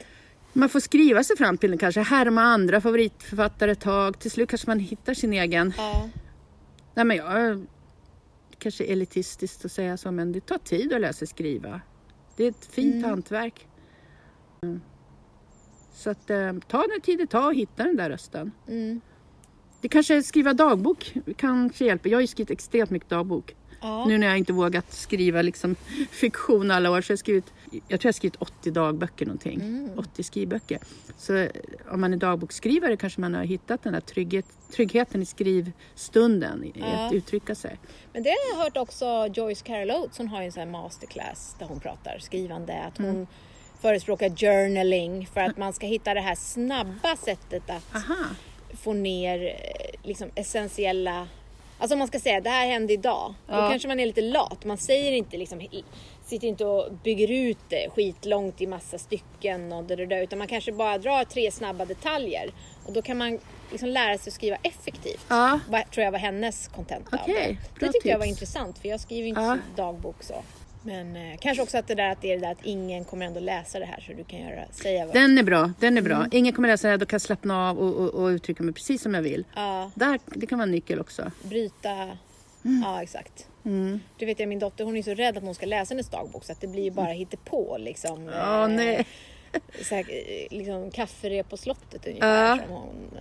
Man 0.54 0.70
får 0.70 0.80
skriva 0.80 1.24
sig 1.24 1.38
fram 1.38 1.58
till 1.58 1.70
den 1.70 1.78
kanske, 1.80 2.02
härma 2.02 2.42
andra 2.42 2.82
favoritförfattare 2.82 3.72
ett 3.72 3.80
tag. 3.82 4.20
Till 4.20 4.32
slut 4.32 4.50
kanske 4.50 4.68
man 4.70 4.80
hittar 4.80 5.14
sin 5.14 5.34
egen. 5.34 5.74
Ja. 5.78 6.10
Nej 6.94 7.06
men 7.06 7.18
jag 7.18 7.66
kanske 8.60 8.84
elitistiskt 8.84 9.66
att 9.66 9.72
säga 9.72 9.98
så 9.98 10.12
men 10.12 10.32
det 10.32 10.42
tar 10.46 10.58
tid 10.58 10.94
att 10.94 11.02
lära 11.02 11.14
sig 11.14 11.28
skriva. 11.28 11.82
Det 12.36 12.44
är 12.44 12.50
ett 12.50 12.66
fint 12.72 12.96
Mm. 12.96 13.10
hantverk. 13.10 13.68
Mm. 14.66 14.82
Så 15.94 16.10
att 16.10 16.30
eh, 16.30 16.54
ta 16.68 16.88
den 16.88 17.02
tid 17.02 17.18
det 17.20 17.28
tar 17.28 17.52
att 17.52 17.58
hitta 17.58 17.84
den 17.84 17.96
där 17.96 18.10
rösten. 18.10 18.52
Mm. 18.68 19.02
Det 19.82 19.88
kanske 19.88 20.24
skriva 20.24 20.54
dagbok 20.54 21.14
kanske 21.38 21.86
hjälper. 21.86 22.10
Jag 22.10 22.18
har 22.18 22.22
ju 22.22 22.28
skrivit 22.28 22.52
extremt 22.52 22.90
mycket 22.90 23.10
dagbok. 23.10 23.56
Ja. 23.82 24.06
Nu 24.06 24.18
när 24.18 24.28
jag 24.28 24.38
inte 24.38 24.54
vågat 24.54 24.94
skriva 24.94 25.42
liksom 25.42 25.76
fiktion 26.12 26.72
alla 26.72 26.92
år 26.92 27.02
så 27.02 27.10
har 27.10 27.14
jag 27.14 27.20
skrivit, 27.20 27.54
jag 27.72 27.82
tror 27.82 28.00
jag 28.02 28.08
har 28.08 28.12
skrivit 28.14 28.36
80 28.36 28.72
dagböcker 28.72 29.26
någonting. 29.26 29.62
Mm. 29.62 30.00
80 30.00 30.24
skrivböcker. 30.24 30.80
Så 31.18 31.48
om 31.92 32.02
man 32.02 32.14
är 32.14 32.18
dagboksskrivare 32.18 32.98
kanske 32.98 33.22
man 33.22 33.34
har 33.34 33.44
hittat 33.44 33.84
den 33.84 33.94
där 33.94 34.02
trygghet, 34.02 34.46
tryggheten 34.72 35.22
i 35.22 35.26
skrivstunden, 35.26 36.64
i 36.64 36.74
Ja. 36.76 36.86
att 36.86 37.14
uttrycka 37.14 37.56
sig. 37.56 37.80
Men 38.14 38.24
det 38.24 38.30
har 38.30 38.58
jag 38.58 38.64
hört 38.64 38.78
också 38.78 39.28
Joyce 39.34 39.62
Carol 39.64 39.92
Oates, 39.92 40.18
hon 40.18 40.28
har 40.28 40.40
ju 40.42 40.46
en 40.46 40.52
sån 40.52 40.60
här 40.64 40.70
masterclass 40.70 41.56
där 41.60 41.66
hon 41.66 41.80
pratar 41.80 42.18
skrivande, 42.20 42.84
att 42.84 42.98
hon 42.98 43.06
Mm. 43.10 43.28
Förespråkar 43.82 44.30
journaling 44.30 45.28
för 45.34 45.42
att 45.42 45.58
man 45.58 45.74
ska 45.74 45.86
hitta 45.88 46.14
det 46.14 46.22
här 46.22 46.36
snabba 46.36 47.16
sättet 47.16 47.70
att 47.70 47.96
Aha, 47.96 48.26
få 48.84 48.94
ner 48.94 49.46
eh, 49.48 50.00
liksom 50.08 50.30
essentiella 50.36 51.28
Alltså 51.78 51.96
om 51.96 52.00
man 52.00 52.08
ska 52.08 52.20
säga 52.20 52.42
det 52.42 52.50
här 52.50 52.68
hände 52.68 52.94
idag. 52.94 53.34
Då 53.48 53.54
Ja. 53.54 53.70
kanske 53.70 53.88
man 53.88 54.00
är 54.00 54.06
lite 54.06 54.22
lat. 54.22 54.66
Man 54.66 54.78
säger 54.78 55.12
inte 55.12 55.38
liksom, 55.38 55.68
sitter 56.26 56.48
inte 56.48 56.66
och 56.66 56.94
bygger 57.04 57.32
ut 57.32 57.58
det 57.70 57.90
skitlångt 57.96 58.62
i 58.62 58.68
massa 58.68 58.98
stycken 58.98 59.74
och 59.74 59.84
det, 59.84 60.06
det, 60.06 60.24
utan 60.24 60.40
man 60.40 60.48
kanske 60.48 60.72
bara 60.72 60.98
drar 60.98 61.24
tre 61.24 61.52
snabba 61.52 61.86
detaljer. 61.86 62.52
Och 62.86 62.94
då 62.94 63.02
kan 63.02 63.18
man 63.18 63.40
liksom 63.72 63.90
lära 63.90 64.18
sig 64.18 64.30
att 64.30 64.34
skriva 64.34 64.56
effektivt. 64.64 65.26
ja, 65.30 65.60
Vad, 65.70 65.92
tror 65.92 66.04
jag 66.04 66.12
var 66.12 66.20
hennes 66.20 66.68
contenta 66.68 67.16
av 67.18 67.22
Okej, 67.22 67.58
det. 67.80 67.86
Det 67.86 67.92
tyckte 67.92 68.10
jag 68.10 68.20
var 68.20 68.26
intressant 68.26 68.80
för 68.80 68.90
jag 68.90 69.00
skriver 69.00 69.28
inte 69.28 69.42
Ja. 69.42 69.58
dagbok 69.76 70.24
så. 70.24 70.44
Men 70.84 71.16
eh, 71.16 71.38
kanske 71.40 71.64
också 71.64 71.78
att 71.78 71.88
det 71.88 71.96
där 71.96 72.12
att 72.12 72.22
det 72.22 72.32
är 72.32 72.36
det 72.36 72.42
där 72.42 72.52
att 72.52 72.66
ingen 72.66 73.06
kommer 73.06 73.26
ändå 73.26 73.40
läsa 73.40 73.80
det 73.80 73.86
här 73.86 74.04
så 74.08 74.14
du 74.14 74.24
kan 74.24 74.40
göra, 74.40 74.66
säga 74.72 75.06
vad... 75.06 75.16
den 75.16 75.38
är 75.38 75.44
bra. 75.44 75.74
Den 75.80 75.98
är 75.98 76.02
bra. 76.02 76.16
Mm. 76.16 76.30
Ingen 76.32 76.54
kommer 76.54 76.68
läsa 76.68 76.88
det 76.88 76.92
här, 76.92 76.98
då 76.98 77.06
kan 77.06 77.16
jag 77.16 77.22
slappna 77.22 77.70
av 77.70 77.80
och, 77.80 77.96
och, 77.96 78.10
och 78.24 78.28
uttrycka 78.28 78.64
mig 78.64 78.74
precis 78.74 79.02
som 79.02 79.14
jag 79.14 79.22
vill. 79.22 79.46
Ja, 79.56 79.92
Där, 79.96 80.20
det 80.26 80.46
kan 80.46 80.58
vara 80.58 80.64
en 80.66 80.72
nyckel 80.72 81.00
också. 81.00 81.32
bryta... 81.44 82.18
Ja, 82.84 83.04
exakt. 83.04 83.48
Mm. 83.66 84.00
Du 84.18 84.26
vet 84.26 84.40
jag, 84.40 84.50
min 84.50 84.60
dotter 84.60 84.84
hon 84.84 84.98
är 84.98 85.04
så 85.04 85.14
rädd 85.14 85.38
att 85.38 85.44
hon 85.44 85.56
ska 85.56 85.66
läsa 85.66 85.94
hennes 85.94 86.10
dagbok 86.10 86.46
så 86.46 86.52
att 86.52 86.62
det 86.62 86.68
blir 86.68 86.84
ju 86.84 86.92
bara 86.92 87.12
hittepå 87.12 87.78
liksom. 87.80 88.26
Ja, 88.26 88.64
eh, 88.64 88.70
nej. 88.70 89.06
Så 89.84 89.96
här, 89.96 90.06
eh, 90.10 90.58
liksom 90.58 90.92
kafferep 90.92 91.50
på 91.50 91.58
slottet 91.58 92.08
ungefär. 92.08 92.50
Ja. 92.50 92.58
Som 92.58 92.76
hon, 92.76 93.18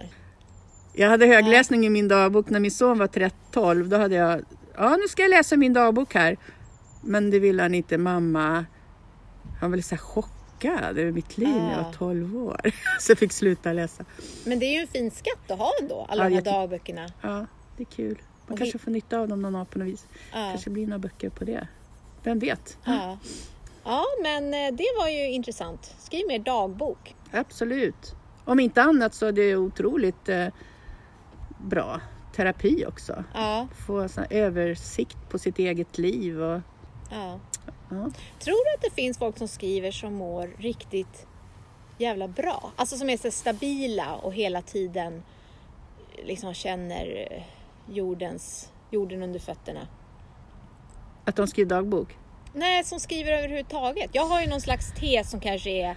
Jag 0.92 1.08
hade 1.08 1.26
högläsning 1.26 1.86
i 1.86 1.90
min 1.90 2.08
dagbok 2.08 2.50
när 2.50 2.60
min 2.60 2.70
son 2.70 2.98
var 2.98 3.06
13. 3.06 3.88
Då 3.88 3.96
hade 3.96 4.14
jag, 4.14 4.42
ja 4.76 4.96
nu 4.96 5.08
ska 5.08 5.22
jag 5.22 5.30
läsa 5.30 5.56
min 5.56 5.72
dagbok 5.72 6.14
här. 6.14 6.36
Men 7.00 7.30
det 7.30 7.38
ville 7.38 7.62
han 7.62 7.74
inte. 7.74 7.98
Mamma, 7.98 8.64
han 9.60 9.70
lite 9.76 9.88
så 9.88 9.94
här 9.94 10.02
chockad 10.02 10.98
över 10.98 11.12
mitt 11.12 11.38
liv 11.38 11.48
när 11.48 11.70
jag 11.76 11.84
var 11.84 11.92
12 11.92 12.36
år. 12.36 12.60
Så 13.00 13.10
jag 13.10 13.18
fick 13.18 13.32
sluta 13.32 13.72
läsa. 13.72 14.04
men 14.46 14.58
det 14.58 14.66
är 14.66 14.72
ju 14.74 14.80
en 14.80 14.86
fin 14.88 15.10
skatt 15.10 15.50
att 15.50 15.58
ha 15.58 15.70
ändå, 15.82 16.06
alla 16.08 16.24
Ja, 16.24 16.28
de 16.28 16.34
här 16.34 16.42
dagböckerna. 16.42 17.06
Ja, 17.20 17.46
det 17.76 17.82
är 17.82 17.86
kul. 17.86 18.18
Man 18.46 18.52
Och 18.52 18.58
kanske 18.58 18.78
vi- 18.78 18.84
får 18.84 18.90
nytta 18.90 19.18
av 19.20 19.28
dem 19.28 19.42
någon 19.42 19.52
dag 19.52 19.70
på 19.70 19.78
något 19.78 19.88
vis. 19.88 20.06
Ja. 20.32 20.48
kanske 20.50 20.70
blir 20.70 20.86
några 20.86 20.98
böcker 20.98 21.30
på 21.30 21.44
det. 21.44 21.68
Vem 22.22 22.38
vet? 22.38 22.78
Ja. 22.84 23.18
ja, 23.84 24.04
men 24.22 24.44
eh, 24.54 24.72
det 24.76 24.86
var 24.98 25.08
ju 25.08 25.30
intressant. 25.30 25.94
Skriv 25.98 26.26
mer 26.28 26.38
dagbok. 26.38 27.14
Absolut. 27.32 28.14
Om 28.44 28.60
inte 28.60 28.82
annat 28.82 29.14
så 29.14 29.26
är 29.26 29.32
det 29.32 29.56
otroligt 29.56 30.28
eh, 30.28 30.46
bra 31.60 32.00
terapi 32.36 32.84
också. 32.88 33.24
Ja, 33.34 33.68
Få 33.86 34.00
en 34.00 34.08
översikt 34.30 35.18
på 35.28 35.38
sitt 35.38 35.58
eget 35.58 35.98
liv. 35.98 36.42
Och, 36.42 36.60
ja. 37.10 37.40
ja. 37.90 38.10
Tror 38.38 38.64
du 38.64 38.74
att 38.74 38.82
det 38.82 39.02
finns 39.02 39.18
folk 39.18 39.38
som 39.38 39.48
skriver 39.48 39.90
som 39.90 40.14
mår 40.14 40.54
riktigt 40.58 41.26
jävla 41.98 42.28
bra? 42.28 42.72
Alltså 42.76 42.96
som 42.96 43.10
är 43.10 43.16
så 43.16 43.30
stabila 43.30 44.14
och 44.14 44.34
hela 44.34 44.62
tiden 44.62 45.22
liksom 46.24 46.54
känner 46.54 47.26
eh, 47.30 47.42
jordens, 47.94 48.72
jorden 48.90 49.22
under 49.22 49.40
fötterna. 49.40 49.88
Att 51.24 51.36
de 51.36 51.46
skriver 51.46 51.70
dagbok. 51.70 52.16
Nej, 52.52 52.84
som 52.84 53.00
skriver 53.00 53.32
överhuvudtaget. 53.32 54.10
Jag 54.12 54.26
har 54.26 54.40
ju 54.40 54.46
någon 54.46 54.60
slags 54.60 54.92
tes 54.92 55.30
som 55.30 55.40
kanske 55.40 55.70
är 55.70 55.96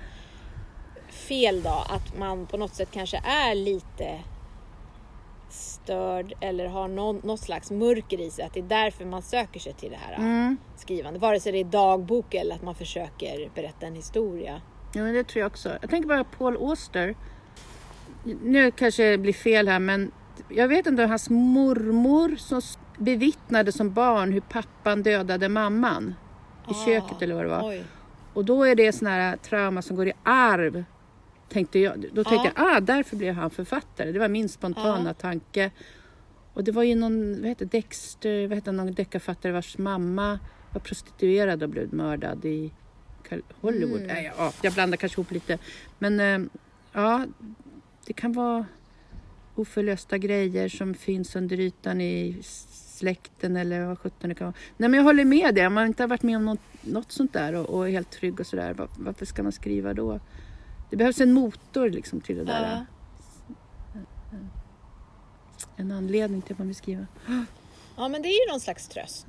fel 1.09 1.63
då, 1.63 1.85
att 1.89 2.17
man 2.17 2.47
på 2.47 2.57
något 2.57 2.75
sätt 2.75 2.89
kanske 2.91 3.17
är 3.17 3.55
lite 3.55 4.19
störd 5.83 6.33
eller 6.39 6.67
har 6.67 6.87
någon, 6.87 7.21
något 7.23 7.39
slags 7.39 7.71
mörker 7.71 8.21
i 8.21 8.29
sig. 8.31 8.45
Att 8.45 8.53
det 8.53 8.59
är 8.59 8.63
därför 8.63 9.05
man 9.05 9.21
söker 9.21 9.59
sig 9.59 9.73
till 9.73 9.89
det 9.91 9.97
här 9.97 10.15
Mm. 10.17 10.57
skrivande. 10.75 11.19
Vare 11.19 11.39
sig 11.39 11.51
det 11.51 11.59
är 11.59 11.63
dagbok 11.63 12.33
eller 12.33 12.55
att 12.55 12.61
man 12.63 12.75
försöker 12.75 13.49
berätta 13.55 13.85
en 13.85 13.95
historia. 13.95 14.61
Ja, 14.93 15.03
det 15.03 15.23
tror 15.23 15.39
jag 15.41 15.47
också. 15.51 15.69
Jag 15.81 15.89
tänker 15.89 16.09
bara 16.09 16.23
Paul 16.23 16.57
Auster. 16.57 17.15
Nu 18.43 18.71
kanske 18.71 19.03
det 19.11 19.17
blir 19.17 19.33
fel 19.33 19.67
här, 19.67 19.79
men 19.79 20.11
jag 20.49 20.67
vet 20.67 20.87
inte, 20.87 21.03
hans 21.03 21.29
mormor 21.29 22.35
som 22.37 22.61
bevittnade 22.97 23.71
som 23.71 23.93
barn 23.93 24.31
hur 24.33 24.41
pappan 24.41 25.03
dödade 25.03 25.49
mamman 25.49 26.15
i 26.67 26.71
Ah, 26.71 26.85
köket 26.85 27.21
eller 27.21 27.35
vad 27.35 27.43
det 27.45 27.49
var. 27.49 27.69
Oj. 27.69 27.83
Och 28.33 28.45
då 28.45 28.63
är 28.63 28.75
det 28.75 28.91
sån 28.91 29.07
här 29.07 29.37
trauma 29.37 29.81
som 29.81 29.95
går 29.95 30.07
i 30.07 30.13
arv. 30.23 30.83
Tänkte 31.53 31.79
jag. 31.79 32.05
Då 32.13 32.23
tänkte 32.23 32.51
Ja. 32.55 32.63
jag, 32.65 32.77
ah, 32.77 32.79
därför 32.79 33.15
blev 33.15 33.33
han 33.33 33.49
författare. 33.49 34.11
Det 34.11 34.19
var 34.19 34.29
min 34.29 34.49
spontana 34.49 35.09
Ja. 35.09 35.13
tanke. 35.13 35.71
Och 36.53 36.63
det 36.63 36.71
var 36.71 36.83
ju 36.83 36.95
någon, 36.95 37.39
vad 37.41 37.49
heter 37.49 37.65
Dexter, 37.65 38.47
vad 38.47 38.57
heter 38.57 38.71
någon 38.71 38.93
deckarfattare 38.93 39.51
vars 39.51 39.77
mamma 39.77 40.39
var 40.73 40.79
prostituerad 40.79 41.63
och 41.63 41.69
blev 41.69 41.93
mördad 41.93 42.45
i 42.45 42.71
Hollywood. 43.61 44.01
Mm. 44.01 44.07
Nej, 44.07 44.31
ja, 44.37 44.53
jag 44.61 44.73
blandar 44.73 44.97
kanske 44.97 45.15
ihop 45.21 45.31
lite. 45.31 45.57
Men 45.99 46.19
eh, 46.19 46.49
ja, 46.93 47.25
det 48.05 48.13
kan 48.13 48.33
vara 48.33 48.65
oförlösta 49.55 50.17
grejer 50.17 50.69
som 50.69 50.93
finns 50.93 51.35
under 51.35 51.59
ytan 51.59 52.01
i 52.01 52.37
släkten 52.71 53.55
eller 53.57 53.85
vad 53.85 53.99
sjutton 53.99 54.29
det 54.29 54.35
kan 54.35 54.45
vara. 54.45 54.55
Nej 54.77 54.89
men 54.89 54.97
jag 54.97 55.03
håller 55.03 55.25
med 55.25 55.55
dig, 55.55 55.67
om 55.67 55.73
man 55.73 55.87
inte 55.87 56.03
har 56.03 56.07
varit 56.07 56.23
med 56.23 56.37
om 56.37 56.45
något, 56.45 56.59
något 56.81 57.11
sånt 57.11 57.33
där 57.33 57.53
och, 57.55 57.69
och 57.69 57.87
är 57.87 57.91
helt 57.91 58.11
trygg 58.11 58.39
och 58.39 58.47
sådär, 58.47 58.73
var, 58.73 58.87
varför 58.97 59.25
ska 59.25 59.43
man 59.43 59.51
skriva 59.51 59.93
då? 59.93 60.19
Det 60.93 60.97
behövs 60.97 61.21
en 61.21 61.33
motor 61.33 61.89
liksom 61.89 62.21
till 62.21 62.37
det 62.37 62.43
där. 62.43 62.85
Ja. 63.93 63.99
En 65.75 65.91
anledning 65.91 66.41
till 66.41 66.51
att 66.53 66.57
man 66.57 66.67
vill 66.67 66.75
skriva. 66.75 67.05
ja, 67.97 68.07
men 68.07 68.21
det 68.21 68.27
är 68.27 68.47
ju 68.47 68.51
någon 68.51 68.59
slags 68.59 68.87
tröst. 68.87 69.25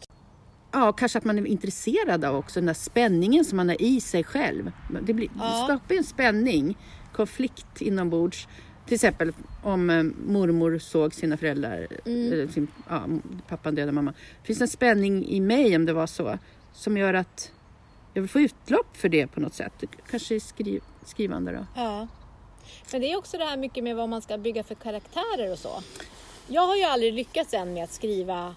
Ja, 0.73 0.93
kanske 0.93 1.19
att 1.19 1.25
man 1.25 1.39
är 1.39 1.47
intresserad 1.47 2.25
av 2.25 2.37
också 2.37 2.61
den 2.61 2.67
där 2.67 2.75
spänningen 2.75 3.45
som 3.45 3.57
man 3.57 3.69
har 3.69 3.83
i 3.83 4.01
sig 4.01 4.25
själv. 4.25 4.73
Det, 5.03 5.15
blir, 5.15 5.29
Ja. 5.39 5.45
det 5.45 5.65
skapar 5.65 5.95
ju 5.95 5.99
en 5.99 6.05
spänning, 6.05 6.77
konflikt 7.13 7.83
inombords. 7.83 8.49
Till 8.87 8.95
exempel 8.95 9.33
om 9.63 9.91
eh, 9.91 10.03
mormor 10.27 10.79
såg 10.79 11.15
sina 11.15 11.37
föräldrar, 11.37 11.87
Mm. 12.07 12.33
eller 12.33 12.49
sin, 12.49 12.69
ja, 12.89 13.05
pappan 13.49 13.75
döda 13.75 13.93
mamma. 13.93 14.13
Det 14.41 14.47
finns 14.47 14.61
en 14.61 14.69
spänning 14.69 15.27
i 15.27 15.41
mig 15.41 15.77
om 15.77 15.87
det 15.87 15.93
var 15.93 16.07
så, 16.07 16.39
som 16.73 16.97
gör 16.97 17.15
att 17.15 17.53
jag 18.15 18.21
vill 18.23 18.31
få 18.31 18.41
utlopp 18.41 18.97
för 18.97 19.09
det 19.09 19.27
på 19.27 19.41
något 19.41 19.55
sätt. 19.55 19.73
Kanske 20.11 20.41
skriv, 20.41 20.83
skrivande 21.07 21.53
då. 21.53 21.67
Ja. 21.77 22.07
Men 22.93 23.01
det 23.01 23.13
är 23.13 23.17
också 23.17 23.39
det 23.39 23.45
här 23.45 23.57
mycket 23.57 23.85
med 23.85 23.97
vad 23.97 24.09
man 24.09 24.23
ska 24.23 24.39
bygga 24.39 24.63
för 24.65 24.75
karaktärer 24.75 25.53
och 25.53 25.59
så. 25.59 25.83
Jag 26.49 26.63
har 26.67 26.77
ju 26.77 26.83
aldrig 26.85 27.15
lyckats 27.15 27.55
än 27.55 27.75
med 27.75 27.85
att 27.85 27.93
skriva 27.93 28.55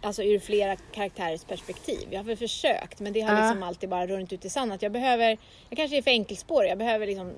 alltså 0.00 0.22
ur 0.22 0.38
flera 0.38 0.76
karaktärers 0.76 1.44
perspektiv. 1.44 2.08
Jag 2.10 2.18
har 2.18 2.24
väl 2.24 2.36
försökt 2.36 3.00
men 3.00 3.12
det 3.12 3.20
har 3.20 3.36
Ja. 3.36 3.44
liksom 3.46 3.62
alltid 3.62 3.88
bara 3.88 4.06
runnit 4.06 4.32
ut 4.32 4.44
i 4.44 4.50
sanden. 4.50 4.74
Att 4.74 4.82
Jag 4.82 4.92
behöver, 4.92 5.38
jag 5.68 5.76
kanske 5.76 5.96
är 5.96 6.02
för 6.02 6.10
enkelspårig, 6.10 6.70
jag 6.70 6.78
behöver 6.78 7.06
liksom 7.06 7.32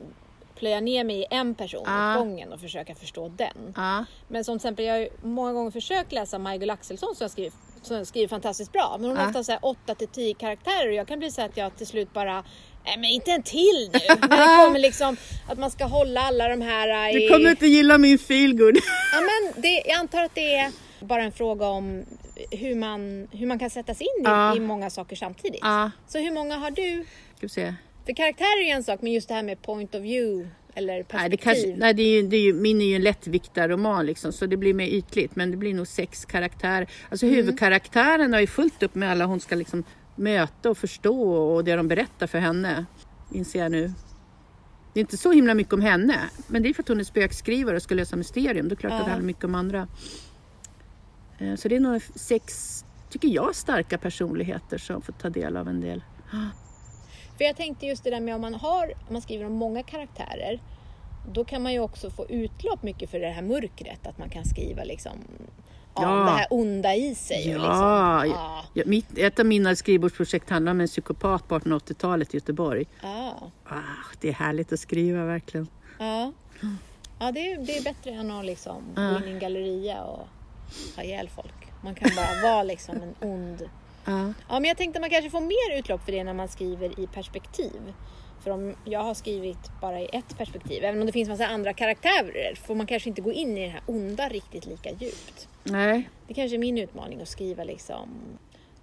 plöja 0.55 0.80
ner 0.80 1.05
mig 1.05 1.16
i 1.20 1.26
en 1.30 1.55
person 1.55 1.82
Ja. 1.86 2.12
åt 2.12 2.18
gången 2.18 2.53
och 2.53 2.61
försöka 2.61 2.94
förstå 2.94 3.28
den. 3.28 3.74
Ja, 3.76 4.05
Men 4.28 4.44
som 4.44 4.59
till 4.59 4.66
exempel, 4.66 4.84
jag 4.84 4.92
har 4.94 4.98
ju 5.00 5.09
många 5.22 5.53
gånger 5.53 5.70
försökt 5.70 6.12
läsa 6.12 6.38
Majgull 6.38 6.70
Axelsson 6.70 7.14
som 7.14 7.28
skriver, 7.28 7.53
som 7.82 8.06
skriver 8.06 8.28
fantastiskt 8.28 8.72
bra. 8.72 8.96
Men 9.00 9.08
hon 9.08 9.16
har 9.16 9.24
Ja. 9.24 9.28
ofta 9.28 9.44
så 9.44 9.52
här 9.52 9.58
8 9.62 9.94
till 9.94 10.08
10 10.08 10.34
karaktärer 10.34 10.88
och 10.88 10.94
jag 10.94 11.08
kan 11.08 11.18
bli 11.18 11.30
så 11.30 11.42
att 11.42 11.56
jag 11.56 11.76
till 11.76 11.86
slut 11.86 12.12
bara 12.12 12.44
Nej 12.84 12.96
men 12.96 13.04
inte 13.10 13.30
en 13.30 13.42
till 13.42 13.90
nu! 13.92 13.98
När 14.20 14.28
det 14.58 14.64
kommer 14.66 14.78
liksom 14.78 15.16
att 15.48 15.58
man 15.58 15.70
ska 15.70 15.84
hålla 15.84 16.20
alla 16.20 16.48
de 16.48 16.60
här 16.60 17.16
i... 17.16 17.20
du 17.20 17.28
kommer 17.28 17.50
inte 17.50 17.66
gilla 17.66 17.98
min 17.98 18.18
feelgood. 18.18 18.76
Ja, 19.12 19.20
men 19.20 19.62
det, 19.62 19.68
jag 19.86 19.98
antar 19.98 20.22
att 20.22 20.34
det 20.34 20.54
är 20.54 20.72
bara 21.00 21.22
en 21.22 21.32
fråga 21.32 21.66
om 21.66 22.04
hur 22.50 22.74
man, 22.74 23.28
hur 23.32 23.46
man 23.46 23.58
kan 23.58 23.70
sätta 23.70 23.94
sig 23.94 24.06
in 24.18 24.22
i, 24.26 24.28
Ja. 24.28 24.56
i 24.56 24.60
många 24.60 24.90
saker 24.90 25.16
samtidigt. 25.16 25.60
Ja, 25.62 25.90
Så 26.08 26.18
hur 26.18 26.30
många 26.32 26.56
har 26.56 26.70
du? 26.70 27.04
ska 27.36 27.46
vi 27.46 27.48
se. 27.48 27.74
För 28.06 28.12
karaktär 28.12 28.62
är 28.68 28.74
en 28.74 28.84
sak 28.84 29.02
men 29.02 29.12
just 29.12 29.28
det 29.28 29.34
här 29.34 29.42
med 29.42 29.62
point 29.62 29.94
of 29.94 30.00
view 30.02 30.48
Eller 30.74 30.92
Nej, 30.94 31.04
perspektiv? 31.04 31.30
det 31.30 31.36
kanske, 31.36 31.76
nej 31.76 31.94
det 31.94 32.02
är 32.02 32.22
ju, 32.22 32.28
det 32.28 32.36
är 32.36 32.40
ju, 32.40 32.52
min 32.52 32.80
är 32.80 32.84
ju 32.86 32.94
en 32.96 33.02
lättviktarroman 33.02 34.06
liksom, 34.06 34.32
så 34.32 34.46
det 34.46 34.56
blir 34.56 34.74
mer 34.74 34.86
ytligt. 34.86 35.36
Men 35.36 35.50
det 35.50 35.56
blir 35.56 35.74
nog 35.74 35.86
sex 35.86 36.24
karaktärer. 36.24 36.88
Alltså 37.10 37.26
Mm. 37.26 37.36
huvudkaraktären 37.36 38.32
har 38.32 38.40
ju 38.40 38.46
fullt 38.46 38.82
upp 38.82 38.94
med 38.94 39.10
alla 39.10 39.24
hon 39.26 39.40
ska 39.40 39.54
liksom 39.54 39.84
möta 40.16 40.70
och 40.70 40.78
förstå 40.78 41.32
och 41.32 41.64
det 41.64 41.76
de 41.76 41.88
berättar 41.88 42.26
för 42.26 42.38
henne. 42.38 42.86
Inser 43.32 43.58
jag 43.58 43.72
nu. 43.72 43.92
Det 44.94 45.00
är 45.00 45.02
inte 45.02 45.16
så 45.16 45.32
himla 45.32 45.54
mycket 45.54 45.72
om 45.72 45.80
henne. 45.80 46.18
Men 46.46 46.62
det 46.62 46.68
är 46.68 46.74
för 46.74 46.82
att 46.82 46.88
hon 46.88 47.00
är 47.00 47.04
spökskrivare 47.04 47.76
och 47.76 47.82
ska 47.82 47.94
lösa 47.94 48.16
mysterium. 48.16 48.68
Då 48.68 48.72
är 48.72 48.76
klart 48.76 48.92
att 48.92 48.98
det 48.98 49.04
Ja. 49.04 49.10
handlar 49.10 49.26
mycket 49.26 49.44
om 49.44 49.54
andra. 49.54 49.88
Eh, 51.38 51.54
Så 51.54 51.68
det 51.68 51.76
är 51.76 51.80
nog 51.80 52.02
sex, 52.14 52.84
tycker 53.10 53.28
jag, 53.28 53.54
starka 53.54 53.98
personligheter 53.98 54.78
som 54.78 55.02
får 55.02 55.12
ta 55.12 55.30
del 55.30 55.56
av 55.56 55.68
en 55.68 55.80
del. 55.80 56.02
För 57.36 57.44
jag 57.44 57.56
tänkte 57.56 57.86
just 57.86 58.04
det 58.04 58.10
där 58.10 58.20
med 58.20 58.34
om 58.34 58.40
man 58.40 58.54
har, 58.54 58.84
om 58.86 59.12
man 59.12 59.22
skriver 59.22 59.46
om 59.46 59.52
många 59.52 59.82
karaktärer, 59.82 60.60
då 61.32 61.44
kan 61.44 61.62
man 61.62 61.72
ju 61.72 61.80
också 61.80 62.10
få 62.10 62.26
utlopp 62.28 62.82
mycket 62.82 63.10
för 63.10 63.18
det 63.20 63.28
här 63.30 63.42
mörkret, 63.42 64.06
att 64.06 64.18
man 64.18 64.30
kan 64.30 64.44
skriva 64.44 64.84
liksom 64.84 65.12
ja, 65.94 66.02
Ja. 66.02 66.24
det 66.24 66.30
här 66.30 66.46
onda 66.50 66.94
i 66.94 67.14
sig. 67.14 67.48
Ja, 67.50 67.52
liksom, 67.52 68.38
ja, 68.40 68.64
ja, 68.74 68.82
mitt, 68.86 69.18
ett 69.18 69.38
av 69.38 69.46
mina 69.46 69.76
skrivbordsprojekt 69.76 70.50
handlar 70.50 70.72
om 70.72 70.80
en 70.80 70.86
psykopat 70.86 71.48
på 71.48 71.58
1880-talet 71.58 72.34
i 72.34 72.36
Göteborg. 72.36 72.86
ja, 73.02 73.34
Ah, 73.64 73.76
det 74.20 74.28
är 74.28 74.32
härligt 74.32 74.72
att 74.72 74.80
skriva 74.80 75.24
verkligen. 75.24 75.68
ja. 75.98 76.32
ja 77.18 77.32
det, 77.32 77.52
är, 77.52 77.58
det 77.58 77.76
är 77.76 77.82
bättre 77.84 78.10
än 78.10 78.30
att 78.30 78.44
liksom 78.44 78.82
gå 78.96 79.02
Ja. 79.02 79.16
in 79.16 79.24
i 79.28 79.30
en 79.30 79.38
galleria 79.38 80.02
och 80.02 80.26
ha 80.96 81.02
ihjäl 81.02 81.28
folk. 81.28 81.54
Man 81.84 81.94
kan 81.94 82.10
bara 82.16 82.50
vara 82.50 82.62
liksom 82.62 82.96
en 82.96 83.14
ond 83.30 83.68
Ja. 84.05 84.32
Ja, 84.48 84.61
men 84.61 84.64
jag 84.64 84.76
tänkte 84.76 84.98
att 84.98 85.00
man 85.00 85.11
kanske 85.11 85.30
får 85.30 85.40
mer 85.40 85.78
utlopp 85.78 86.05
för 86.05 86.12
det 86.12 86.24
när 86.24 86.34
man 86.34 86.48
skriver 86.48 87.00
i 87.00 87.07
perspektiv. 87.07 87.92
För 88.44 88.50
om 88.50 88.74
jag 88.84 89.00
har 89.00 89.14
skrivit 89.14 89.59
bara 89.80 90.00
i 90.00 90.09
ett 90.12 90.38
perspektiv, 90.38 90.84
även 90.84 91.00
om 91.00 91.07
det 91.07 91.12
finns 91.12 91.28
massa 91.28 91.46
andra 91.46 91.72
karaktärer, 91.72 92.55
får 92.55 92.74
man 92.74 92.86
kanske 92.86 93.09
inte 93.09 93.22
gå 93.22 93.32
in 93.32 93.59
i 93.59 93.64
det 93.64 93.68
här 93.70 93.82
onda 93.86 94.28
riktigt 94.28 94.66
lika 94.66 94.90
djupt. 94.90 95.48
Nej, 95.64 96.09
Det 96.28 96.34
kanske 96.34 96.57
är 96.57 96.59
min 96.59 96.78
utmaning 96.78 97.20
att 97.22 97.28
skriva 97.28 97.64
liksom 97.64 98.09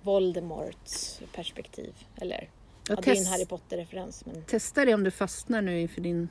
Voldemorts 0.01 1.19
perspektiv. 1.35 1.93
Eller, 2.21 2.37
ja, 2.37 2.95
Jag 2.95 3.03
det 3.03 3.11
är 3.11 3.17
en 3.17 3.25
Harry 3.25 3.45
Potter-referens. 3.45 4.25
Men 4.25 4.43
testa 4.43 4.85
det 4.85 4.93
om 4.93 5.03
du 5.03 5.11
fastnar 5.11 5.61
nu 5.61 5.81
inför 5.81 6.01
din, 6.01 6.29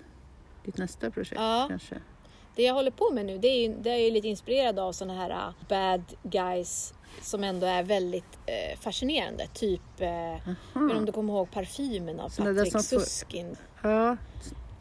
ditt 0.64 0.76
nästa 0.78 1.10
projekt 1.10 1.40
Ja. 1.40 1.66
kanske. 1.68 1.94
det 2.56 2.62
jag 2.62 2.74
håller 2.74 2.90
på 2.90 3.10
med 3.12 3.26
nu, 3.26 3.38
det 3.38 3.48
är, 3.48 3.68
det 3.68 3.90
är 3.90 3.96
ju 3.98 4.10
lite 4.10 4.28
inspirerad 4.28 4.78
av 4.78 4.92
sådana 4.92 5.14
här 5.20 5.30
uh, 5.30 5.54
bad 5.68 6.02
guys 6.22 6.94
som 7.22 7.44
ändå 7.44 7.66
är 7.66 7.82
väldigt 7.82 8.38
eh, 8.46 8.78
fascinerande. 8.80 9.46
Typ, 9.54 10.00
eh, 10.00 10.08
men 10.72 10.96
om 10.96 11.04
du 11.04 11.12
kommer 11.12 11.32
ihåg 11.32 11.50
parfymen 11.50 12.20
av 12.20 12.30
där 12.36 12.54
Patrick 12.54 12.72
som 12.72 12.82
Susskind. 12.82 13.56
Ja, 13.82 14.16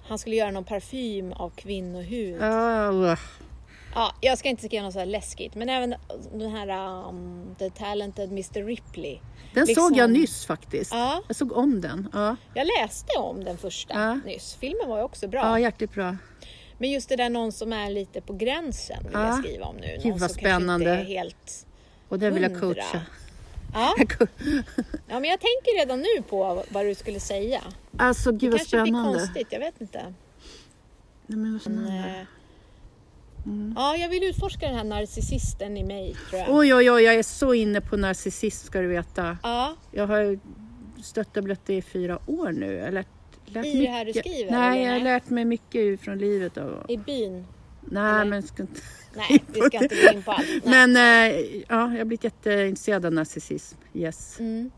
Han 0.07 0.17
skulle 0.17 0.35
göra 0.35 0.51
någon 0.51 0.63
parfym 0.63 1.33
av 1.33 1.49
kvinnohud. 1.49 2.41
ja. 2.41 3.17
Ja, 3.95 4.11
jag 4.21 4.37
ska 4.37 4.49
inte 4.49 4.63
skriva 4.65 4.83
något 4.83 4.93
så 4.93 4.99
här 4.99 5.05
läskigt, 5.05 5.55
men 5.55 5.69
även 5.69 5.95
den 6.33 6.51
här 6.51 7.07
um, 7.09 7.55
The 7.59 7.69
Talented 7.69 8.29
Mr 8.31 8.63
Ripley. 8.65 9.19
Den 9.53 9.65
Liksom- 9.65 9.83
såg 9.89 9.97
jag 9.97 10.11
nyss 10.11 10.45
faktiskt. 10.45 10.91
Ja, 10.93 11.21
Jag 11.27 11.35
såg 11.35 11.51
om 11.51 11.81
den. 11.81 12.09
Ja, 12.13 12.35
jag 12.53 12.67
läste 12.81 13.17
om 13.19 13.43
den 13.43 13.57
första 13.57 13.93
Ja. 13.93 14.13
nyss. 14.25 14.57
Filmen 14.59 14.89
var 14.89 14.97
ju 14.97 15.03
också 15.03 15.27
bra. 15.27 15.39
ja 15.41 15.59
jäkligt 15.59 15.93
bra. 15.93 16.17
Men 16.77 16.91
just 16.91 17.09
det 17.09 17.15
där 17.15 17.29
någon 17.29 17.51
som 17.51 17.73
är 17.73 17.89
lite 17.89 18.21
på 18.21 18.33
gränsen 18.33 19.03
vill 19.03 19.11
Ja. 19.13 19.25
jag 19.27 19.39
skriva 19.39 19.65
om 19.65 19.75
nu. 19.75 19.87
Gud, 19.87 20.05
Någon 20.05 20.19
vad 20.19 20.31
som 20.31 20.39
kanske 20.39 20.39
spännande. 20.39 20.89
Inte 20.99 21.01
är 21.01 21.05
helt... 21.05 21.67
Och 22.09 22.19
den 22.19 22.33
vill 22.33 22.43
jag 22.43 22.59
coacha. 22.59 23.01
Ja. 23.73 23.95
ja, 25.07 25.19
men 25.19 25.23
jag 25.23 25.39
tänker 25.39 25.79
redan 25.79 25.99
nu 25.99 26.21
på 26.29 26.63
vad 26.69 26.85
du 26.85 26.95
skulle 26.95 27.19
säga. 27.19 27.61
Alltså 27.97 28.31
gud 28.31 28.39
Det 28.39 28.49
vad 28.49 28.57
kanske 28.59 28.81
blir 28.81 28.85
spännande. 28.91 29.19
konstigt, 29.19 29.47
jag 29.49 29.59
vet 29.59 29.81
inte. 29.81 30.13
Nej, 31.27 31.37
men 31.39 31.53
vad 31.53 31.61
spännande. 31.61 31.97
Eh, 31.97 32.23
Ja, 33.75 33.95
jag 33.97 34.09
vill 34.09 34.23
utforska 34.23 34.65
den 34.67 34.75
här 34.75 34.83
narcissisten 34.83 35.77
i 35.77 35.83
mig 35.83 36.15
tror 36.29 36.41
jag. 36.41 36.55
Oj, 36.55 36.73
oj, 36.73 36.91
oj, 36.91 37.03
jag 37.03 37.15
är 37.15 37.23
så 37.23 37.53
inne 37.53 37.81
på 37.81 37.97
narcissism 37.97 38.65
ska 38.67 38.81
du 38.81 38.87
veta. 38.87 39.37
Ja, 39.43 39.75
Jag 39.91 40.07
har 40.07 40.39
stött 41.03 41.37
och 41.37 41.43
blött 41.43 41.65
det 41.65 41.73
i 41.73 41.81
fyra 41.81 42.19
år 42.25 42.51
nu. 42.51 42.73
Jag 42.73 42.93
lärt, 42.93 43.07
lärt 43.45 43.65
I 43.65 43.81
det 43.81 43.87
här 43.87 44.05
du 44.05 44.13
skriver, 44.13 44.51
Nej, 44.51 44.83
jag 44.83 44.91
har 44.93 44.99
lärt 44.99 45.29
mig 45.29 45.45
mycket 45.45 46.01
från 46.01 46.17
livet. 46.17 46.57
Och, 46.57 46.89
i 46.89 46.97
byn. 46.97 47.45
Nej, 47.91 48.11
eller? 48.21 48.25
men 48.25 48.43
ska 48.43 48.63
inte... 48.63 48.81
Nej, 49.13 49.43
vi 49.47 49.61
ska 49.61 49.77
inte 49.83 49.95
gå 49.95 50.11
in 50.13 50.23
på 50.23 50.31
allt. 50.31 50.47
Nej. 50.47 50.87
Men 50.87 50.95
eh, 51.31 51.37
ja, 51.41 51.63
jag 51.69 51.77
har 51.97 52.05
blivit 52.05 52.23
jätteintresserad 52.23 53.05
av 53.05 53.13
narcissism. 53.13 53.77
Yes. 53.93 54.39
Mm. 54.39 54.71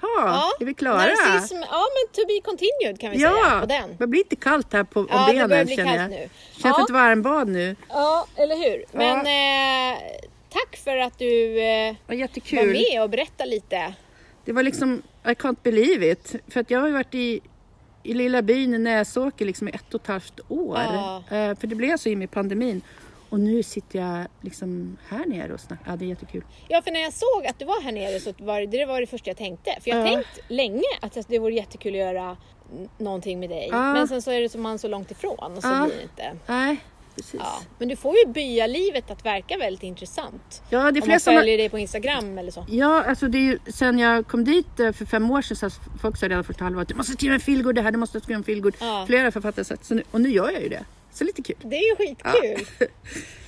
Ha, 0.00 0.08
Ja, 0.26 0.50
är 0.60 0.64
vi 0.64 0.74
klara? 0.74 0.96
Narcissism, 0.96 1.54
ja 1.54 1.82
men 1.94 2.12
to 2.14 2.20
be 2.28 2.40
continued 2.44 3.00
kan 3.00 3.10
vi 3.10 3.16
säga 3.18 3.30
Ja, 3.30 3.58
på 3.60 3.66
den. 3.66 3.96
det 3.98 4.06
blir 4.06 4.20
lite 4.20 4.36
kallt 4.36 4.72
här 4.72 4.84
på 4.84 5.06
Ja, 5.10 5.26
det 5.26 5.32
benen 5.48 5.66
bli 5.66 5.76
känner 5.76 5.96
jag. 5.96 6.10
nu. 6.10 6.28
Känns 6.52 6.76
Ja. 6.78 6.84
ett 6.84 6.90
varmbad 6.90 7.48
nu. 7.48 7.76
Ja, 7.88 8.26
eller 8.36 8.56
hur. 8.56 8.84
Men 8.92 9.18
eh, 9.18 9.98
tack 10.48 10.76
för 10.76 10.96
att 10.96 11.18
du 11.18 11.60
eh, 11.62 11.94
var 12.06 12.66
med 12.92 13.02
och 13.02 13.10
berättade 13.10 13.50
lite. 13.50 13.94
Det 14.44 14.52
var 14.52 14.62
liksom, 14.62 15.02
I 15.24 15.28
can't 15.28 15.56
believe 15.62 16.10
it. 16.10 16.34
För 16.48 16.60
att 16.60 16.70
jag 16.70 16.80
har 16.80 16.86
ju 16.86 16.92
varit 16.92 17.14
i, 17.14 17.40
i 18.02 18.14
lilla 18.14 18.42
byn 18.42 18.74
i 18.74 18.78
Näsåker 18.78 19.44
liksom 19.44 19.68
i 19.68 19.70
ett 19.70 19.94
och 19.94 20.00
ett 20.00 20.06
halvt 20.06 20.40
år. 20.48 20.78
Ja. 20.78 21.16
Eh, 21.30 21.56
för 21.58 21.66
det 21.66 21.74
blev 21.74 21.96
så 21.96 22.08
i 22.08 22.14
och 22.14 22.18
med 22.18 22.30
pandemin. 22.30 22.82
Och 23.28 23.40
nu 23.40 23.62
sitter 23.62 23.98
jag 23.98 24.26
liksom 24.40 24.96
här 25.08 25.26
nere 25.26 25.52
och 25.54 25.60
snackar. 25.60 25.90
Ja, 25.90 25.96
det 25.96 26.04
är 26.04 26.06
jättekul. 26.08 26.44
Ja, 26.68 26.82
för 26.82 26.90
när 26.90 27.00
jag 27.00 27.12
såg 27.12 27.46
att 27.46 27.58
du 27.58 27.64
var 27.64 27.82
här 27.82 27.92
nere 27.92 28.20
så 28.20 28.32
var 28.38 28.60
det, 28.60 28.66
det 28.66 28.84
var 28.86 29.00
det 29.00 29.06
första 29.06 29.30
jag 29.30 29.36
tänkte. 29.36 29.70
För 29.80 29.90
jag 29.90 29.96
har 29.96 30.06
Ja. 30.06 30.12
tänkt 30.14 30.40
länge 30.48 30.82
att 31.00 31.28
det 31.28 31.38
vore 31.38 31.54
jättekul 31.54 31.92
att 31.92 31.98
göra 31.98 32.36
någonting 32.98 33.40
med 33.40 33.50
dig. 33.50 33.68
Ja. 33.70 33.92
Men 33.92 34.08
sen 34.08 34.22
så 34.22 34.30
är 34.30 34.40
det 34.40 34.48
som 34.48 34.62
man 34.62 34.78
så 34.78 34.88
långt 34.88 35.10
ifrån 35.10 35.56
och 35.56 35.62
så 35.62 35.68
blir 35.68 35.96
det 35.96 36.02
inte. 36.02 36.32
Nej, 36.46 36.76
precis. 37.16 37.40
Ja. 37.44 37.60
Men 37.78 37.88
du 37.88 37.96
får 37.96 38.16
ju 38.16 38.32
byalivet 38.32 39.10
att 39.10 39.24
verka 39.24 39.56
väldigt 39.56 39.82
intressant. 39.82 40.62
Ja, 40.70 40.90
det 40.90 40.98
är 40.98 41.02
Om 41.02 41.08
man 41.08 41.20
följer 41.20 41.58
dig 41.58 41.68
på 41.68 41.78
Instagram 41.78 42.38
eller 42.38 42.50
så. 42.50 42.66
Ja, 42.68 43.04
alltså 43.04 43.28
det 43.28 43.38
är 43.38 43.42
ju, 43.42 43.58
sen 43.72 43.98
jag 43.98 44.26
kom 44.26 44.44
dit 44.44 44.80
eh, 44.80 44.92
för 44.92 45.04
fem 45.04 45.30
år 45.30 45.42
sedan 45.42 45.56
så 45.56 45.66
har 45.66 45.98
folk 45.98 46.16
sa 46.16 46.28
redan 46.28 46.44
första 46.44 46.64
halvåret 46.64 46.88
du 46.88 46.94
måste 46.94 47.12
skriva 47.12 47.34
en 47.34 47.40
feelgood 47.40 47.74
det 47.74 47.82
här, 47.82 47.90
du 47.92 47.98
måste 47.98 48.20
skriva 48.20 48.38
en 48.38 48.44
feelgood. 48.44 48.74
Ja. 48.80 49.04
Flera 49.06 49.32
författare 49.32 49.60
har 49.60 49.64
sagt 49.64 50.06
och 50.10 50.20
nu 50.20 50.28
gör 50.28 50.50
jag 50.50 50.62
ju 50.62 50.68
det. 50.68 50.84
Så 51.12 51.24
lite 51.24 51.42
kul. 51.42 51.56
Det 51.62 51.76
är 51.76 51.90
ju 51.90 51.96
skitkul. 51.96 52.66
Ja, 52.78 52.86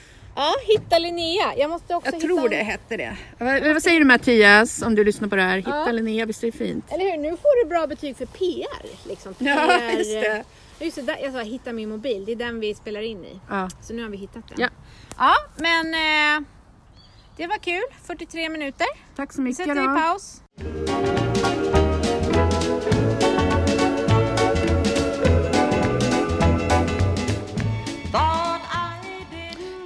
hitta 0.66 0.98
Linnea. 0.98 1.54
Jag 1.56 1.70
måste 1.70 1.94
också 1.94 2.08
Jag 2.08 2.12
hitta... 2.16 2.26
tror 2.26 2.48
det 2.48 2.56
hette 2.56 2.96
det. 2.96 3.16
Vad, 3.38 3.82
säger 3.82 3.98
du 3.98 4.04
Mattias 4.04 4.82
om 4.82 4.94
du 4.94 5.04
lyssnar 5.04 5.28
på 5.28 5.36
det 5.36 5.42
här? 5.42 5.56
Hitta 5.56 5.70
Ja. 5.86 5.92
Linnea, 5.92 6.26
visst 6.26 6.42
är 6.42 6.46
det 6.46 6.58
fint? 6.58 6.84
Eller 6.92 7.04
hur? 7.10 7.16
Nu 7.18 7.30
får 7.30 7.64
du 7.64 7.68
bra 7.68 7.86
betyg 7.86 8.16
för 8.16 8.26
PR. 8.26 9.08
Liksom. 9.08 9.34
PR 9.34 9.46
Ja, 9.46 9.90
just 9.98 10.10
det. 10.10 10.44
Just 10.80 10.96
det 10.96 11.02
där, 11.02 11.16
jag 11.22 11.32
sa 11.32 11.40
hitta 11.42 11.72
min 11.72 11.88
mobil. 11.88 12.24
Det 12.24 12.32
är 12.32 12.36
den 12.36 12.60
vi 12.60 12.74
spelar 12.74 13.00
in 13.00 13.24
i. 13.24 13.40
Ja. 13.50 13.68
Så 13.82 13.94
nu 13.94 14.02
har 14.02 14.08
vi 14.10 14.16
hittat 14.16 14.48
den. 14.48 14.60
Ja. 14.60 14.68
Ja, 15.18 15.34
men 15.56 15.94
eh, 15.94 16.46
det 17.36 17.46
var 17.46 17.58
kul. 17.58 17.82
43 18.06 18.48
minuter. 18.48 18.86
Tack 19.16 19.32
så 19.32 19.42
Vi 19.42 19.44
mycket 19.48 19.56
sätter 19.56 19.76
i 19.76 19.86
då. 19.86 19.94
paus. 19.94 20.40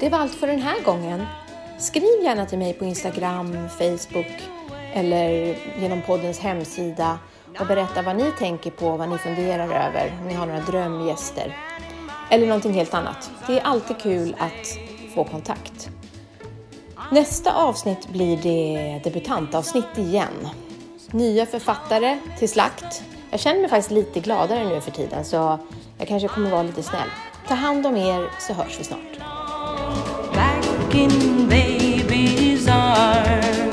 Det 0.09 0.13
var 0.13 0.19
allt 0.19 0.35
för 0.35 0.47
den 0.47 0.63
här 0.63 0.83
gången. 0.85 1.27
Skriv 1.79 2.23
gärna 2.23 2.47
till 2.47 2.59
mig 2.59 2.73
på 2.73 2.85
Instagram, 2.85 3.69
Facebook 3.69 4.43
eller 4.93 5.57
genom 5.81 6.03
poddens 6.03 6.39
hemsida 6.39 7.19
och 7.61 7.67
berätta 7.67 8.03
vad 8.03 8.17
ni 8.17 8.33
tänker 8.39 8.71
på, 8.71 8.97
vad 8.97 9.09
ni 9.09 9.19
funderar 9.19 9.65
över, 9.65 10.13
om 10.21 10.29
ni 10.29 10.35
har 10.35 10.47
några 10.47 10.61
drömgäster 10.61 11.57
eller 12.31 12.47
någonting 12.47 12.73
helt 12.73 12.95
annat. 12.95 13.31
Det 13.47 13.59
är 13.59 13.61
alltid 13.61 13.99
kul 13.99 14.37
att 14.39 14.79
få 15.15 15.25
kontakt. 15.25 15.89
Nästa 17.13 17.55
avsnitt 17.55 18.09
blir 18.09 18.37
det 18.37 19.01
debutantavsnitt 19.05 19.99
igen. 19.99 20.49
Nya 21.11 21.47
författare 21.47 22.19
till 22.39 22.49
slakt. 22.49 23.03
Jag 23.31 23.41
känner 23.41 23.61
mig 23.61 23.69
faktiskt 23.69 23.91
lite 23.91 24.21
gladare 24.21 24.69
nu 24.69 24.81
för 24.81 24.91
tiden 24.91 25.25
så 25.25 25.59
jag 25.99 26.09
kanske 26.09 26.29
kommer 26.29 26.51
vara 26.51 26.63
lite 26.63 26.83
snäll. 26.83 27.09
Ta 27.49 27.55
hand 27.55 27.87
om 27.87 27.97
er 27.97 28.31
så 28.41 28.53
hörs 28.53 28.81
vi 28.81 28.85
snart. 28.85 29.38
looking 30.89 31.47
baby's 31.47 32.67
arms. 32.67 33.68